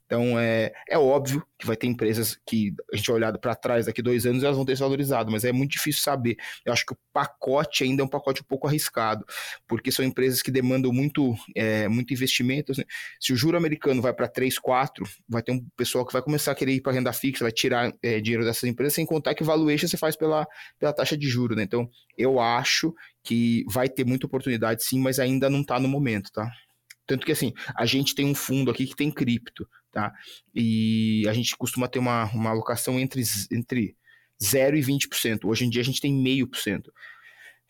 Então 0.07 0.39
é, 0.39 0.71
é 0.89 0.97
óbvio 0.97 1.45
que 1.59 1.67
vai 1.67 1.75
ter 1.75 1.85
empresas 1.85 2.39
que 2.45 2.73
a 2.93 2.95
gente 2.95 3.11
olhado 3.11 3.37
para 3.39 3.53
trás 3.53 3.87
daqui 3.87 4.01
dois 4.01 4.25
anos 4.25 4.41
elas 4.41 4.55
vão 4.55 4.65
ter 4.65 4.77
se 4.77 4.81
valorizado, 4.81 5.29
mas 5.29 5.43
é 5.43 5.51
muito 5.51 5.71
difícil 5.71 6.01
saber. 6.01 6.37
Eu 6.65 6.71
acho 6.71 6.85
que 6.85 6.93
o 6.93 6.97
pacote 7.11 7.83
ainda 7.83 8.01
é 8.01 8.05
um 8.05 8.07
pacote 8.07 8.41
um 8.41 8.45
pouco 8.45 8.67
arriscado, 8.67 9.25
porque 9.67 9.91
são 9.91 10.05
empresas 10.05 10.41
que 10.41 10.49
demandam 10.49 10.93
muito, 10.93 11.35
é, 11.53 11.89
muito 11.89 12.13
investimento. 12.13 12.71
Né? 12.77 12.85
Se 13.19 13.33
o 13.33 13.35
juro 13.35 13.57
americano 13.57 14.01
vai 14.01 14.13
para 14.13 14.29
3, 14.29 14.57
4, 14.57 15.05
vai 15.27 15.43
ter 15.43 15.51
um 15.51 15.65
pessoal 15.75 16.05
que 16.05 16.13
vai 16.13 16.21
começar 16.21 16.53
a 16.53 16.55
querer 16.55 16.71
ir 16.71 16.81
para 16.81 16.93
renda 16.93 17.11
fixa, 17.11 17.43
vai 17.43 17.51
tirar 17.51 17.91
é, 18.01 18.21
dinheiro 18.21 18.45
dessas 18.45 18.63
empresas, 18.63 18.93
sem 18.93 19.05
contar 19.05 19.35
que 19.35 19.43
valuation 19.43 19.87
você 19.87 19.97
faz 19.97 20.15
pela, 20.15 20.47
pela 20.79 20.93
taxa 20.93 21.17
de 21.17 21.27
juro, 21.27 21.53
né? 21.53 21.63
Então 21.63 21.89
eu 22.17 22.39
acho 22.39 22.93
que 23.23 23.65
vai 23.67 23.89
ter 23.89 24.05
muita 24.05 24.25
oportunidade 24.25 24.85
sim, 24.85 25.01
mas 25.01 25.19
ainda 25.19 25.49
não 25.49 25.61
está 25.61 25.77
no 25.79 25.87
momento, 25.89 26.31
tá? 26.31 26.49
Tanto 27.07 27.25
que 27.25 27.31
assim, 27.31 27.53
a 27.75 27.85
gente 27.85 28.13
tem 28.13 28.25
um 28.25 28.35
fundo 28.35 28.69
aqui 28.69 28.85
que 28.85 28.95
tem 28.95 29.09
cripto, 29.09 29.67
tá? 29.91 30.13
E 30.53 31.25
a 31.27 31.33
gente 31.33 31.55
costuma 31.57 31.87
ter 31.87 31.99
uma, 31.99 32.25
uma 32.31 32.49
alocação 32.49 32.99
entre, 32.99 33.21
entre 33.51 33.95
0 34.41 34.77
e 34.77 34.81
20%. 34.81 35.45
Hoje 35.45 35.65
em 35.65 35.69
dia 35.69 35.81
a 35.81 35.85
gente 35.85 36.01
tem 36.01 36.13
meio 36.13 36.47
por 36.47 36.57
cento. 36.57 36.91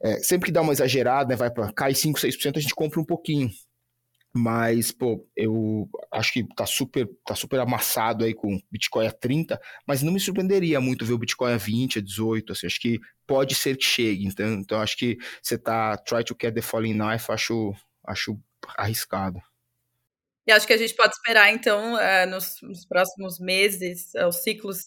É, 0.01 0.19
sempre 0.19 0.47
que 0.47 0.51
dá 0.51 0.61
uma 0.61 0.73
exagerada, 0.73 1.29
né, 1.29 1.35
vai 1.35 1.49
para 1.49 1.71
cai 1.73 1.93
5, 1.93 2.19
6%, 2.19 2.57
a 2.57 2.59
gente 2.59 2.75
compra 2.75 2.99
um 2.99 3.05
pouquinho. 3.05 3.49
Mas, 4.35 4.91
pô, 4.91 5.27
eu 5.35 5.89
acho 6.11 6.33
que 6.33 6.43
tá 6.55 6.65
super, 6.65 7.09
tá 7.25 7.33
super 7.33 7.59
amassado 7.59 8.23
aí 8.23 8.35
com 8.35 8.59
Bitcoin 8.69 9.07
a 9.07 9.11
30, 9.11 9.59
mas 9.87 10.03
não 10.03 10.13
me 10.13 10.19
surpreenderia 10.19 10.79
muito 10.79 11.05
ver 11.05 11.13
o 11.13 11.17
Bitcoin 11.17 11.53
a 11.53 11.57
20, 11.57 11.97
a 11.97 12.01
18, 12.01 12.51
assim, 12.51 12.67
acho 12.67 12.79
que 12.79 12.99
pode 13.25 13.55
ser 13.55 13.75
que 13.77 13.85
chegue. 13.85 14.25
Então, 14.25 14.53
então 14.53 14.79
acho 14.79 14.95
que 14.95 15.17
você 15.41 15.57
tá 15.57 15.97
try 15.97 16.23
to 16.23 16.35
get 16.39 16.53
the 16.53 16.61
falling 16.61 16.93
knife, 16.93 17.31
acho, 17.31 17.73
acho 18.05 18.39
arriscado. 18.77 19.41
E 20.47 20.51
acho 20.51 20.65
que 20.65 20.71
a 20.71 20.77
gente 20.77 20.93
pode 20.93 21.13
esperar, 21.13 21.51
então, 21.51 21.95
uh, 21.95 22.29
nos, 22.29 22.55
nos, 22.61 22.85
próximos 22.85 23.37
meses, 23.37 24.13
uh, 24.15 24.27
os 24.27 24.37
ciclos, 24.37 24.85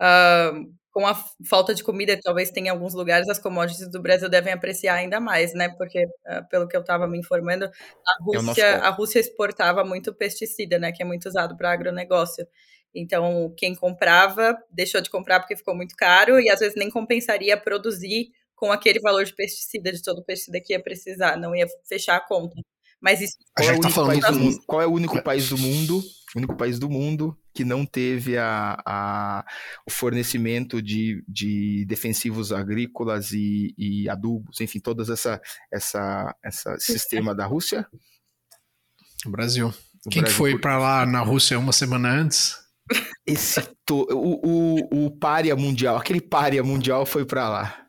uh, 0.00 0.72
com 0.90 1.06
a 1.06 1.14
falta 1.46 1.74
de 1.74 1.84
comida, 1.84 2.18
talvez 2.22 2.50
tenha 2.50 2.68
em 2.68 2.70
alguns 2.70 2.94
lugares, 2.94 3.28
as 3.28 3.38
commodities 3.38 3.90
do 3.90 4.00
Brasil 4.00 4.30
devem 4.30 4.54
apreciar 4.54 4.94
ainda 4.94 5.20
mais, 5.20 5.52
né? 5.52 5.68
Porque, 5.76 6.06
pelo 6.50 6.66
que 6.66 6.76
eu 6.76 6.80
estava 6.80 7.06
me 7.06 7.18
informando, 7.18 7.64
a 7.64 7.68
é 7.68 7.72
Rússia, 8.24 8.62
é 8.62 8.74
a 8.76 8.90
Rússia 8.90 9.20
exportava 9.20 9.84
muito 9.84 10.14
pesticida, 10.14 10.78
né? 10.78 10.92
Que 10.92 11.02
é 11.02 11.06
muito 11.06 11.28
usado 11.28 11.56
para 11.56 11.72
agronegócio. 11.72 12.46
Então, 12.94 13.54
quem 13.56 13.74
comprava, 13.74 14.56
deixou 14.70 15.00
de 15.00 15.10
comprar 15.10 15.40
porque 15.40 15.56
ficou 15.56 15.74
muito 15.74 15.94
caro 15.96 16.38
e 16.38 16.50
às 16.50 16.60
vezes 16.60 16.76
nem 16.76 16.90
compensaria 16.90 17.56
produzir 17.56 18.30
com 18.54 18.70
aquele 18.70 19.00
valor 19.00 19.24
de 19.24 19.34
pesticida, 19.34 19.90
de 19.92 20.02
todo 20.02 20.18
o 20.18 20.24
pesticida 20.24 20.60
que 20.60 20.74
ia 20.74 20.82
precisar, 20.82 21.36
não 21.38 21.54
ia 21.54 21.66
fechar 21.88 22.16
a 22.16 22.20
conta. 22.20 22.54
Mas 23.02 23.20
isso 23.20 23.36
qual 23.56 24.12
é, 24.12 24.20
tá 24.20 24.32
mundo, 24.32 24.62
qual 24.64 24.80
é, 24.80 24.86
o 24.86 24.92
único 24.92 25.20
país 25.22 25.48
do 25.48 25.58
mundo, 25.58 26.02
único 26.36 26.56
país 26.56 26.78
do 26.78 26.88
mundo 26.88 27.36
que 27.52 27.64
não 27.64 27.84
teve 27.84 28.38
a, 28.38 28.80
a 28.86 29.44
o 29.86 29.90
fornecimento 29.90 30.80
de, 30.80 31.22
de 31.28 31.84
defensivos 31.86 32.52
agrícolas 32.52 33.32
e, 33.32 33.74
e 33.76 34.08
adubos, 34.08 34.60
enfim, 34.60 34.78
todas 34.78 35.10
essa 35.10 35.40
essa 35.72 36.34
essa 36.44 36.78
sistema 36.78 37.34
da 37.34 37.44
Rússia? 37.44 37.86
O 39.26 39.30
Brasil. 39.30 39.74
O 40.06 40.10
Quem 40.10 40.22
Brasil 40.22 40.38
foi 40.38 40.52
por... 40.52 40.60
para 40.60 40.78
lá 40.78 41.04
na 41.04 41.20
Rússia 41.20 41.58
uma 41.58 41.72
semana 41.72 42.08
antes? 42.08 42.56
Esse 43.26 43.62
to... 43.84 44.06
o, 44.10 44.40
o, 44.44 45.06
o 45.06 45.18
pária 45.18 45.54
mundial, 45.56 45.96
aquele 45.96 46.20
pária 46.20 46.62
mundial 46.62 47.04
foi 47.04 47.24
para 47.24 47.48
lá. 47.48 47.86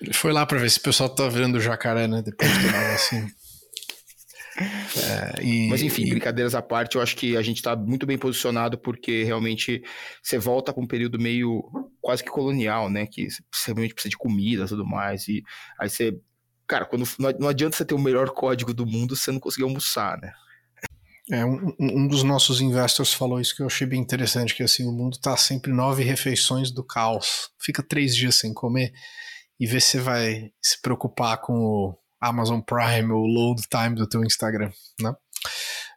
Ele 0.00 0.12
foi 0.12 0.32
lá 0.32 0.44
para 0.44 0.58
ver 0.58 0.70
se 0.70 0.78
o 0.78 0.82
pessoal 0.82 1.08
tá 1.08 1.28
virando 1.28 1.60
jacaré, 1.60 2.06
né? 2.06 2.22
Depois 2.22 2.50
de 2.52 2.66
tomar 2.66 2.94
assim. 2.94 3.28
É, 4.56 5.42
e, 5.42 5.68
Mas 5.68 5.82
enfim, 5.82 6.04
e... 6.04 6.10
brincadeiras 6.10 6.54
à 6.54 6.62
parte, 6.62 6.96
eu 6.96 7.02
acho 7.02 7.16
que 7.16 7.36
a 7.36 7.42
gente 7.42 7.56
está 7.56 7.74
muito 7.74 8.06
bem 8.06 8.16
posicionado 8.16 8.78
porque 8.78 9.24
realmente 9.24 9.82
você 10.22 10.38
volta 10.38 10.72
com 10.72 10.82
um 10.82 10.86
período 10.86 11.18
meio 11.18 11.64
quase 12.00 12.22
que 12.22 12.30
colonial, 12.30 12.88
né? 12.88 13.06
Que 13.06 13.28
você 13.28 13.66
realmente 13.66 13.94
precisa 13.94 14.10
de 14.10 14.16
comida 14.16 14.64
e 14.64 14.68
tudo 14.68 14.86
mais. 14.86 15.26
E 15.28 15.42
aí 15.78 15.88
você. 15.88 16.16
Cara, 16.66 16.86
quando, 16.86 17.04
não 17.38 17.48
adianta 17.48 17.76
você 17.76 17.84
ter 17.84 17.94
o 17.94 17.98
melhor 17.98 18.30
código 18.30 18.72
do 18.72 18.86
mundo 18.86 19.14
se 19.14 19.24
você 19.24 19.32
não 19.32 19.40
conseguir 19.40 19.64
almoçar, 19.64 20.18
né? 20.18 20.32
É, 21.30 21.44
um, 21.44 21.74
um, 21.80 22.06
dos 22.06 22.22
nossos 22.22 22.60
investors 22.60 23.14
falou 23.14 23.40
isso 23.40 23.56
que 23.56 23.62
eu 23.62 23.66
achei 23.66 23.86
bem 23.86 24.00
interessante, 24.00 24.54
que 24.54 24.62
assim, 24.62 24.86
o 24.86 24.92
mundo 24.92 25.18
tá 25.18 25.36
sempre 25.36 25.72
nove 25.72 26.02
refeições 26.02 26.70
do 26.70 26.84
caos. 26.84 27.50
Fica 27.58 27.82
três 27.82 28.14
dias 28.14 28.36
sem 28.36 28.52
comer 28.52 28.92
e 29.58 29.66
vê 29.66 29.80
se 29.80 29.92
você 29.92 30.00
vai 30.00 30.50
se 30.62 30.80
preocupar 30.80 31.40
com 31.40 31.54
o 31.54 31.98
Amazon 32.28 32.60
Prime, 32.60 33.12
o 33.12 33.26
load 33.26 33.62
time 33.68 33.94
do 33.94 34.06
teu 34.06 34.24
Instagram, 34.24 34.70
né? 35.00 35.14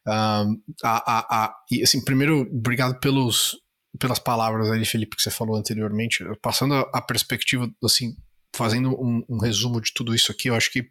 Um, 0.08 0.62
a, 0.84 1.18
a, 1.18 1.46
a, 1.46 1.56
e 1.70 1.84
assim, 1.84 2.04
primeiro, 2.04 2.42
obrigado 2.42 3.00
pelos, 3.00 3.58
pelas 4.00 4.20
palavras 4.20 4.72
aí, 4.72 4.86
Felipe, 4.86 5.18
que 5.18 5.22
você 5.22 5.30
falou 5.30 5.58
anteriormente. 5.58 6.24
Passando 6.42 6.76
a, 6.76 6.82
a 6.94 7.02
perspectiva, 7.02 7.70
assim, 7.84 8.16
fazendo 8.56 8.90
um, 8.92 9.22
um, 9.30 9.38
resumo 9.38 9.82
de 9.82 9.94
tudo 9.94 10.16
isso 10.16 10.32
aqui, 10.32 10.50
eu 10.50 10.56
acho 10.56 10.72
que 10.72 10.90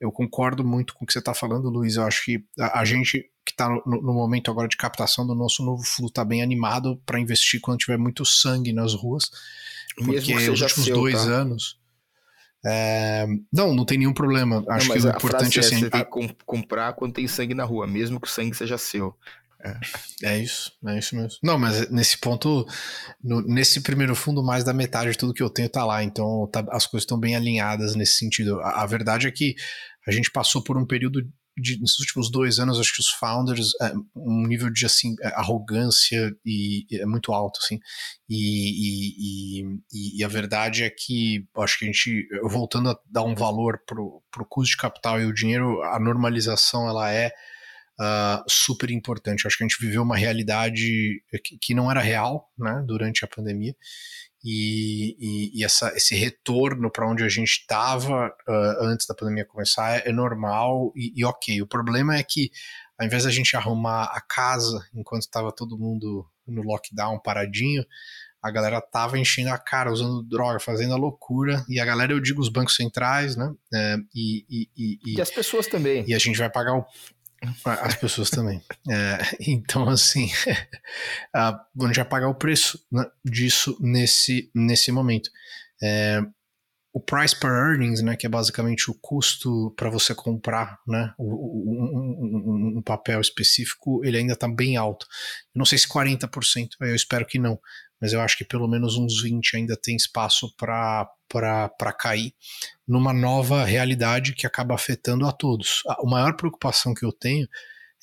eu 0.00 0.10
concordo 0.10 0.64
muito 0.64 0.94
com 0.94 1.04
o 1.04 1.06
que 1.06 1.12
você 1.12 1.18
está 1.18 1.34
falando, 1.34 1.68
Luiz. 1.68 1.96
Eu 1.96 2.04
acho 2.04 2.24
que 2.24 2.44
a, 2.58 2.80
a 2.80 2.84
gente 2.84 3.30
que 3.44 3.52
está 3.52 3.68
no, 3.68 3.82
no, 3.84 4.12
momento 4.12 4.50
agora 4.50 4.66
de 4.66 4.76
captação 4.76 5.24
do 5.26 5.34
nosso 5.34 5.62
novo 5.62 5.82
fluxo 5.84 6.10
está 6.10 6.24
bem 6.24 6.42
animado 6.42 7.00
para 7.06 7.20
investir 7.20 7.60
quando 7.60 7.78
tiver 7.78 7.98
muito 7.98 8.24
sangue 8.24 8.72
nas 8.72 8.94
ruas. 8.94 9.30
Porque 9.96 10.34
os 10.34 10.62
últimos 10.62 10.84
seu, 10.86 10.96
dois 10.96 11.14
tá? 11.14 11.30
anos 11.30 11.78
é, 12.68 13.26
não, 13.52 13.72
não 13.72 13.84
tem 13.84 13.98
nenhum 13.98 14.12
problema. 14.12 14.64
Acho 14.68 14.88
não, 14.88 14.96
que 14.96 15.06
o 15.06 15.10
importante 15.10 15.58
é, 15.58 15.60
assim. 15.60 15.78
Você 15.78 15.90
tem 15.90 16.04
que 16.04 16.36
comprar 16.44 16.92
quando 16.94 17.14
tem 17.14 17.28
sangue 17.28 17.54
na 17.54 17.64
rua, 17.64 17.86
mesmo 17.86 18.20
que 18.20 18.26
o 18.26 18.30
sangue 18.30 18.56
seja 18.56 18.76
seu. 18.76 19.14
É, 19.62 19.78
é 20.24 20.38
isso, 20.38 20.72
é 20.86 20.98
isso 20.98 21.14
mesmo. 21.14 21.38
Não, 21.42 21.58
mas 21.58 21.88
nesse 21.90 22.18
ponto, 22.18 22.66
no, 23.22 23.40
nesse 23.42 23.80
primeiro 23.80 24.14
fundo, 24.14 24.42
mais 24.42 24.64
da 24.64 24.72
metade 24.72 25.12
de 25.12 25.18
tudo 25.18 25.32
que 25.32 25.42
eu 25.42 25.50
tenho 25.50 25.68
tá 25.68 25.84
lá. 25.84 26.02
Então 26.02 26.48
tá, 26.52 26.64
as 26.70 26.86
coisas 26.86 27.04
estão 27.04 27.18
bem 27.18 27.36
alinhadas 27.36 27.94
nesse 27.94 28.14
sentido. 28.14 28.60
A, 28.60 28.82
a 28.82 28.86
verdade 28.86 29.28
é 29.28 29.30
que 29.30 29.54
a 30.06 30.10
gente 30.10 30.30
passou 30.30 30.62
por 30.62 30.76
um 30.76 30.86
período 30.86 31.22
de, 31.56 31.80
nos 31.80 31.98
últimos 31.98 32.30
dois 32.30 32.58
anos, 32.58 32.78
acho 32.78 32.94
que 32.94 33.00
os 33.00 33.08
founders, 33.08 33.72
é, 33.80 33.92
um 34.14 34.46
nível 34.46 34.70
de 34.70 34.84
assim, 34.84 35.14
é, 35.22 35.28
arrogância 35.28 36.34
e, 36.44 36.86
é 36.92 37.06
muito 37.06 37.32
alto, 37.32 37.58
assim. 37.62 37.78
E, 38.28 39.60
e, 39.60 40.18
e, 40.20 40.24
a 40.24 40.28
verdade 40.28 40.84
é 40.84 40.90
que 40.90 41.46
acho 41.58 41.78
que 41.78 41.84
a 41.84 41.88
gente, 41.88 42.28
voltando 42.42 42.90
a 42.90 42.98
dar 43.10 43.22
um 43.22 43.34
valor 43.34 43.80
pro, 43.86 44.22
pro 44.30 44.46
custo 44.46 44.72
de 44.72 44.76
capital 44.76 45.20
e 45.20 45.26
o 45.26 45.34
dinheiro, 45.34 45.82
a 45.82 45.98
normalização 45.98 46.88
ela 46.88 47.10
é 47.10 47.28
uh, 48.00 48.44
super 48.48 48.90
importante. 48.90 49.46
Acho 49.46 49.56
que 49.56 49.64
a 49.64 49.68
gente 49.68 49.80
viveu 49.80 50.02
uma 50.02 50.16
realidade 50.16 51.22
que, 51.42 51.58
que 51.58 51.74
não 51.74 51.90
era 51.90 52.00
real, 52.00 52.50
né, 52.58 52.82
durante 52.86 53.24
a 53.24 53.28
pandemia 53.28 53.74
e, 54.48 55.16
e, 55.18 55.58
e 55.58 55.64
essa, 55.64 55.92
esse 55.96 56.14
retorno 56.14 56.88
para 56.88 57.10
onde 57.10 57.24
a 57.24 57.28
gente 57.28 57.48
estava 57.48 58.28
uh, 58.48 58.84
antes 58.84 59.04
da 59.04 59.12
pandemia 59.12 59.44
começar 59.44 59.96
é, 59.96 60.08
é 60.08 60.12
normal 60.12 60.92
e, 60.94 61.12
e, 61.16 61.24
ok. 61.24 61.60
O 61.60 61.66
problema 61.66 62.16
é 62.16 62.22
que, 62.22 62.52
ao 62.96 63.04
invés 63.04 63.24
da 63.24 63.30
gente 63.30 63.56
arrumar 63.56 64.04
a 64.04 64.20
casa 64.20 64.88
enquanto 64.94 65.22
estava 65.22 65.50
todo 65.50 65.76
mundo 65.76 66.24
no 66.46 66.62
lockdown 66.62 67.18
paradinho, 67.18 67.84
a 68.40 68.48
galera 68.52 68.80
tava 68.80 69.18
enchendo 69.18 69.50
a 69.50 69.58
cara, 69.58 69.90
usando 69.90 70.22
droga, 70.22 70.60
fazendo 70.60 70.94
a 70.94 70.96
loucura. 70.96 71.64
E 71.68 71.80
a 71.80 71.84
galera, 71.84 72.12
eu 72.12 72.20
digo 72.20 72.40
os 72.40 72.48
bancos 72.48 72.76
centrais, 72.76 73.34
né? 73.34 73.52
É, 73.74 73.96
e, 74.14 74.46
e, 74.48 74.68
e, 74.76 75.16
e, 75.16 75.20
as 75.20 75.30
pessoas 75.30 75.66
também. 75.66 76.04
E 76.06 76.14
a 76.14 76.18
gente 76.18 76.38
vai 76.38 76.48
pagar 76.48 76.76
o 76.76 76.86
as 77.64 77.94
pessoas 77.94 78.30
também. 78.30 78.62
É, 78.90 79.18
então, 79.40 79.88
assim, 79.88 80.30
a 81.32 81.64
gente 81.86 81.96
vai 81.96 82.04
pagar 82.04 82.28
o 82.28 82.34
preço 82.34 82.84
né, 82.90 83.04
disso 83.24 83.76
nesse, 83.80 84.50
nesse 84.54 84.90
momento. 84.90 85.30
É, 85.82 86.20
o 86.96 87.00
price 87.00 87.38
per 87.38 87.50
earnings, 87.50 88.00
né, 88.00 88.16
que 88.16 88.24
é 88.24 88.28
basicamente 88.28 88.90
o 88.90 88.94
custo 88.94 89.70
para 89.76 89.90
você 89.90 90.14
comprar 90.14 90.78
né, 90.88 91.12
um, 91.18 91.26
um, 91.26 92.78
um, 92.78 92.82
papel 92.82 93.20
específico, 93.20 94.02
ele 94.02 94.16
ainda 94.16 94.32
está 94.32 94.48
bem 94.48 94.78
alto. 94.78 95.06
Não 95.54 95.66
sei 95.66 95.76
se 95.76 95.86
40%, 95.86 96.68
eu 96.80 96.94
espero 96.94 97.26
que 97.26 97.38
não, 97.38 97.60
mas 98.00 98.14
eu 98.14 98.20
acho 98.22 98.38
que 98.38 98.46
pelo 98.46 98.66
menos 98.66 98.96
uns 98.96 99.22
20% 99.22 99.40
ainda 99.56 99.76
tem 99.76 99.94
espaço 99.94 100.50
para 100.56 101.92
cair 101.98 102.32
numa 102.88 103.12
nova 103.12 103.62
realidade 103.62 104.32
que 104.32 104.46
acaba 104.46 104.74
afetando 104.74 105.26
a 105.26 105.32
todos. 105.32 105.82
A 105.86 105.98
maior 106.06 106.34
preocupação 106.34 106.94
que 106.94 107.04
eu 107.04 107.12
tenho 107.12 107.46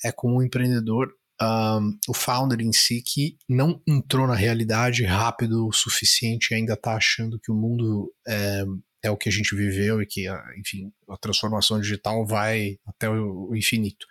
é 0.04 0.12
com 0.12 0.36
o 0.36 0.42
empreendedor, 0.42 1.12
um, 1.40 1.98
o 2.08 2.14
founder 2.14 2.60
em 2.60 2.72
si, 2.72 3.02
que 3.02 3.36
não 3.48 3.80
entrou 3.86 4.26
na 4.26 4.34
realidade 4.34 5.04
rápido 5.04 5.66
o 5.66 5.72
suficiente 5.72 6.50
e 6.50 6.54
ainda 6.54 6.74
está 6.74 6.96
achando 6.96 7.38
que 7.38 7.50
o 7.50 7.54
mundo 7.54 8.12
é, 8.26 8.64
é 9.02 9.10
o 9.10 9.16
que 9.16 9.28
a 9.28 9.32
gente 9.32 9.54
viveu 9.54 10.00
e 10.00 10.06
que, 10.06 10.26
enfim, 10.58 10.92
a 11.08 11.16
transformação 11.16 11.80
digital 11.80 12.26
vai 12.26 12.78
até 12.86 13.08
o 13.08 13.54
infinito. 13.54 14.06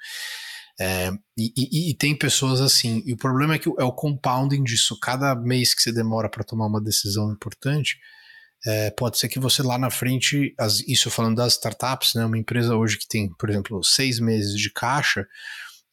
É, 0.80 1.12
e, 1.38 1.54
e, 1.56 1.92
e, 1.92 1.94
tem 1.96 2.18
pessoas 2.18 2.60
assim, 2.60 3.04
e 3.06 3.14
o 3.14 3.18
problema 3.18 3.56
é 3.56 3.60
que 3.60 3.70
é 3.70 3.84
o 3.84 3.92
compounding 3.92 4.64
disso. 4.64 5.00
Cada 5.00 5.36
mês 5.36 5.74
que 5.74 5.82
você 5.82 5.92
demora 5.92 6.30
para 6.30 6.44
tomar 6.44 6.66
uma 6.66 6.82
decisão 6.82 7.32
importante, 7.32 7.98
é, 8.66 8.90
pode 8.92 9.18
ser 9.20 9.28
que 9.28 9.40
você 9.40 9.62
lá 9.62 9.78
na 9.78 9.90
frente, 9.90 10.54
as, 10.58 10.80
isso 10.82 11.12
falando 11.12 11.36
das 11.36 11.54
startups, 11.54 12.14
né, 12.16 12.26
uma 12.26 12.38
empresa 12.38 12.76
hoje 12.76 12.98
que 12.98 13.08
tem, 13.08 13.30
por 13.34 13.50
exemplo, 13.50 13.84
seis 13.84 14.20
meses 14.20 14.58
de 14.58 14.72
caixa, 14.72 15.28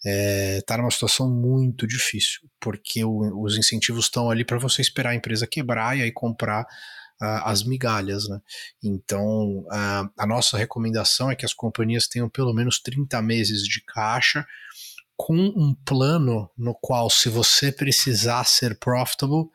está 0.03 0.11
é, 0.11 0.61
tá 0.63 0.77
numa 0.79 0.91
situação 0.91 1.31
muito 1.31 1.87
difícil, 1.87 2.41
porque 2.59 3.05
o, 3.05 3.43
os 3.43 3.57
incentivos 3.57 4.05
estão 4.05 4.31
ali 4.31 4.45
para 4.45 4.59
você 4.59 4.81
esperar 4.81 5.11
a 5.11 5.15
empresa 5.15 5.47
quebrar 5.47 5.97
e 5.97 6.03
aí 6.03 6.13
comprar 6.13 6.63
uh, 7.21 7.45
as 7.45 7.63
migalhas. 7.63 8.29
Né? 8.29 8.41
Então, 8.83 9.59
uh, 9.67 10.11
a 10.17 10.27
nossa 10.27 10.57
recomendação 10.57 11.31
é 11.31 11.37
que 11.37 11.45
as 11.45 11.53
companhias 11.53 12.09
tenham 12.09 12.29
pelo 12.29 12.55
menos 12.55 12.81
30 12.81 13.21
meses 13.23 13.63
de 13.63 13.83
caixa 13.85 14.47
com 15.17 15.37
um 15.37 15.75
plano 15.85 16.51
no 16.57 16.75
qual, 16.75 17.11
se 17.11 17.29
você 17.29 17.71
precisar 17.71 18.45
ser 18.45 18.79
profitable, 18.79 19.51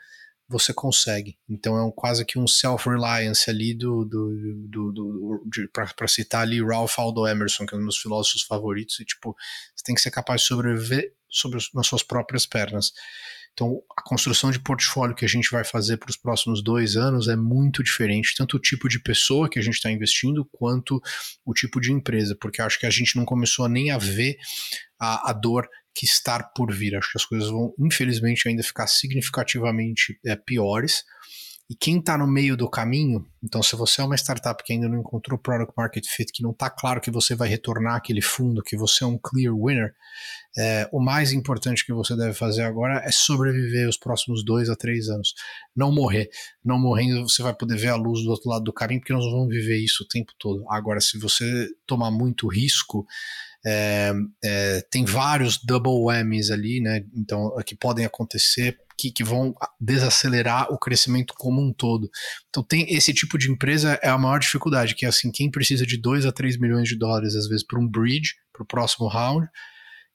você 0.47 0.73
consegue. 0.73 1.37
Então 1.49 1.77
é 1.77 1.83
um, 1.83 1.91
quase 1.91 2.23
que 2.25 2.37
um 2.37 2.47
self-reliance 2.47 3.49
ali 3.49 3.73
do, 3.73 4.05
do, 4.05 4.67
do, 4.67 4.91
do 4.91 5.69
para 5.71 6.07
citar 6.07 6.41
ali 6.41 6.63
Ralph 6.63 6.97
Waldo 6.97 7.27
Emerson, 7.27 7.65
que 7.65 7.73
é 7.73 7.77
um 7.77 7.79
dos 7.79 7.85
meus 7.85 7.97
filósofos 7.97 8.43
favoritos, 8.43 8.99
e 8.99 9.05
tipo, 9.05 9.35
você 9.75 9.83
tem 9.83 9.95
que 9.95 10.01
ser 10.01 10.11
capaz 10.11 10.41
de 10.41 10.47
sobreviver 10.47 11.13
sobre, 11.29 11.59
nas 11.73 11.87
suas 11.87 12.03
próprias 12.03 12.45
pernas. 12.45 12.91
Então, 13.53 13.81
a 13.97 14.01
construção 14.01 14.51
de 14.51 14.59
portfólio 14.59 15.15
que 15.15 15.23
a 15.23 15.29
gente 15.29 15.49
vai 15.49 15.63
fazer 15.63 15.95
para 15.95 16.09
os 16.09 16.17
próximos 16.17 16.61
dois 16.61 16.97
anos 16.97 17.29
é 17.29 17.37
muito 17.37 17.81
diferente, 17.81 18.35
tanto 18.37 18.57
o 18.57 18.59
tipo 18.59 18.89
de 18.89 18.99
pessoa 18.99 19.49
que 19.49 19.57
a 19.57 19.61
gente 19.61 19.75
está 19.75 19.89
investindo, 19.89 20.45
quanto 20.51 21.01
o 21.45 21.53
tipo 21.53 21.79
de 21.79 21.93
empresa, 21.93 22.35
porque 22.35 22.61
acho 22.61 22.77
que 22.77 22.85
a 22.85 22.89
gente 22.89 23.15
não 23.15 23.23
começou 23.23 23.69
nem 23.69 23.91
a 23.91 23.97
ver 23.97 24.35
a, 24.99 25.29
a 25.29 25.33
dor 25.33 25.69
que 25.95 26.05
estar 26.05 26.51
por 26.53 26.73
vir. 26.73 26.95
Acho 26.95 27.11
que 27.11 27.17
as 27.17 27.25
coisas 27.25 27.49
vão, 27.49 27.73
infelizmente, 27.79 28.47
ainda 28.47 28.61
ficar 28.61 28.87
significativamente 28.87 30.19
é, 30.25 30.35
piores. 30.35 31.05
E 31.67 31.75
quem 31.75 31.97
está 31.97 32.15
no 32.15 32.27
meio 32.27 32.55
do 32.55 32.69
caminho, 32.69 33.25
então 33.43 33.63
se 33.63 33.75
você 33.75 33.99
é 33.99 34.03
uma 34.03 34.15
startup 34.15 34.63
que 34.63 34.71
ainda 34.71 34.87
não 34.87 34.99
encontrou 34.99 35.39
product 35.39 35.73
market 35.75 36.05
fit, 36.07 36.31
que 36.31 36.43
não 36.43 36.51
está 36.51 36.69
claro 36.69 37.01
que 37.01 37.09
você 37.09 37.33
vai 37.33 37.49
retornar 37.49 37.95
aquele 37.95 38.21
fundo, 38.21 38.61
que 38.61 38.77
você 38.77 39.03
é 39.03 39.07
um 39.07 39.17
clear 39.17 39.51
winner, 39.51 39.95
é, 40.55 40.87
o 40.91 41.03
mais 41.03 41.33
importante 41.33 41.83
que 41.83 41.91
você 41.91 42.15
deve 42.15 42.33
fazer 42.33 42.61
agora 42.61 43.01
é 43.03 43.11
sobreviver 43.11 43.89
os 43.89 43.97
próximos 43.97 44.45
dois 44.45 44.69
a 44.69 44.75
três 44.75 45.09
anos. 45.09 45.33
Não 45.75 45.91
morrer. 45.91 46.29
Não 46.63 46.79
morrendo, 46.79 47.27
você 47.27 47.41
vai 47.41 47.53
poder 47.53 47.77
ver 47.77 47.89
a 47.89 47.95
luz 47.95 48.23
do 48.23 48.29
outro 48.29 48.49
lado 48.49 48.63
do 48.63 48.73
caminho, 48.73 48.99
porque 48.99 49.13
nós 49.13 49.25
vamos 49.25 49.49
viver 49.49 49.77
isso 49.83 50.03
o 50.03 50.07
tempo 50.07 50.33
todo. 50.37 50.63
Agora, 50.69 51.01
se 51.01 51.17
você 51.17 51.67
tomar 51.87 52.11
muito 52.11 52.47
risco, 52.47 53.07
é, 53.65 54.13
é, 54.43 54.81
tem 54.91 55.03
vários 55.03 55.57
double 55.57 56.03
whammies 56.03 56.51
ali, 56.51 56.79
né? 56.79 57.03
Então, 57.15 57.51
que 57.65 57.75
podem 57.75 58.05
acontecer 58.05 58.77
que, 58.97 59.11
que, 59.11 59.23
vão 59.23 59.53
desacelerar 59.79 60.71
o 60.71 60.77
crescimento 60.77 61.33
como 61.37 61.61
um 61.61 61.73
todo. 61.73 62.09
Então, 62.49 62.63
tem 62.63 62.85
esse 62.93 63.13
tipo 63.13 63.37
de 63.37 63.51
empresa 63.51 63.99
é 64.01 64.09
a 64.09 64.17
maior 64.17 64.39
dificuldade, 64.39 64.95
que 64.95 65.05
é 65.05 65.09
assim, 65.09 65.31
quem 65.31 65.51
precisa 65.51 65.85
de 65.85 65.97
2 65.97 66.25
a 66.25 66.31
3 66.31 66.57
milhões 66.57 66.87
de 66.87 66.97
dólares, 66.97 67.35
às 67.35 67.47
vezes, 67.47 67.65
para 67.65 67.79
um 67.79 67.87
bridge, 67.87 68.35
para 68.53 68.63
o 68.63 68.65
próximo 68.65 69.07
round, 69.07 69.47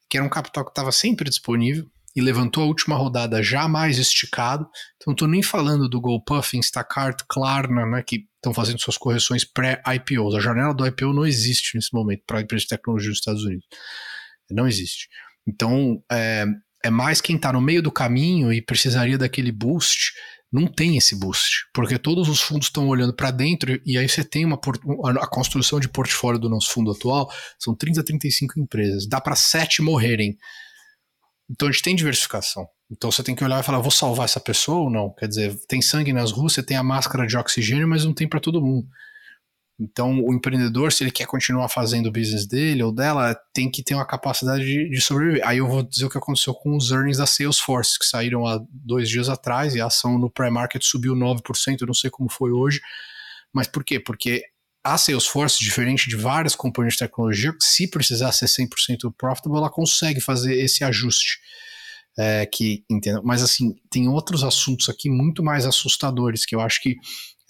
que 0.08 0.16
era 0.16 0.26
um 0.26 0.30
capital 0.30 0.64
que 0.64 0.70
estava 0.70 0.92
sempre 0.92 1.28
disponível, 1.28 1.86
e 2.14 2.20
levantou 2.20 2.64
a 2.64 2.66
última 2.66 2.96
rodada 2.96 3.42
já 3.42 3.68
mais 3.68 3.98
esticado. 3.98 4.64
Então, 4.96 5.06
não 5.08 5.12
estou 5.12 5.28
nem 5.28 5.42
falando 5.42 5.88
do 5.88 6.00
GoPuff, 6.00 6.56
Instacart, 6.56 7.22
Klarna, 7.28 7.86
né, 7.86 8.02
que 8.02 8.26
estão 8.36 8.52
fazendo 8.52 8.80
suas 8.80 8.98
correções 8.98 9.44
pré-IPOs. 9.44 10.34
A 10.34 10.40
janela 10.40 10.74
do 10.74 10.86
IPO 10.86 11.12
não 11.12 11.24
existe 11.24 11.76
nesse 11.76 11.92
momento 11.92 12.22
para 12.26 12.38
a 12.38 12.42
empresa 12.42 12.62
de 12.62 12.68
tecnologia 12.68 13.10
dos 13.10 13.18
Estados 13.18 13.44
Unidos. 13.44 13.66
Não 14.50 14.66
existe. 14.66 15.08
Então, 15.46 16.02
é, 16.10 16.44
é 16.84 16.90
mais 16.90 17.20
quem 17.20 17.36
está 17.36 17.52
no 17.52 17.60
meio 17.60 17.82
do 17.82 17.92
caminho 17.92 18.52
e 18.52 18.62
precisaria 18.62 19.18
daquele 19.18 19.52
boost. 19.52 20.12
Não 20.52 20.66
tem 20.66 20.96
esse 20.96 21.14
boost, 21.14 21.66
porque 21.72 21.96
todos 21.96 22.28
os 22.28 22.40
fundos 22.40 22.66
estão 22.66 22.88
olhando 22.88 23.14
para 23.14 23.30
dentro 23.30 23.80
e 23.86 23.96
aí 23.96 24.08
você 24.08 24.24
tem 24.24 24.44
uma 24.44 24.58
a 25.20 25.26
construção 25.28 25.78
de 25.78 25.88
portfólio 25.88 26.40
do 26.40 26.48
nosso 26.48 26.72
fundo 26.72 26.90
atual 26.90 27.30
são 27.56 27.74
30, 27.74 28.02
35 28.02 28.58
empresas. 28.58 29.08
Dá 29.08 29.20
para 29.20 29.36
sete 29.36 29.80
morrerem. 29.80 30.36
Então 31.48 31.68
a 31.68 31.70
gente 31.70 31.82
tem 31.82 31.94
diversificação. 31.94 32.66
Então 32.90 33.12
você 33.12 33.22
tem 33.22 33.34
que 33.34 33.44
olhar 33.44 33.60
e 33.60 33.62
falar, 33.62 33.78
vou 33.78 33.92
salvar 33.92 34.24
essa 34.24 34.40
pessoa 34.40 34.80
ou 34.80 34.90
não? 34.90 35.14
Quer 35.14 35.28
dizer, 35.28 35.56
tem 35.68 35.80
sangue 35.80 36.12
nas 36.12 36.32
ruas, 36.32 36.52
você 36.54 36.62
tem 36.62 36.76
a 36.76 36.82
máscara 36.82 37.26
de 37.26 37.36
oxigênio, 37.36 37.86
mas 37.86 38.04
não 38.04 38.12
tem 38.12 38.28
para 38.28 38.40
todo 38.40 38.60
mundo. 38.60 38.88
Então 39.80 40.22
o 40.22 40.34
empreendedor, 40.34 40.92
se 40.92 41.02
ele 41.02 41.10
quer 41.10 41.26
continuar 41.26 41.68
fazendo 41.70 42.06
o 42.06 42.12
business 42.12 42.46
dele 42.46 42.82
ou 42.82 42.92
dela, 42.92 43.34
tem 43.54 43.70
que 43.70 43.82
ter 43.82 43.94
uma 43.94 44.06
capacidade 44.06 44.62
de, 44.62 44.90
de 44.90 45.00
sobreviver. 45.00 45.46
Aí 45.46 45.58
eu 45.58 45.66
vou 45.66 45.82
dizer 45.82 46.04
o 46.04 46.10
que 46.10 46.18
aconteceu 46.18 46.52
com 46.52 46.76
os 46.76 46.90
earnings 46.90 47.16
da 47.16 47.26
Salesforce, 47.26 47.98
que 47.98 48.04
saíram 48.04 48.46
há 48.46 48.60
dois 48.70 49.08
dias 49.08 49.30
atrás 49.30 49.74
e 49.74 49.80
a 49.80 49.86
ação 49.86 50.18
no 50.18 50.30
pré-market 50.30 50.82
subiu 50.82 51.14
9%, 51.14 51.80
eu 51.80 51.86
não 51.86 51.94
sei 51.94 52.10
como 52.10 52.30
foi 52.30 52.52
hoje. 52.52 52.80
Mas 53.52 53.66
por 53.66 53.82
quê? 53.82 53.98
Porque 53.98 54.44
a 54.84 54.98
Salesforce, 54.98 55.58
diferente 55.58 56.08
de 56.08 56.16
várias 56.16 56.54
companhias 56.54 56.94
de 56.94 57.00
tecnologia, 57.00 57.54
se 57.60 57.88
precisar 57.88 58.32
ser 58.32 58.46
100% 58.46 59.12
profitable, 59.16 59.58
ela 59.58 59.70
consegue 59.70 60.20
fazer 60.20 60.54
esse 60.54 60.84
ajuste. 60.84 61.38
É, 62.18 62.44
que 62.44 62.84
entendeu? 62.90 63.22
Mas 63.24 63.42
assim, 63.42 63.74
tem 63.88 64.08
outros 64.08 64.42
assuntos 64.42 64.88
aqui 64.88 65.08
muito 65.08 65.42
mais 65.44 65.64
assustadores 65.64 66.44
que 66.44 66.54
eu 66.54 66.60
acho 66.60 66.82
que 66.82 66.96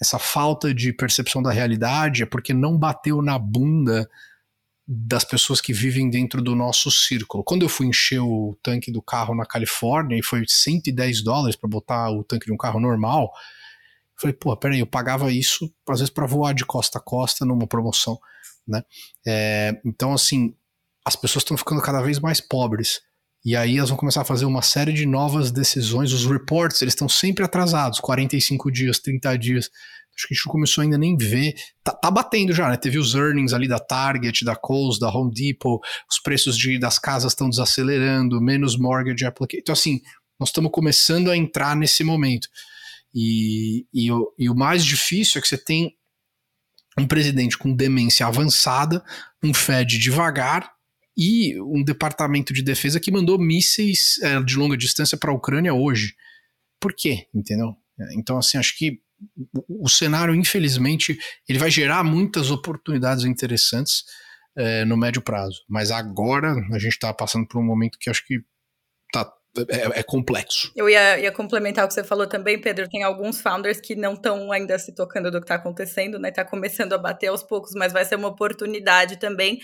essa 0.01 0.17
falta 0.17 0.73
de 0.73 0.91
percepção 0.91 1.41
da 1.41 1.51
realidade 1.51 2.23
é 2.23 2.25
porque 2.25 2.53
não 2.53 2.77
bateu 2.77 3.21
na 3.21 3.37
bunda 3.37 4.09
das 4.87 5.23
pessoas 5.23 5.61
que 5.61 5.71
vivem 5.71 6.09
dentro 6.09 6.41
do 6.41 6.55
nosso 6.55 6.89
círculo. 6.89 7.43
Quando 7.43 7.61
eu 7.61 7.69
fui 7.69 7.87
encher 7.87 8.19
o 8.19 8.57
tanque 8.63 8.91
do 8.91 9.01
carro 9.01 9.35
na 9.35 9.45
Califórnia 9.45 10.17
e 10.17 10.23
foi 10.23 10.43
110 10.45 11.23
dólares 11.23 11.55
para 11.55 11.69
botar 11.69 12.09
o 12.09 12.23
tanque 12.23 12.47
de 12.47 12.51
um 12.51 12.57
carro 12.57 12.79
normal, 12.79 13.31
Falei, 14.21 14.35
pô, 14.35 14.55
peraí, 14.55 14.79
eu 14.79 14.85
pagava 14.85 15.31
isso, 15.31 15.73
às 15.89 15.99
vezes, 15.99 16.13
para 16.13 16.27
voar 16.27 16.53
de 16.53 16.63
costa 16.63 16.99
a 16.99 17.01
costa 17.01 17.43
numa 17.43 17.65
promoção, 17.65 18.19
né? 18.67 18.83
É, 19.25 19.81
então, 19.83 20.13
assim, 20.13 20.55
as 21.03 21.15
pessoas 21.15 21.41
estão 21.41 21.57
ficando 21.57 21.81
cada 21.81 22.03
vez 22.03 22.19
mais 22.19 22.39
pobres. 22.39 23.01
E 23.43 23.55
aí 23.55 23.77
elas 23.77 23.89
vão 23.89 23.97
começar 23.97 24.21
a 24.21 24.25
fazer 24.25 24.45
uma 24.45 24.61
série 24.61 24.93
de 24.93 25.05
novas 25.05 25.51
decisões. 25.51 26.13
Os 26.13 26.25
reports, 26.25 26.81
eles 26.81 26.93
estão 26.93 27.09
sempre 27.09 27.43
atrasados, 27.43 27.99
45 27.99 28.71
dias, 28.71 28.99
30 28.99 29.37
dias. 29.37 29.69
Acho 30.15 30.27
que 30.27 30.33
a 30.33 30.35
gente 30.35 30.45
não 30.45 30.51
começou 30.51 30.83
ainda 30.83 30.97
nem 30.97 31.17
ver. 31.17 31.55
Tá, 31.83 31.91
tá, 31.91 32.11
batendo 32.11 32.53
já, 32.53 32.69
né? 32.69 32.77
Teve 32.77 32.99
os 32.99 33.15
earnings 33.15 33.53
ali 33.53 33.67
da 33.67 33.79
Target, 33.79 34.45
da 34.45 34.55
Kohl's, 34.55 34.99
da 34.99 35.09
Home 35.09 35.33
Depot, 35.33 35.79
os 36.09 36.19
preços 36.19 36.55
de, 36.55 36.77
das 36.77 36.99
casas 36.99 37.31
estão 37.31 37.49
desacelerando, 37.49 38.39
menos 38.39 38.77
mortgage 38.77 39.25
application. 39.25 39.61
Então, 39.61 39.73
assim, 39.73 40.01
nós 40.39 40.49
estamos 40.49 40.71
começando 40.71 41.31
a 41.31 41.37
entrar 41.37 41.75
nesse 41.75 42.03
momento. 42.03 42.47
E, 43.13 43.87
e, 43.93 44.07
e 44.37 44.49
o 44.49 44.55
mais 44.55 44.85
difícil 44.85 45.39
é 45.39 45.41
que 45.41 45.47
você 45.47 45.57
tem 45.57 45.95
um 46.97 47.07
presidente 47.07 47.57
com 47.57 47.73
demência 47.73 48.27
avançada, 48.27 49.03
um 49.43 49.53
Fed 49.53 49.97
devagar 49.97 50.71
e 51.17 51.59
um 51.61 51.83
departamento 51.83 52.53
de 52.53 52.61
defesa 52.61 52.99
que 52.99 53.11
mandou 53.11 53.37
mísseis 53.37 54.17
é, 54.21 54.41
de 54.41 54.55
longa 54.55 54.77
distância 54.77 55.17
para 55.17 55.31
a 55.31 55.35
Ucrânia 55.35 55.73
hoje. 55.73 56.15
Por 56.79 56.93
quê? 56.93 57.27
Entendeu? 57.33 57.75
Então, 58.17 58.37
assim, 58.37 58.57
acho 58.57 58.75
que 58.77 58.99
o, 59.53 59.87
cenário, 59.87 60.33
infelizmente, 60.33 61.17
ele 61.47 61.59
vai 61.59 61.69
gerar 61.69 62.03
muitas 62.03 62.49
oportunidades 62.49 63.23
interessantes 63.25 64.03
é, 64.55 64.83
no 64.85 64.97
médio 64.97 65.21
prazo. 65.21 65.61
Mas 65.69 65.91
agora 65.91 66.53
a 66.71 66.79
gente 66.79 66.93
está 66.93 67.13
passando 67.13 67.47
por 67.47 67.59
um 67.59 67.65
momento 67.65 67.99
que 67.99 68.09
acho 68.09 68.25
que 68.25 68.39
está 69.13 69.31
é, 69.69 69.99
é, 69.99 70.03
complexo. 70.03 70.71
Eu 70.75 70.89
ia, 70.89 71.19
ia, 71.19 71.31
complementar 71.31 71.85
o 71.85 71.87
que 71.87 71.93
você 71.93 72.03
falou 72.03 72.25
também, 72.25 72.59
Pedro. 72.59 72.89
Tem 72.89 73.03
alguns 73.03 73.41
founders 73.41 73.79
que 73.79 73.95
não 73.95 74.13
estão 74.13 74.51
ainda 74.51 74.79
se 74.79 74.95
tocando 74.95 75.29
do 75.29 75.39
que 75.39 75.45
está 75.45 75.55
acontecendo, 75.55 76.17
né? 76.17 76.29
Está 76.29 76.45
começando 76.45 76.93
a 76.93 76.97
bater 76.97 77.27
aos 77.27 77.43
poucos, 77.43 77.73
mas 77.75 77.93
vai 77.93 78.05
ser 78.05 78.15
uma 78.15 78.29
oportunidade 78.29 79.19
também 79.19 79.59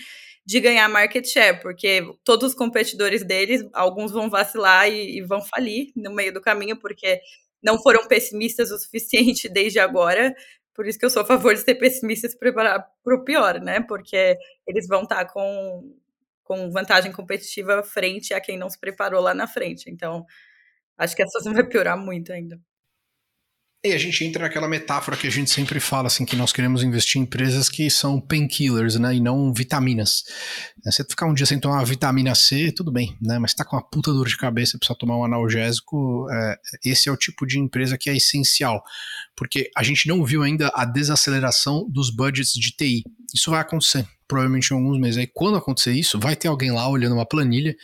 de 0.48 0.60
ganhar 0.60 0.88
market 0.88 1.26
share, 1.26 1.60
porque 1.60 2.02
todos 2.24 2.52
os 2.52 2.54
competidores 2.54 3.22
deles, 3.22 3.62
alguns 3.70 4.10
vão 4.10 4.30
vacilar 4.30 4.88
e, 4.88 5.18
e 5.18 5.20
vão 5.20 5.42
falir 5.42 5.92
no 5.94 6.10
meio 6.10 6.32
do 6.32 6.40
caminho, 6.40 6.74
porque 6.78 7.20
não 7.62 7.78
foram 7.78 8.08
pessimistas 8.08 8.70
o 8.70 8.78
suficiente 8.78 9.46
desde 9.52 9.78
agora. 9.78 10.34
Por 10.72 10.86
isso 10.86 10.98
que 10.98 11.04
eu 11.04 11.10
sou 11.10 11.20
a 11.20 11.26
favor 11.26 11.52
de 11.54 11.60
ser 11.60 11.74
pessimista 11.74 12.26
e 12.26 12.30
se 12.30 12.38
preparar 12.38 12.82
para 13.04 13.14
o 13.14 13.24
pior, 13.24 13.60
né? 13.60 13.82
Porque 13.82 14.38
eles 14.66 14.88
vão 14.88 15.02
estar 15.02 15.26
tá 15.26 15.30
com 15.30 15.94
com 16.44 16.70
vantagem 16.70 17.12
competitiva 17.12 17.82
frente 17.82 18.32
a 18.32 18.40
quem 18.40 18.56
não 18.56 18.70
se 18.70 18.80
preparou 18.80 19.20
lá 19.20 19.34
na 19.34 19.46
frente. 19.46 19.90
Então, 19.90 20.24
acho 20.96 21.14
que 21.14 21.22
a 21.22 21.26
situação 21.26 21.52
vai 21.52 21.64
piorar 21.64 21.98
muito 21.98 22.32
ainda. 22.32 22.58
E 23.84 23.92
a 23.92 23.98
gente 23.98 24.24
entra 24.24 24.42
naquela 24.42 24.66
metáfora 24.66 25.16
que 25.16 25.28
a 25.28 25.30
gente 25.30 25.50
sempre 25.50 25.78
fala, 25.78 26.08
assim, 26.08 26.24
que 26.24 26.34
nós 26.34 26.52
queremos 26.52 26.82
investir 26.82 27.20
em 27.20 27.22
empresas 27.22 27.68
que 27.68 27.88
são 27.88 28.20
painkillers, 28.20 28.96
né, 28.96 29.14
e 29.14 29.20
não 29.20 29.54
vitaminas. 29.54 30.24
É, 30.84 30.90
você 30.90 31.04
ficar 31.04 31.26
um 31.26 31.34
dia 31.34 31.46
sem 31.46 31.60
tomar 31.60 31.76
uma 31.76 31.84
vitamina 31.84 32.34
C, 32.34 32.72
tudo 32.72 32.90
bem, 32.90 33.16
né, 33.22 33.38
mas 33.38 33.54
tá 33.54 33.64
com 33.64 33.76
uma 33.76 33.88
puta 33.88 34.12
dor 34.12 34.26
de 34.26 34.36
cabeça 34.36 34.76
precisa 34.76 34.98
tomar 34.98 35.16
um 35.16 35.24
analgésico, 35.24 36.26
é, 36.28 36.56
esse 36.84 37.08
é 37.08 37.12
o 37.12 37.16
tipo 37.16 37.46
de 37.46 37.60
empresa 37.60 37.96
que 37.96 38.10
é 38.10 38.16
essencial, 38.16 38.82
porque 39.36 39.70
a 39.76 39.84
gente 39.84 40.08
não 40.08 40.24
viu 40.24 40.42
ainda 40.42 40.72
a 40.74 40.84
desaceleração 40.84 41.88
dos 41.88 42.10
budgets 42.10 42.54
de 42.54 42.72
TI. 42.72 43.04
Isso 43.32 43.48
vai 43.48 43.60
acontecer, 43.60 44.04
provavelmente 44.26 44.72
em 44.72 44.74
alguns 44.76 44.98
meses. 44.98 45.18
Aí 45.18 45.30
quando 45.32 45.56
acontecer 45.56 45.92
isso, 45.92 46.18
vai 46.18 46.34
ter 46.34 46.48
alguém 46.48 46.72
lá 46.72 46.88
olhando 46.88 47.14
uma 47.14 47.26
planilha 47.26 47.76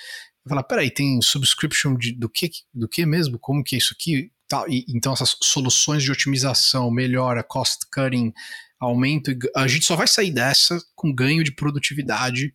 falar, 0.48 0.62
peraí, 0.62 0.90
tem 0.90 1.20
subscription 1.22 1.96
de, 1.96 2.12
do 2.12 2.28
que 2.28 2.50
do 2.72 2.88
que 2.88 3.06
mesmo? 3.06 3.38
Como 3.38 3.64
que 3.64 3.76
é 3.76 3.78
isso 3.78 3.94
aqui? 3.98 4.30
Tal, 4.48 4.68
e, 4.68 4.84
então 4.88 5.12
essas 5.12 5.36
soluções 5.42 6.02
de 6.02 6.12
otimização, 6.12 6.90
melhora, 6.90 7.42
cost 7.42 7.86
cutting, 7.92 8.32
aumento, 8.78 9.30
a 9.56 9.66
gente 9.66 9.84
só 9.84 9.96
vai 9.96 10.06
sair 10.06 10.30
dessa 10.30 10.78
com 10.94 11.14
ganho 11.14 11.42
de 11.42 11.54
produtividade 11.54 12.52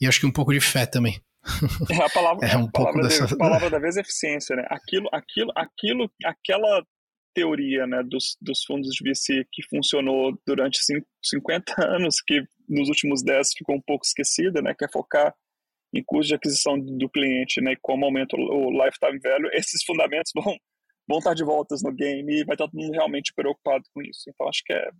e 0.00 0.06
acho 0.06 0.20
que 0.20 0.26
um 0.26 0.32
pouco 0.32 0.52
de 0.52 0.60
fé 0.60 0.86
também. 0.86 1.20
É 1.90 2.02
a 2.02 2.08
palavra, 2.08 2.48
é 2.48 2.56
um 2.56 2.64
a 2.64 2.70
palavra, 2.70 3.02
dessa... 3.02 3.24
a 3.24 3.36
palavra 3.36 3.70
da 3.70 3.78
vez 3.78 3.96
é 3.96 4.00
eficiência, 4.00 4.56
né? 4.56 4.64
Aquilo, 4.70 5.08
aquilo, 5.12 5.52
aquilo, 5.54 6.10
aquela 6.24 6.82
teoria, 7.34 7.86
né, 7.86 8.02
dos, 8.02 8.36
dos 8.40 8.64
fundos 8.64 8.90
de 8.90 9.10
VC 9.10 9.44
que 9.52 9.62
funcionou 9.68 10.38
durante 10.46 10.78
50 11.22 11.74
anos, 11.84 12.16
que 12.24 12.40
nos 12.68 12.88
últimos 12.88 13.22
10 13.22 13.52
ficou 13.58 13.74
um 13.74 13.82
pouco 13.82 14.06
esquecida, 14.06 14.62
né, 14.62 14.72
que 14.78 14.84
é 14.84 14.88
focar 14.88 15.34
em 15.92 16.02
custo 16.04 16.28
de 16.28 16.34
aquisição 16.36 16.78
do 16.78 17.08
cliente, 17.10 17.60
né, 17.60 17.72
e 17.72 17.78
como 17.82 18.04
aumenta 18.04 18.36
o 18.36 18.70
lifetime 18.70 19.18
value, 19.18 19.50
esses 19.52 19.82
fundamentos 19.84 20.30
vão 20.34 20.56
vão 21.06 21.18
estar 21.18 21.34
de 21.34 21.44
voltas 21.44 21.82
no 21.82 21.92
game 21.92 22.40
e 22.40 22.44
vai 22.44 22.54
estar 22.54 22.66
todo 22.66 22.78
mundo 22.78 22.92
realmente 22.92 23.32
preocupado 23.34 23.84
com 23.92 24.02
isso. 24.02 24.28
Então 24.28 24.48
acho 24.48 24.62
que 24.64 24.72
é 24.72 24.90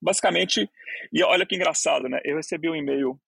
basicamente. 0.00 0.70
E 1.12 1.22
olha 1.22 1.46
que 1.46 1.54
engraçado, 1.54 2.08
né? 2.08 2.20
Eu 2.24 2.36
recebi 2.36 2.68
um 2.68 2.76
e-mail 2.76 3.18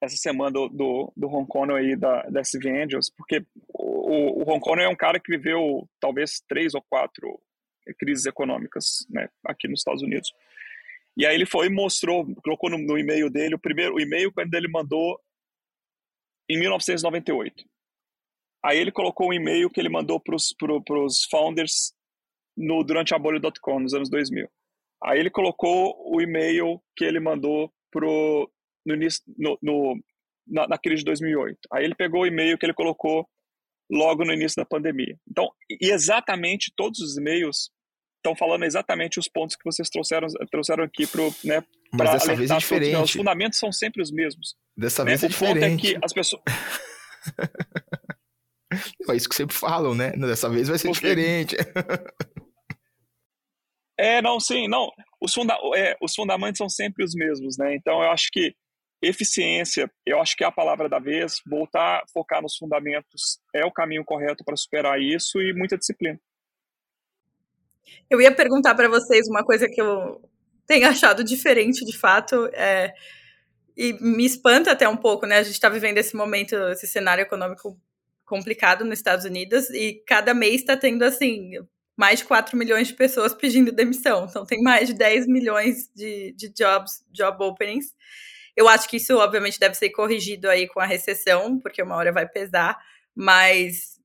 essa 0.00 0.16
semana 0.16 0.50
do, 0.50 0.68
do, 0.68 1.12
do 1.16 1.46
Kong 1.46 1.72
aí 1.72 1.96
da, 1.96 2.22
da 2.22 2.40
SV 2.40 2.82
Angels, 2.82 3.10
porque 3.10 3.44
o, 3.68 4.42
o 4.42 4.50
Hong 4.50 4.60
Kong 4.60 4.80
é 4.80 4.88
um 4.88 4.96
cara 4.96 5.18
que 5.18 5.36
viveu 5.36 5.88
talvez 5.98 6.42
três 6.46 6.74
ou 6.74 6.82
quatro 6.82 7.40
crises 7.98 8.26
econômicas 8.26 9.06
né, 9.08 9.28
aqui 9.44 9.68
nos 9.68 9.80
Estados 9.80 10.02
Unidos. 10.02 10.32
E 11.16 11.24
aí 11.24 11.34
ele 11.34 11.46
foi 11.46 11.66
e 11.66 11.70
mostrou, 11.70 12.26
colocou 12.42 12.68
no, 12.68 12.78
no 12.78 12.98
e-mail 12.98 13.30
dele 13.30 13.54
o 13.54 13.58
primeiro 13.58 13.98
e-mail 13.98 14.30
quando 14.32 14.52
ele 14.54 14.68
mandou 14.68 15.18
em 16.48 16.58
1998. 16.58 17.64
Aí 18.66 18.78
ele 18.78 18.90
colocou 18.90 19.28
um 19.28 19.32
e-mail 19.32 19.70
que 19.70 19.78
ele 19.78 19.88
mandou 19.88 20.18
para 20.18 20.34
os 20.34 20.52
pro, 20.58 20.82
founders 21.30 21.92
no, 22.56 22.82
durante 22.82 23.14
a 23.14 23.18
bolha.com, 23.18 23.78
nos 23.78 23.94
anos 23.94 24.10
2000. 24.10 24.48
Aí 25.04 25.20
ele 25.20 25.30
colocou 25.30 25.94
o 26.12 26.20
e-mail 26.20 26.82
que 26.96 27.04
ele 27.04 27.20
mandou 27.20 27.72
pro, 27.92 28.50
no, 28.84 28.94
início, 28.94 29.22
no, 29.38 29.56
no, 29.62 30.02
na, 30.44 30.66
na 30.66 30.78
crise 30.78 30.98
de 30.98 31.04
2008. 31.04 31.56
Aí 31.72 31.84
ele 31.84 31.94
pegou 31.94 32.22
o 32.22 32.26
e-mail 32.26 32.58
que 32.58 32.66
ele 32.66 32.74
colocou 32.74 33.28
logo 33.88 34.24
no 34.24 34.32
início 34.32 34.56
da 34.56 34.66
pandemia. 34.66 35.16
Então, 35.30 35.48
e 35.70 35.92
exatamente 35.92 36.72
todos 36.74 36.98
os 36.98 37.16
e-mails 37.16 37.70
estão 38.16 38.34
falando 38.34 38.64
exatamente 38.64 39.20
os 39.20 39.28
pontos 39.28 39.54
que 39.54 39.64
vocês 39.64 39.88
trouxeram, 39.88 40.26
trouxeram 40.50 40.82
aqui 40.82 41.06
para 41.06 41.22
né, 41.44 41.64
Mas 41.92 42.10
dessa 42.10 42.34
vez 42.34 42.50
é 42.50 42.56
diferente. 42.56 42.96
Os 42.96 43.12
fundamentos 43.12 43.60
são 43.60 43.70
sempre 43.70 44.02
os 44.02 44.10
mesmos. 44.10 44.56
Dessa 44.76 45.04
né? 45.04 45.10
vez 45.10 45.22
é 45.22 45.26
o 45.26 45.28
diferente. 45.28 45.56
O 45.56 45.60
ponto 45.60 45.72
é 45.72 45.76
que 45.76 46.04
as 46.04 46.12
pessoas... 46.12 46.42
É 49.08 49.14
isso 49.14 49.28
que 49.28 49.34
sempre 49.34 49.56
falam, 49.56 49.94
né? 49.94 50.12
Dessa 50.12 50.48
vez 50.48 50.68
vai 50.68 50.78
ser 50.78 50.90
diferente. 50.90 51.56
É, 53.98 54.20
não, 54.20 54.38
sim, 54.38 54.68
não. 54.68 54.90
Os, 55.20 55.32
funda 55.32 55.56
é, 55.74 55.96
os 56.02 56.14
fundamentos 56.14 56.58
são 56.58 56.68
sempre 56.68 57.02
os 57.02 57.14
mesmos, 57.14 57.56
né? 57.56 57.74
Então 57.74 58.02
eu 58.02 58.10
acho 58.10 58.28
que 58.30 58.54
eficiência, 59.00 59.90
eu 60.04 60.20
acho 60.20 60.36
que 60.36 60.44
é 60.44 60.46
a 60.46 60.52
palavra 60.52 60.88
da 60.88 60.98
vez. 60.98 61.40
Voltar 61.46 61.98
a 61.98 62.04
focar 62.12 62.42
nos 62.42 62.56
fundamentos 62.56 63.38
é 63.54 63.64
o 63.64 63.72
caminho 63.72 64.04
correto 64.04 64.44
para 64.44 64.56
superar 64.56 65.00
isso 65.00 65.40
e 65.40 65.54
muita 65.54 65.78
disciplina. 65.78 66.20
Eu 68.10 68.20
ia 68.20 68.34
perguntar 68.34 68.74
para 68.74 68.88
vocês 68.88 69.28
uma 69.28 69.44
coisa 69.44 69.68
que 69.68 69.80
eu 69.80 70.20
tenho 70.66 70.88
achado 70.88 71.24
diferente 71.24 71.84
de 71.84 71.96
fato. 71.96 72.46
É, 72.52 72.92
e 73.76 73.92
me 73.94 74.24
espanta 74.24 74.72
até 74.72 74.88
um 74.88 74.96
pouco, 74.96 75.26
né? 75.26 75.38
A 75.38 75.42
gente 75.42 75.54
está 75.54 75.68
vivendo 75.68 75.98
esse 75.98 76.16
momento, 76.16 76.54
esse 76.70 76.86
cenário 76.86 77.22
econômico 77.22 77.78
complicado 78.26 78.84
nos 78.84 78.98
Estados 78.98 79.24
Unidos 79.24 79.70
e 79.70 80.02
cada 80.06 80.34
mês 80.34 80.56
está 80.56 80.76
tendo, 80.76 81.04
assim, 81.04 81.52
mais 81.96 82.18
de 82.18 82.26
4 82.26 82.56
milhões 82.56 82.88
de 82.88 82.94
pessoas 82.94 83.32
pedindo 83.32 83.72
demissão. 83.72 84.26
Então, 84.28 84.44
tem 84.44 84.60
mais 84.62 84.88
de 84.88 84.94
10 84.94 85.26
milhões 85.26 85.88
de, 85.94 86.32
de 86.36 86.48
jobs, 86.50 87.02
job 87.10 87.42
openings. 87.42 87.94
Eu 88.54 88.68
acho 88.68 88.88
que 88.88 88.96
isso, 88.96 89.16
obviamente, 89.16 89.60
deve 89.60 89.74
ser 89.74 89.90
corrigido 89.90 90.48
aí 90.50 90.66
com 90.66 90.80
a 90.80 90.86
recessão, 90.86 91.58
porque 91.58 91.82
uma 91.82 91.94
hora 91.96 92.12
vai 92.12 92.28
pesar, 92.28 92.76
mas 93.14 93.98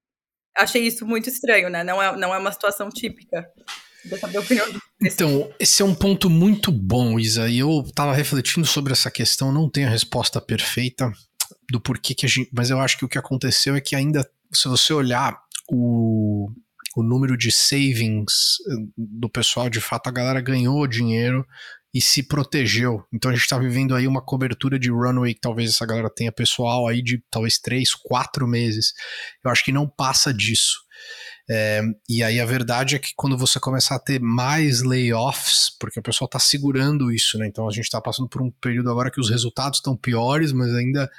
achei 0.56 0.84
isso 0.84 1.06
muito 1.06 1.28
estranho, 1.28 1.70
né? 1.70 1.84
Não 1.84 2.02
é, 2.02 2.16
não 2.16 2.34
é 2.34 2.38
uma 2.38 2.52
situação 2.52 2.90
típica. 2.90 3.50
Então, 5.02 5.54
esse 5.60 5.82
é 5.82 5.86
um 5.86 5.96
ponto 5.96 6.30
muito 6.30 6.72
bom, 6.72 7.20
Isa. 7.20 7.48
E 7.50 7.60
eu 7.60 7.82
estava 7.82 8.14
refletindo 8.14 8.66
sobre 8.66 8.94
essa 8.94 9.12
questão, 9.12 9.52
não 9.52 9.70
tenho 9.70 9.88
a 9.88 9.92
resposta 9.92 10.42
perfeita 10.42 11.12
do 11.70 11.80
porquê 11.80 12.14
que 12.14 12.26
a 12.26 12.30
gente. 12.30 12.50
Mas 12.54 12.70
eu 12.70 12.80
acho 12.80 12.98
que 12.98 13.06
o 13.06 13.10
que 13.10 13.18
aconteceu 13.18 13.76
é 13.76 13.82
que 13.82 13.96
ainda, 13.96 14.30
se 14.52 14.68
você 14.68 14.94
olhar 14.94 15.38
o, 15.70 16.50
o 16.96 17.04
número 17.04 17.38
de 17.38 17.52
savings 17.52 18.58
eh, 18.70 18.76
do 18.98 19.30
pessoal, 19.30 19.70
de 19.70 19.82
fato 19.82 20.08
a 20.08 20.12
galera 20.12 20.42
ganhou 20.42 20.86
dinheiro 20.88 21.46
e 21.94 22.00
se 22.00 22.24
protegeu. 22.24 23.06
Então 23.14 23.32
a 23.32 23.34
gente 23.34 23.44
está 23.44 23.58
vivendo 23.58 23.96
aí 23.96 24.08
uma 24.08 24.22
cobertura 24.22 24.80
de 24.80 24.90
runway 24.90 25.34
que 25.34 25.42
talvez 25.42 25.70
essa 25.70 25.86
galera 25.86 26.10
tenha 26.10 26.32
pessoal 26.32 26.88
aí 26.88 27.02
de 27.02 27.24
talvez 27.30 27.60
três, 27.60 27.94
quatro 27.94 28.48
meses. 28.48 28.94
Eu 29.44 29.52
acho 29.52 29.64
que 29.64 29.72
não 29.72 29.88
passa 29.88 30.34
disso. 30.34 30.80
É, 31.50 31.82
e 32.08 32.24
aí 32.24 32.40
a 32.40 32.46
verdade 32.46 32.96
é 32.96 33.00
que 33.00 33.14
quando 33.16 33.38
você 33.38 33.60
começar 33.60 33.96
a 33.96 34.00
ter 34.00 34.22
mais 34.22 34.82
layoffs, 34.82 35.76
porque 35.80 36.00
o 36.00 36.04
pessoal 36.04 36.28
está 36.28 36.40
segurando 36.40 37.12
isso, 37.12 37.38
né? 37.38 37.48
Então 37.48 37.68
a 37.68 37.72
gente 37.72 37.86
está 37.86 38.00
passando 38.00 38.30
por 38.30 38.42
um 38.42 38.52
período 38.52 38.90
agora 38.90 39.12
que 39.12 39.20
os 39.20 39.30
resultados 39.30 39.80
estão 39.80 39.96
piores, 39.96 40.52
mas 40.52 40.74
ainda 40.74 41.10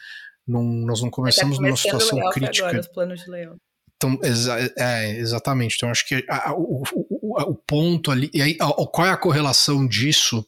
não, 0.46 0.62
nós 0.62 1.02
não 1.02 1.10
começamos 1.10 1.58
numa 1.58 1.76
situação 1.76 2.18
crítica. 2.30 2.66
Agora, 2.66 2.80
os 2.80 2.88
planos 2.88 3.20
de 3.20 3.30
layoff. 3.30 3.58
Então, 3.96 4.18
exa 4.22 4.72
é, 4.76 5.16
exatamente. 5.16 5.76
Então, 5.76 5.88
acho 5.88 6.06
que 6.06 6.24
a, 6.28 6.50
a, 6.50 6.54
o, 6.54 6.82
o, 6.92 7.40
o, 7.40 7.54
ponto 7.54 8.10
ali. 8.10 8.28
E 8.34 8.42
aí, 8.42 8.56
a, 8.60 8.66
qual 8.86 9.06
é 9.06 9.10
a 9.10 9.16
correlação 9.16 9.86
disso? 9.86 10.44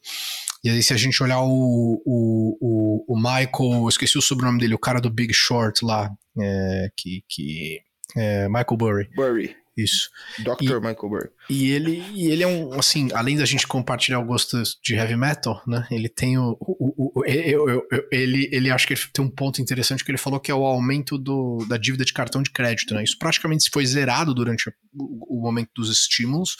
E 0.64 0.70
aí, 0.70 0.82
se 0.82 0.92
a 0.92 0.96
gente 0.96 1.22
olhar 1.22 1.40
o, 1.40 2.02
o, 2.04 3.04
o, 3.06 3.16
Michael, 3.16 3.88
esqueci 3.88 4.18
o 4.18 4.22
sobrenome 4.22 4.58
dele, 4.58 4.74
o 4.74 4.78
cara 4.78 5.00
do 5.00 5.10
Big 5.10 5.32
Short 5.32 5.84
lá, 5.84 6.10
é, 6.40 6.90
que. 6.96 7.22
que 7.28 7.80
é, 8.16 8.48
Michael 8.48 8.76
Burry. 8.76 9.10
Burry. 9.14 9.56
Isso. 9.76 10.08
Dr. 10.38 10.76
Michael 10.76 11.08
Burry. 11.08 11.30
E 11.50 11.70
ele, 11.72 12.04
e 12.14 12.30
ele 12.30 12.44
é 12.44 12.46
um, 12.46 12.72
assim, 12.78 13.08
além 13.12 13.36
da 13.36 13.44
gente 13.44 13.66
compartilhar 13.66 14.20
o 14.20 14.24
gosto 14.24 14.62
de 14.80 14.94
heavy 14.94 15.16
metal, 15.16 15.60
né? 15.66 15.86
Ele 15.90 16.08
tem 16.08 16.38
o. 16.38 16.56
o, 16.60 16.94
o, 16.96 17.20
o 17.20 17.24
eu, 17.24 17.68
eu, 17.68 17.86
eu, 17.90 18.08
ele, 18.12 18.48
ele 18.52 18.70
acho 18.70 18.86
que 18.86 18.92
ele 18.92 19.00
tem 19.12 19.24
um 19.24 19.30
ponto 19.30 19.60
interessante 19.60 20.04
que 20.04 20.10
ele 20.10 20.18
falou 20.18 20.38
que 20.38 20.50
é 20.50 20.54
o 20.54 20.64
aumento 20.64 21.18
do, 21.18 21.66
da 21.68 21.76
dívida 21.76 22.04
de 22.04 22.12
cartão 22.12 22.40
de 22.40 22.50
crédito, 22.50 22.94
né? 22.94 23.02
Isso 23.02 23.18
praticamente 23.18 23.68
foi 23.72 23.84
zerado 23.84 24.32
durante 24.32 24.68
o, 24.68 25.38
o 25.38 25.42
momento 25.42 25.70
dos 25.74 25.90
estímulos, 25.90 26.56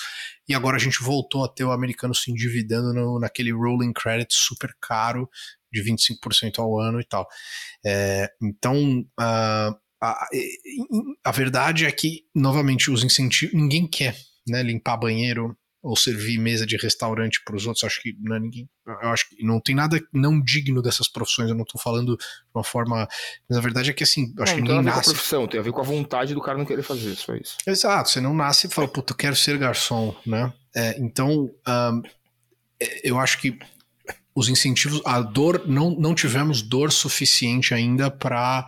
e 0.49 0.55
agora 0.55 0.77
a 0.77 0.81
gente 0.81 1.01
voltou 1.01 1.45
a 1.45 1.49
ter 1.49 1.63
o 1.63 1.71
americano 1.71 2.15
se 2.15 2.33
endividando 2.33 2.93
no, 2.93 3.21
naquele 3.21 3.53
rolling 3.53 3.93
credit 3.93 4.35
super 4.35 4.75
caro 4.81 5.31
de 5.73 5.83
25% 5.85 6.59
ao 6.59 6.81
ano 6.81 7.01
e 7.01 7.05
tal. 7.05 7.29
É, 7.87 8.29
então. 8.43 9.07
Uh, 9.21 9.85
a, 10.01 10.29
a 11.25 11.31
verdade 11.31 11.87
é 11.87 11.93
que, 11.93 12.25
novamente, 12.35 12.91
os 12.91 13.05
incentivos. 13.05 13.55
Ninguém 13.55 13.87
quer 13.87 14.17
né, 14.47 14.63
limpar 14.63 14.97
banheiro 14.97 15.57
ou 15.83 15.95
servir 15.95 16.39
mesa 16.39 16.67
de 16.67 16.79
restaurante 16.79 17.43
para 17.45 17.55
os 17.55 17.67
outros. 17.67 17.85
Acho 17.85 18.01
que 18.01 18.17
não 18.19 18.35
é 18.37 18.41
ninguém. 18.41 18.69
Eu 18.87 19.11
acho 19.11 19.29
que 19.29 19.45
não 19.45 19.61
tem 19.61 19.75
nada 19.75 20.01
não 20.13 20.41
digno 20.41 20.81
dessas 20.81 21.09
profissões. 21.09 21.51
Eu 21.51 21.55
não 21.55 21.63
estou 21.63 21.81
falando 21.81 22.17
de 22.17 22.25
uma 22.55 22.65
forma. 22.65 23.07
Mas 23.49 23.59
a 23.59 23.61
verdade 23.61 23.91
é 23.91 23.93
que 23.93 24.03
assim, 24.03 24.33
acho 24.41 24.53
não, 24.53 24.63
que 24.63 24.69
ninguém 24.69 24.83
nasce. 24.83 25.05
Com 25.05 25.11
a 25.11 25.15
profissão, 25.15 25.47
tem 25.47 25.61
a 25.61 25.63
ver 25.63 25.73
com 25.73 25.81
a 25.81 25.85
vontade 25.85 26.33
do 26.33 26.41
cara 26.41 26.57
não 26.57 26.65
querer 26.65 26.83
fazer, 26.83 27.15
só 27.17 27.35
isso. 27.35 27.59
Exato, 27.67 28.09
você 28.09 28.21
não 28.21 28.35
nasce 28.35 28.67
e 28.67 28.71
fala, 28.71 28.89
puta, 28.89 29.13
eu 29.13 29.17
quero 29.17 29.37
ser 29.37 29.59
garçom, 29.59 30.17
né? 30.25 30.53
É, 30.75 30.99
então, 30.99 31.51
um, 31.69 32.03
é, 32.81 33.01
eu 33.09 33.19
acho 33.19 33.39
que 33.39 33.59
os 34.35 34.49
incentivos, 34.49 35.01
a 35.05 35.21
dor, 35.21 35.65
não, 35.67 35.91
não 35.91 36.15
tivemos 36.15 36.61
dor 36.61 36.91
suficiente 36.91 37.73
ainda 37.73 38.11
para 38.11 38.67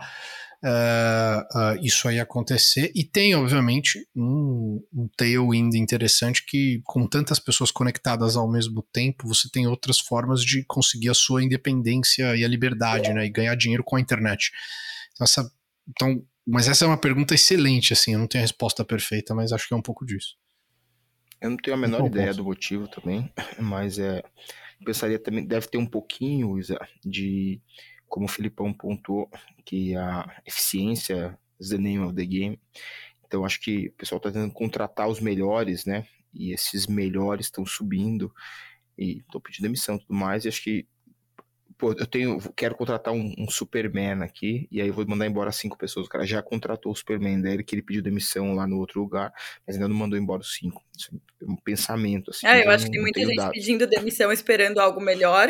uh, 0.63 1.57
uh, 1.59 1.85
isso 1.85 2.07
aí 2.07 2.19
acontecer. 2.19 2.91
E 2.95 3.03
tem, 3.03 3.35
obviamente, 3.35 4.07
um, 4.15 4.83
um 4.93 5.07
tailwind 5.15 5.75
interessante 5.75 6.45
que, 6.45 6.81
com 6.83 7.07
tantas 7.07 7.39
pessoas 7.39 7.71
conectadas 7.71 8.35
ao 8.35 8.49
mesmo 8.49 8.81
tempo, 8.91 9.27
você 9.27 9.49
tem 9.51 9.67
outras 9.67 9.99
formas 9.99 10.41
de 10.41 10.63
conseguir 10.65 11.09
a 11.09 11.13
sua 11.13 11.43
independência 11.43 12.35
e 12.35 12.43
a 12.43 12.47
liberdade, 12.47 13.13
né? 13.13 13.25
E 13.25 13.29
ganhar 13.29 13.55
dinheiro 13.55 13.83
com 13.83 13.95
a 13.95 14.01
internet. 14.01 14.51
Então, 15.13 15.25
essa, 15.25 15.51
então, 15.87 16.23
mas 16.45 16.67
essa 16.67 16.85
é 16.85 16.87
uma 16.87 16.97
pergunta 16.97 17.33
excelente, 17.33 17.91
assim, 17.91 18.13
eu 18.13 18.19
não 18.19 18.27
tenho 18.27 18.41
a 18.41 18.45
resposta 18.45 18.85
perfeita, 18.85 19.35
mas 19.35 19.51
acho 19.51 19.67
que 19.67 19.73
é 19.73 19.77
um 19.77 19.81
pouco 19.81 20.05
disso. 20.05 20.37
Eu 21.41 21.51
não 21.51 21.57
tenho 21.57 21.75
a 21.75 21.79
menor 21.79 22.05
ideia 22.05 22.33
do 22.33 22.43
motivo 22.43 22.87
também, 22.87 23.31
mas 23.59 23.99
é, 23.99 24.23
pensaria 24.83 25.19
também, 25.19 25.45
deve 25.45 25.67
ter 25.67 25.77
um 25.77 25.85
pouquinho, 25.85 26.57
Isa, 26.57 26.79
de, 27.05 27.61
como 28.07 28.25
o 28.25 28.29
Filipão 28.29 28.73
pontuou, 28.73 29.29
que 29.65 29.95
a 29.95 30.41
eficiência 30.45 31.37
is 31.59 31.69
the 31.69 31.77
name 31.77 31.99
of 31.99 32.15
the 32.15 32.25
game. 32.25 32.59
Então 33.25 33.45
acho 33.45 33.59
que 33.59 33.87
o 33.87 33.93
pessoal 33.93 34.17
está 34.17 34.31
tentando 34.31 34.53
contratar 34.53 35.07
os 35.07 35.19
melhores, 35.19 35.85
né? 35.85 36.05
E 36.33 36.53
esses 36.53 36.87
melhores 36.87 37.47
estão 37.47 37.65
subindo 37.65 38.33
e 38.97 39.19
estão 39.19 39.41
pedindo 39.41 39.63
demissão 39.63 39.95
e 39.95 39.99
tudo 39.99 40.13
mais. 40.13 40.45
E 40.45 40.47
acho 40.47 40.63
que 40.63 40.87
pô, 41.77 41.93
eu 41.93 42.07
tenho, 42.07 42.39
quero 42.55 42.75
contratar 42.75 43.13
um, 43.13 43.33
um, 43.37 43.49
Superman 43.49 44.23
aqui, 44.23 44.67
e 44.71 44.81
aí 44.81 44.87
eu 44.87 44.93
vou 44.93 45.05
mandar 45.07 45.27
embora 45.27 45.51
cinco 45.51 45.77
pessoas. 45.77 46.07
O 46.07 46.09
cara 46.09 46.25
já 46.25 46.41
contratou 46.41 46.91
o 46.91 46.95
Superman 46.95 47.39
dele, 47.41 47.63
que 47.63 47.75
ele 47.75 47.83
pediu 47.83 48.01
demissão 48.01 48.53
lá 48.55 48.65
no 48.65 48.77
outro 48.77 48.99
lugar, 48.99 49.31
mas 49.65 49.75
ainda 49.75 49.87
não 49.87 49.95
mandou 49.95 50.17
embora 50.17 50.41
os 50.41 50.55
cinco. 50.55 50.83
Isso 50.97 51.15
é 51.41 51.45
um 51.45 51.55
pensamento, 51.55 52.31
assim. 52.31 52.47
É, 52.47 52.65
eu 52.65 52.71
acho 52.71 52.85
que 52.85 52.91
tem 52.91 53.01
muita 53.01 53.19
gente 53.19 53.35
dado. 53.35 53.51
pedindo 53.51 53.85
demissão 53.85 54.31
esperando 54.31 54.79
algo 54.79 54.99
melhor. 54.99 55.47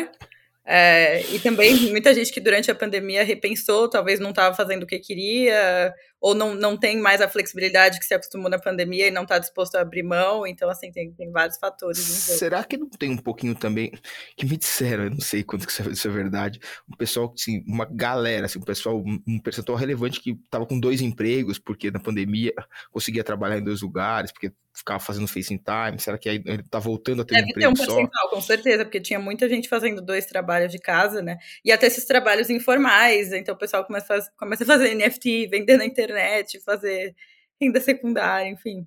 É, 0.70 1.22
e 1.34 1.40
também 1.40 1.74
muita 1.90 2.12
gente 2.12 2.30
que 2.30 2.40
durante 2.40 2.70
a 2.70 2.74
pandemia 2.74 3.24
repensou, 3.24 3.88
talvez 3.88 4.20
não 4.20 4.30
estava 4.30 4.54
fazendo 4.54 4.82
o 4.82 4.86
que 4.86 4.98
queria, 4.98 5.94
ou 6.20 6.34
não, 6.34 6.54
não 6.54 6.76
tem 6.76 6.98
mais 7.00 7.22
a 7.22 7.28
flexibilidade 7.28 7.98
que 7.98 8.04
se 8.04 8.12
acostumou 8.12 8.50
na 8.50 8.58
pandemia 8.58 9.06
e 9.06 9.10
não 9.10 9.22
está 9.22 9.38
disposto 9.38 9.76
a 9.76 9.80
abrir 9.80 10.02
mão. 10.02 10.46
Então, 10.46 10.68
assim, 10.68 10.92
tem, 10.92 11.10
tem 11.12 11.30
vários 11.30 11.56
fatores. 11.56 12.00
Será 12.00 12.62
que 12.64 12.76
não 12.76 12.86
tem 12.86 13.10
um 13.10 13.16
pouquinho 13.16 13.54
também, 13.54 13.92
que 14.36 14.44
me 14.44 14.58
disseram, 14.58 15.04
eu 15.04 15.10
não 15.10 15.20
sei 15.20 15.42
quanto 15.42 15.66
que 15.66 15.72
isso 15.72 16.06
é, 16.06 16.10
é 16.10 16.14
verdade, 16.14 16.60
um 16.86 16.96
pessoal, 16.98 17.32
assim, 17.34 17.64
uma 17.66 17.86
galera, 17.86 18.44
assim, 18.44 18.58
um 18.58 18.62
pessoal, 18.62 19.02
um 19.26 19.38
percentual 19.40 19.78
relevante 19.78 20.20
que 20.20 20.32
estava 20.32 20.66
com 20.66 20.78
dois 20.78 21.00
empregos, 21.00 21.58
porque 21.58 21.90
na 21.90 21.98
pandemia 21.98 22.52
conseguia 22.90 23.24
trabalhar 23.24 23.56
em 23.56 23.64
dois 23.64 23.80
lugares, 23.80 24.30
porque 24.32 24.52
ficava 24.78 25.00
fazendo 25.00 25.26
face 25.26 25.58
time? 25.58 25.98
Será 25.98 26.16
que 26.16 26.28
ele 26.28 26.62
tá 26.62 26.78
voltando 26.78 27.22
a 27.22 27.24
ter 27.24 27.34
Deve 27.34 27.46
um 27.46 27.50
emprego 27.50 27.74
ter 27.74 27.82
um 27.82 27.86
percentual, 27.86 28.10
só? 28.22 28.30
com 28.30 28.40
certeza, 28.40 28.84
porque 28.84 29.00
tinha 29.00 29.18
muita 29.18 29.48
gente 29.48 29.68
fazendo 29.68 30.00
dois 30.00 30.24
trabalhos 30.24 30.70
de 30.70 30.78
casa, 30.78 31.20
né? 31.20 31.38
E 31.64 31.72
até 31.72 31.86
esses 31.86 32.04
trabalhos 32.04 32.48
informais, 32.48 33.32
então 33.32 33.54
o 33.54 33.58
pessoal 33.58 33.84
começa 33.84 34.14
a, 34.14 34.30
começa 34.38 34.62
a 34.62 34.66
fazer 34.66 34.94
NFT, 34.94 35.48
vender 35.48 35.76
na 35.76 35.84
internet, 35.84 36.60
fazer 36.60 37.14
renda 37.60 37.80
secundária, 37.80 38.48
enfim. 38.48 38.86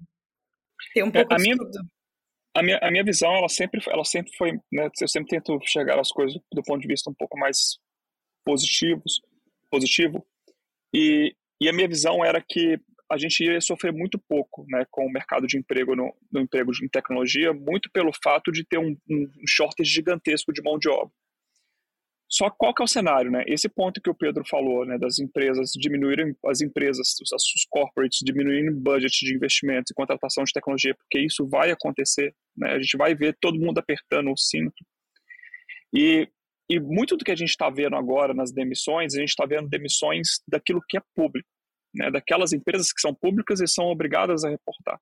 Tem 0.93 1.03
um 1.03 1.09
é, 1.09 1.11
pouco 1.11 1.33
é, 1.33 1.35
a 1.35 1.39
minha, 1.39 1.57
tudo. 1.57 1.79
A 2.55 2.63
minha, 2.63 2.79
a 2.81 2.89
minha 2.89 3.03
visão, 3.03 3.35
ela 3.35 3.49
sempre, 3.49 3.81
ela 3.87 4.05
sempre 4.05 4.31
foi, 4.37 4.53
né, 4.71 4.89
eu 4.99 5.07
sempre 5.07 5.29
tento 5.29 5.59
chegar 5.65 5.99
às 5.99 6.11
coisas 6.11 6.39
do 6.51 6.63
ponto 6.63 6.81
de 6.81 6.87
vista 6.87 7.09
um 7.09 7.13
pouco 7.13 7.37
mais 7.37 7.77
positivos, 8.45 9.21
positivo, 9.69 10.25
e, 10.93 11.35
e 11.61 11.69
a 11.69 11.73
minha 11.73 11.87
visão 11.87 12.23
era 12.23 12.41
que 12.41 12.79
a 13.12 13.18
gente 13.18 13.43
ia 13.43 13.59
sofrer 13.59 13.91
muito 13.91 14.18
pouco 14.18 14.66
né, 14.70 14.86
com 14.89 15.05
o 15.05 15.12
mercado 15.12 15.45
de 15.45 15.57
emprego 15.57 15.95
no, 15.95 16.16
no 16.32 16.39
emprego 16.39 16.72
em 16.82 16.88
tecnologia, 16.88 17.53
muito 17.53 17.89
pelo 17.91 18.12
fato 18.24 18.51
de 18.51 18.66
ter 18.66 18.78
um, 18.78 18.95
um 19.09 19.28
shortage 19.45 19.89
gigantesco 19.89 20.53
de 20.53 20.62
mão 20.62 20.80
de 20.80 20.89
obra. 20.89 21.12
Só 22.30 22.49
qual 22.49 22.74
que 22.74 22.82
é 22.82 22.86
o 22.86 22.88
cenário, 22.88 23.30
né? 23.30 23.43
Esse 23.45 23.68
ponto 23.68 24.01
que 24.01 24.09
o 24.09 24.16
Pedro 24.16 24.45
falou, 24.47 24.86
né, 24.86 24.97
das 24.97 25.20
empresas 25.20 25.72
diminuírem, 25.76 26.34
as 26.45 26.62
empresas, 26.62 27.09
os, 27.22 27.30
os 27.34 27.66
corporates 27.70 28.20
diminuírem 28.24 28.74
budget 28.74 29.26
de 29.26 29.36
investimentos 29.36 29.91
e 29.91 29.93
contratação 29.93 30.45
de 30.45 30.53
tecnologia, 30.53 30.95
porque 30.95 31.20
isso 31.20 31.45
vai 31.45 31.72
acontecer, 31.72 32.34
né? 32.55 32.72
A 32.72 32.80
gente 32.80 32.95
vai 32.95 33.14
ver 33.14 33.36
todo 33.41 33.59
mundo 33.59 33.80
apertando 33.80 34.32
o 34.32 34.38
cinto. 34.38 34.86
E, 35.93 36.30
e 36.70 36.80
muito 36.80 37.18
do 37.18 37.26
que 37.26 37.32
a 37.32 37.36
gente 37.36 37.49
está 37.49 37.70
vendo 37.70 37.97
agora 37.97 38.34
nas 38.34 38.53
demissões, 38.53 39.14
a 39.14 39.20
gente 39.20 39.30
está 39.32 39.45
vendo 39.45 39.68
demissões 39.68 40.39
daquilo 40.47 40.82
que 40.88 40.97
é 40.97 41.01
público 41.14 41.49
né, 41.93 42.09
daquelas 42.11 42.53
empresas 42.53 42.91
que 42.91 43.01
são 43.01 43.13
públicas 43.13 43.59
e 43.59 43.67
são 43.67 43.85
obrigadas 43.85 44.43
a 44.43 44.49
reportar. 44.49 44.99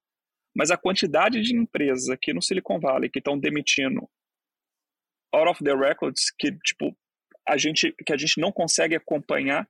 Mas 0.55 0.71
a 0.71 0.77
quantidade 0.77 1.41
de 1.41 1.55
empresas 1.55 2.09
aqui 2.09 2.33
no 2.33 2.41
Silicon 2.41 2.79
Valley 2.79 3.09
que 3.09 3.19
estão 3.19 3.37
demitindo 3.37 4.09
out 5.31 5.49
of 5.49 5.63
the 5.63 5.75
records 5.75 6.31
que 6.37 6.51
tipo 6.65 6.95
a 7.47 7.57
gente 7.57 7.93
que 8.05 8.13
a 8.13 8.17
gente 8.17 8.39
não 8.39 8.51
consegue 8.51 8.95
acompanhar 8.95 9.67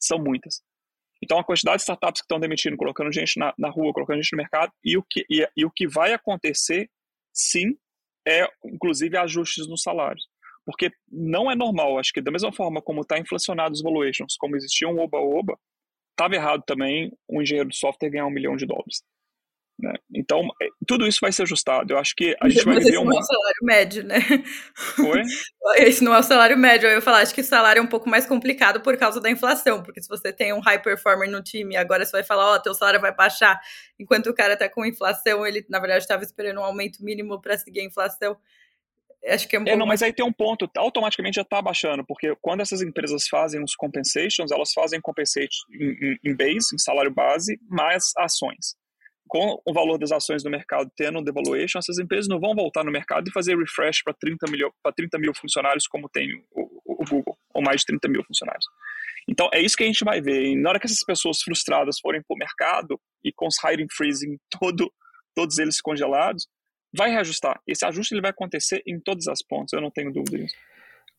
são 0.00 0.18
muitas. 0.18 0.62
Então 1.22 1.38
a 1.38 1.44
quantidade 1.44 1.78
de 1.78 1.82
startups 1.82 2.20
que 2.20 2.24
estão 2.24 2.40
demitindo, 2.40 2.76
colocando 2.76 3.12
gente 3.12 3.38
na, 3.38 3.54
na 3.58 3.70
rua, 3.70 3.92
colocando 3.92 4.22
gente 4.22 4.32
no 4.32 4.38
mercado 4.38 4.72
e 4.84 4.96
o 4.96 5.02
que 5.02 5.24
e, 5.30 5.46
e 5.56 5.64
o 5.64 5.70
que 5.70 5.86
vai 5.86 6.12
acontecer, 6.12 6.90
sim, 7.32 7.76
é 8.26 8.48
inclusive 8.64 9.16
ajustes 9.16 9.68
nos 9.68 9.82
salários 9.82 10.26
porque 10.66 10.90
não 11.08 11.48
é 11.48 11.54
normal. 11.54 11.98
Acho 11.98 12.12
que 12.12 12.20
da 12.20 12.32
mesma 12.32 12.52
forma 12.52 12.82
como 12.82 13.02
está 13.02 13.16
inflacionado 13.16 13.72
os 13.72 13.82
valuations, 13.82 14.36
como 14.36 14.56
existia 14.56 14.88
um 14.88 14.98
oba-oba, 14.98 15.56
estava 16.16 16.34
errado 16.34 16.62
também 16.66 17.12
um 17.28 17.42
engenheiro 17.42 17.68
de 17.68 17.76
software 17.76 18.10
ganhar 18.10 18.26
um 18.26 18.30
milhão 18.30 18.56
de 18.56 18.66
dólares. 18.66 19.02
Né? 19.78 19.92
Então, 20.14 20.48
é, 20.62 20.68
tudo 20.86 21.06
isso 21.06 21.18
vai 21.20 21.30
ser 21.30 21.42
ajustado. 21.42 21.92
Eu 21.92 21.98
acho 21.98 22.14
que 22.16 22.34
a 22.40 22.48
gente 22.48 22.64
vai 22.64 22.76
Mas 22.76 22.84
viver 22.84 22.96
esse 22.96 23.04
um. 23.04 23.04
não 23.04 23.16
é 23.16 23.20
o 23.20 23.22
salário 23.22 23.62
médio, 23.62 24.04
né? 24.04 24.18
Oi? 24.98 25.22
Esse 25.86 26.02
não 26.02 26.14
é 26.14 26.18
o 26.18 26.22
salário 26.22 26.56
médio. 26.56 26.88
Eu 26.88 26.94
ia 26.94 27.00
falar, 27.02 27.18
acho 27.18 27.34
que 27.34 27.42
o 27.42 27.44
salário 27.44 27.80
é 27.80 27.82
um 27.82 27.86
pouco 27.86 28.08
mais 28.08 28.24
complicado 28.24 28.80
por 28.80 28.96
causa 28.96 29.20
da 29.20 29.28
inflação, 29.28 29.82
porque 29.82 30.00
se 30.00 30.08
você 30.08 30.32
tem 30.32 30.52
um 30.52 30.60
high 30.60 30.80
performer 30.80 31.28
no 31.28 31.42
time, 31.42 31.76
agora 31.76 32.06
você 32.06 32.12
vai 32.12 32.22
falar, 32.22 32.52
ó, 32.52 32.54
oh, 32.54 32.58
teu 32.60 32.72
salário 32.72 33.00
vai 33.00 33.14
baixar, 33.14 33.60
enquanto 33.98 34.28
o 34.28 34.34
cara 34.34 34.56
tá 34.56 34.68
com 34.68 34.86
inflação, 34.86 35.44
ele, 35.44 35.66
na 35.68 35.78
verdade, 35.78 36.04
estava 36.04 36.22
esperando 36.22 36.60
um 36.60 36.64
aumento 36.64 37.04
mínimo 37.04 37.38
para 37.40 37.58
seguir 37.58 37.80
a 37.80 37.84
inflação. 37.84 38.38
Acho 39.24 39.48
que 39.48 39.56
é 39.56 39.60
um 39.60 39.64
é, 39.66 39.76
não, 39.76 39.86
mas 39.86 40.02
aí 40.02 40.12
tem 40.12 40.24
um 40.24 40.32
ponto, 40.32 40.70
automaticamente 40.76 41.36
já 41.36 41.42
está 41.42 41.60
baixando, 41.60 42.04
porque 42.06 42.34
quando 42.40 42.60
essas 42.60 42.80
empresas 42.80 43.26
fazem 43.28 43.62
os 43.62 43.74
compensations, 43.74 44.52
elas 44.52 44.72
fazem 44.72 45.00
compensate 45.00 45.56
em, 45.72 46.18
em, 46.24 46.36
base, 46.36 46.74
em 46.74 46.78
salário 46.78 47.12
base, 47.12 47.58
mais 47.68 48.04
ações. 48.16 48.76
Com 49.28 49.60
o 49.66 49.72
valor 49.72 49.98
das 49.98 50.12
ações 50.12 50.44
no 50.44 50.50
mercado 50.50 50.88
tendo 50.96 51.18
um 51.18 51.24
devaluation, 51.24 51.80
essas 51.80 51.98
empresas 51.98 52.28
não 52.28 52.38
vão 52.38 52.54
voltar 52.54 52.84
no 52.84 52.92
mercado 52.92 53.28
e 53.28 53.32
fazer 53.32 53.58
refresh 53.58 54.02
para 54.04 54.14
30 54.14 54.48
mil, 54.48 54.70
30 54.94 55.18
mil 55.18 55.32
funcionários, 55.34 55.88
como 55.88 56.08
tem 56.08 56.32
o, 56.52 56.82
o, 56.84 57.04
Google, 57.04 57.36
ou 57.52 57.60
mais 57.60 57.80
de 57.80 57.86
30 57.86 58.08
mil 58.08 58.24
funcionários. 58.24 58.64
Então, 59.28 59.50
é 59.52 59.60
isso 59.60 59.76
que 59.76 59.82
a 59.82 59.86
gente 59.86 60.04
vai 60.04 60.20
ver. 60.20 60.44
E 60.44 60.54
na 60.56 60.70
hora 60.70 60.78
que 60.78 60.86
essas 60.86 61.04
pessoas 61.04 61.42
frustradas 61.42 61.98
forem 61.98 62.22
para 62.22 62.34
o 62.34 62.38
mercado 62.38 63.00
e 63.24 63.32
com 63.32 63.48
os 63.48 63.56
hiring 63.64 63.88
freezing 63.90 64.38
todo, 64.60 64.92
todos 65.34 65.58
eles 65.58 65.80
congelados, 65.80 66.46
vai 66.96 67.10
reajustar. 67.10 67.60
Esse 67.66 67.84
ajuste 67.84 68.14
ele 68.14 68.22
vai 68.22 68.30
acontecer 68.30 68.82
em 68.86 68.98
todas 68.98 69.28
as 69.28 69.42
pontas, 69.42 69.72
eu 69.72 69.80
não 69.80 69.90
tenho 69.90 70.12
dúvida 70.12 70.38
disso. 70.38 70.54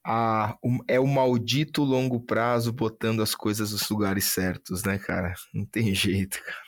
Ah, 0.06 0.58
é 0.88 1.00
o 1.00 1.06
maldito 1.06 1.84
longo 1.84 2.20
prazo 2.20 2.72
botando 2.72 3.22
as 3.22 3.36
coisas 3.36 3.72
nos 3.74 3.90
lugares 3.90 4.26
certos, 4.26 4.84
né, 4.84 4.98
cara? 4.98 5.34
Não 5.54 5.66
tem 5.66 5.94
jeito, 5.94 6.42
cara. 6.42 6.68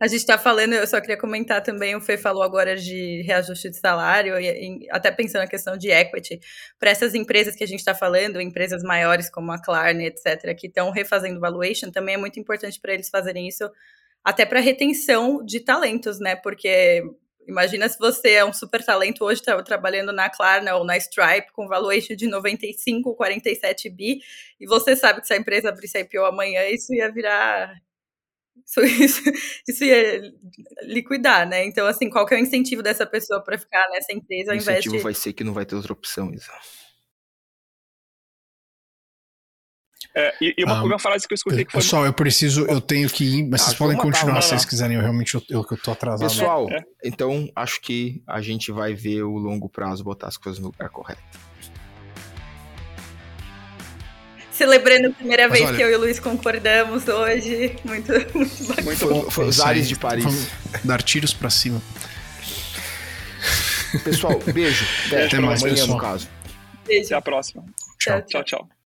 A 0.00 0.06
gente 0.06 0.20
está 0.20 0.38
falando, 0.38 0.72
eu 0.72 0.86
só 0.86 0.98
queria 0.98 1.18
comentar 1.18 1.62
também, 1.62 1.94
o 1.94 2.00
Fê 2.00 2.16
falou 2.16 2.42
agora 2.42 2.74
de 2.74 3.20
reajuste 3.20 3.68
de 3.68 3.76
salário, 3.76 4.40
e, 4.40 4.88
até 4.90 5.10
pensando 5.10 5.42
na 5.42 5.46
questão 5.46 5.76
de 5.76 5.90
equity, 5.90 6.40
para 6.78 6.88
essas 6.88 7.14
empresas 7.14 7.54
que 7.54 7.62
a 7.62 7.66
gente 7.66 7.80
está 7.80 7.94
falando, 7.94 8.40
empresas 8.40 8.82
maiores 8.82 9.28
como 9.28 9.52
a 9.52 9.60
Klarna, 9.60 10.04
etc., 10.04 10.56
que 10.58 10.68
estão 10.68 10.90
refazendo 10.90 11.38
valuation, 11.38 11.90
também 11.90 12.14
é 12.14 12.18
muito 12.18 12.40
importante 12.40 12.80
para 12.80 12.94
eles 12.94 13.10
fazerem 13.10 13.46
isso 13.46 13.70
até 14.24 14.44
para 14.44 14.60
retenção 14.60 15.44
de 15.44 15.60
talentos, 15.60 16.18
né? 16.20 16.36
Porque 16.36 17.02
imagina 17.48 17.88
se 17.88 17.98
você 17.98 18.32
é 18.32 18.44
um 18.44 18.52
super 18.52 18.84
talento 18.84 19.24
hoje, 19.24 19.40
está 19.40 19.60
trabalhando 19.62 20.12
na 20.12 20.30
Klarna 20.30 20.76
ou 20.76 20.84
na 20.84 20.96
Stripe 20.96 21.52
com 21.52 21.66
valuation 21.66 22.14
de 22.14 22.26
95, 22.26 23.14
47 23.14 23.90
bi, 23.90 24.20
e 24.58 24.66
você 24.66 24.94
sabe 24.94 25.20
que 25.20 25.26
se 25.26 25.34
a 25.34 25.36
empresa 25.36 25.68
abrisse 25.68 25.98
IPO 25.98 26.24
amanhã, 26.24 26.66
isso 26.68 26.94
ia 26.94 27.10
virar. 27.10 27.74
Isso, 28.64 28.80
isso, 29.02 29.22
isso 29.66 29.84
ia 29.84 30.32
liquidar, 30.82 31.48
né? 31.48 31.64
Então, 31.64 31.86
assim, 31.86 32.08
qual 32.08 32.26
que 32.26 32.34
é 32.34 32.36
o 32.36 32.40
incentivo 32.40 32.82
dessa 32.82 33.06
pessoa 33.06 33.42
para 33.42 33.58
ficar 33.58 33.88
nessa 33.90 34.12
empresa 34.12 34.52
ao 34.52 34.56
invés 34.56 34.82
de. 34.82 34.88
O 34.88 34.90
incentivo 34.90 35.02
vai 35.02 35.14
ser 35.14 35.32
que 35.32 35.44
não 35.44 35.52
vai 35.52 35.64
ter 35.64 35.74
outra 35.74 35.92
opção, 35.92 36.32
Isa. 36.32 36.52
É, 40.14 40.34
e, 40.40 40.54
e 40.58 40.64
uma, 40.64 40.78
ah, 40.78 40.82
uma, 40.82 40.98
frase 40.98 41.26
que 41.26 41.32
eu 41.32 41.36
escutei 41.36 41.64
que 41.64 41.70
foi. 41.70 41.80
Pessoal, 41.80 42.04
eu 42.04 42.12
preciso, 42.12 42.66
eu 42.66 42.80
tenho 42.80 43.08
que 43.08 43.24
ir, 43.24 43.48
mas 43.48 43.60
ah, 43.60 43.64
vocês 43.66 43.78
podem 43.78 43.96
continuar 43.96 44.42
se 44.42 44.48
vocês 44.48 44.64
quiserem. 44.64 44.96
Eu 44.96 45.02
realmente 45.02 45.34
eu, 45.34 45.42
eu, 45.48 45.66
eu 45.70 45.76
tô 45.76 45.92
atrasado. 45.92 46.28
Pessoal, 46.28 46.68
é. 46.68 46.82
então 47.04 47.48
acho 47.54 47.80
que 47.80 48.20
a 48.26 48.40
gente 48.40 48.72
vai 48.72 48.92
ver 48.92 49.22
o 49.22 49.36
longo 49.36 49.68
prazo 49.68 50.02
botar 50.02 50.26
as 50.26 50.36
coisas 50.36 50.60
no 50.60 50.68
lugar 50.68 50.88
correto. 50.88 51.22
Celebrando 54.50 55.08
a 55.08 55.10
primeira 55.12 55.48
mas 55.48 55.58
vez 55.58 55.68
olha, 55.68 55.76
que 55.76 55.82
eu 55.84 55.90
e 55.90 55.94
o 55.94 56.00
Luiz 56.00 56.18
concordamos 56.18 57.06
hoje. 57.08 57.76
Muito, 57.84 58.12
muito 58.34 58.64
bacana. 58.64 58.82
Muito 58.82 59.06
bom. 59.06 59.30
Foi 59.30 59.46
os 59.46 59.60
ares 59.60 59.88
de 59.88 59.96
Paris. 59.96 60.50
Dar 60.84 61.02
tiros 61.02 61.32
pra 61.32 61.48
cima. 61.48 61.80
Pessoal, 64.04 64.38
beijo. 64.52 64.84
Até, 65.06 65.26
Até 65.26 65.38
mais, 65.38 65.62
amanhã, 65.62 65.76
pessoal. 65.76 65.96
no 65.96 66.02
caso. 66.02 66.28
Beijo. 66.86 67.06
Até 67.06 67.14
a 67.14 67.22
próxima. 67.22 67.64
tchau, 67.98 68.20
tchau. 68.22 68.44
tchau. 68.44 68.44
tchau. 68.44 68.79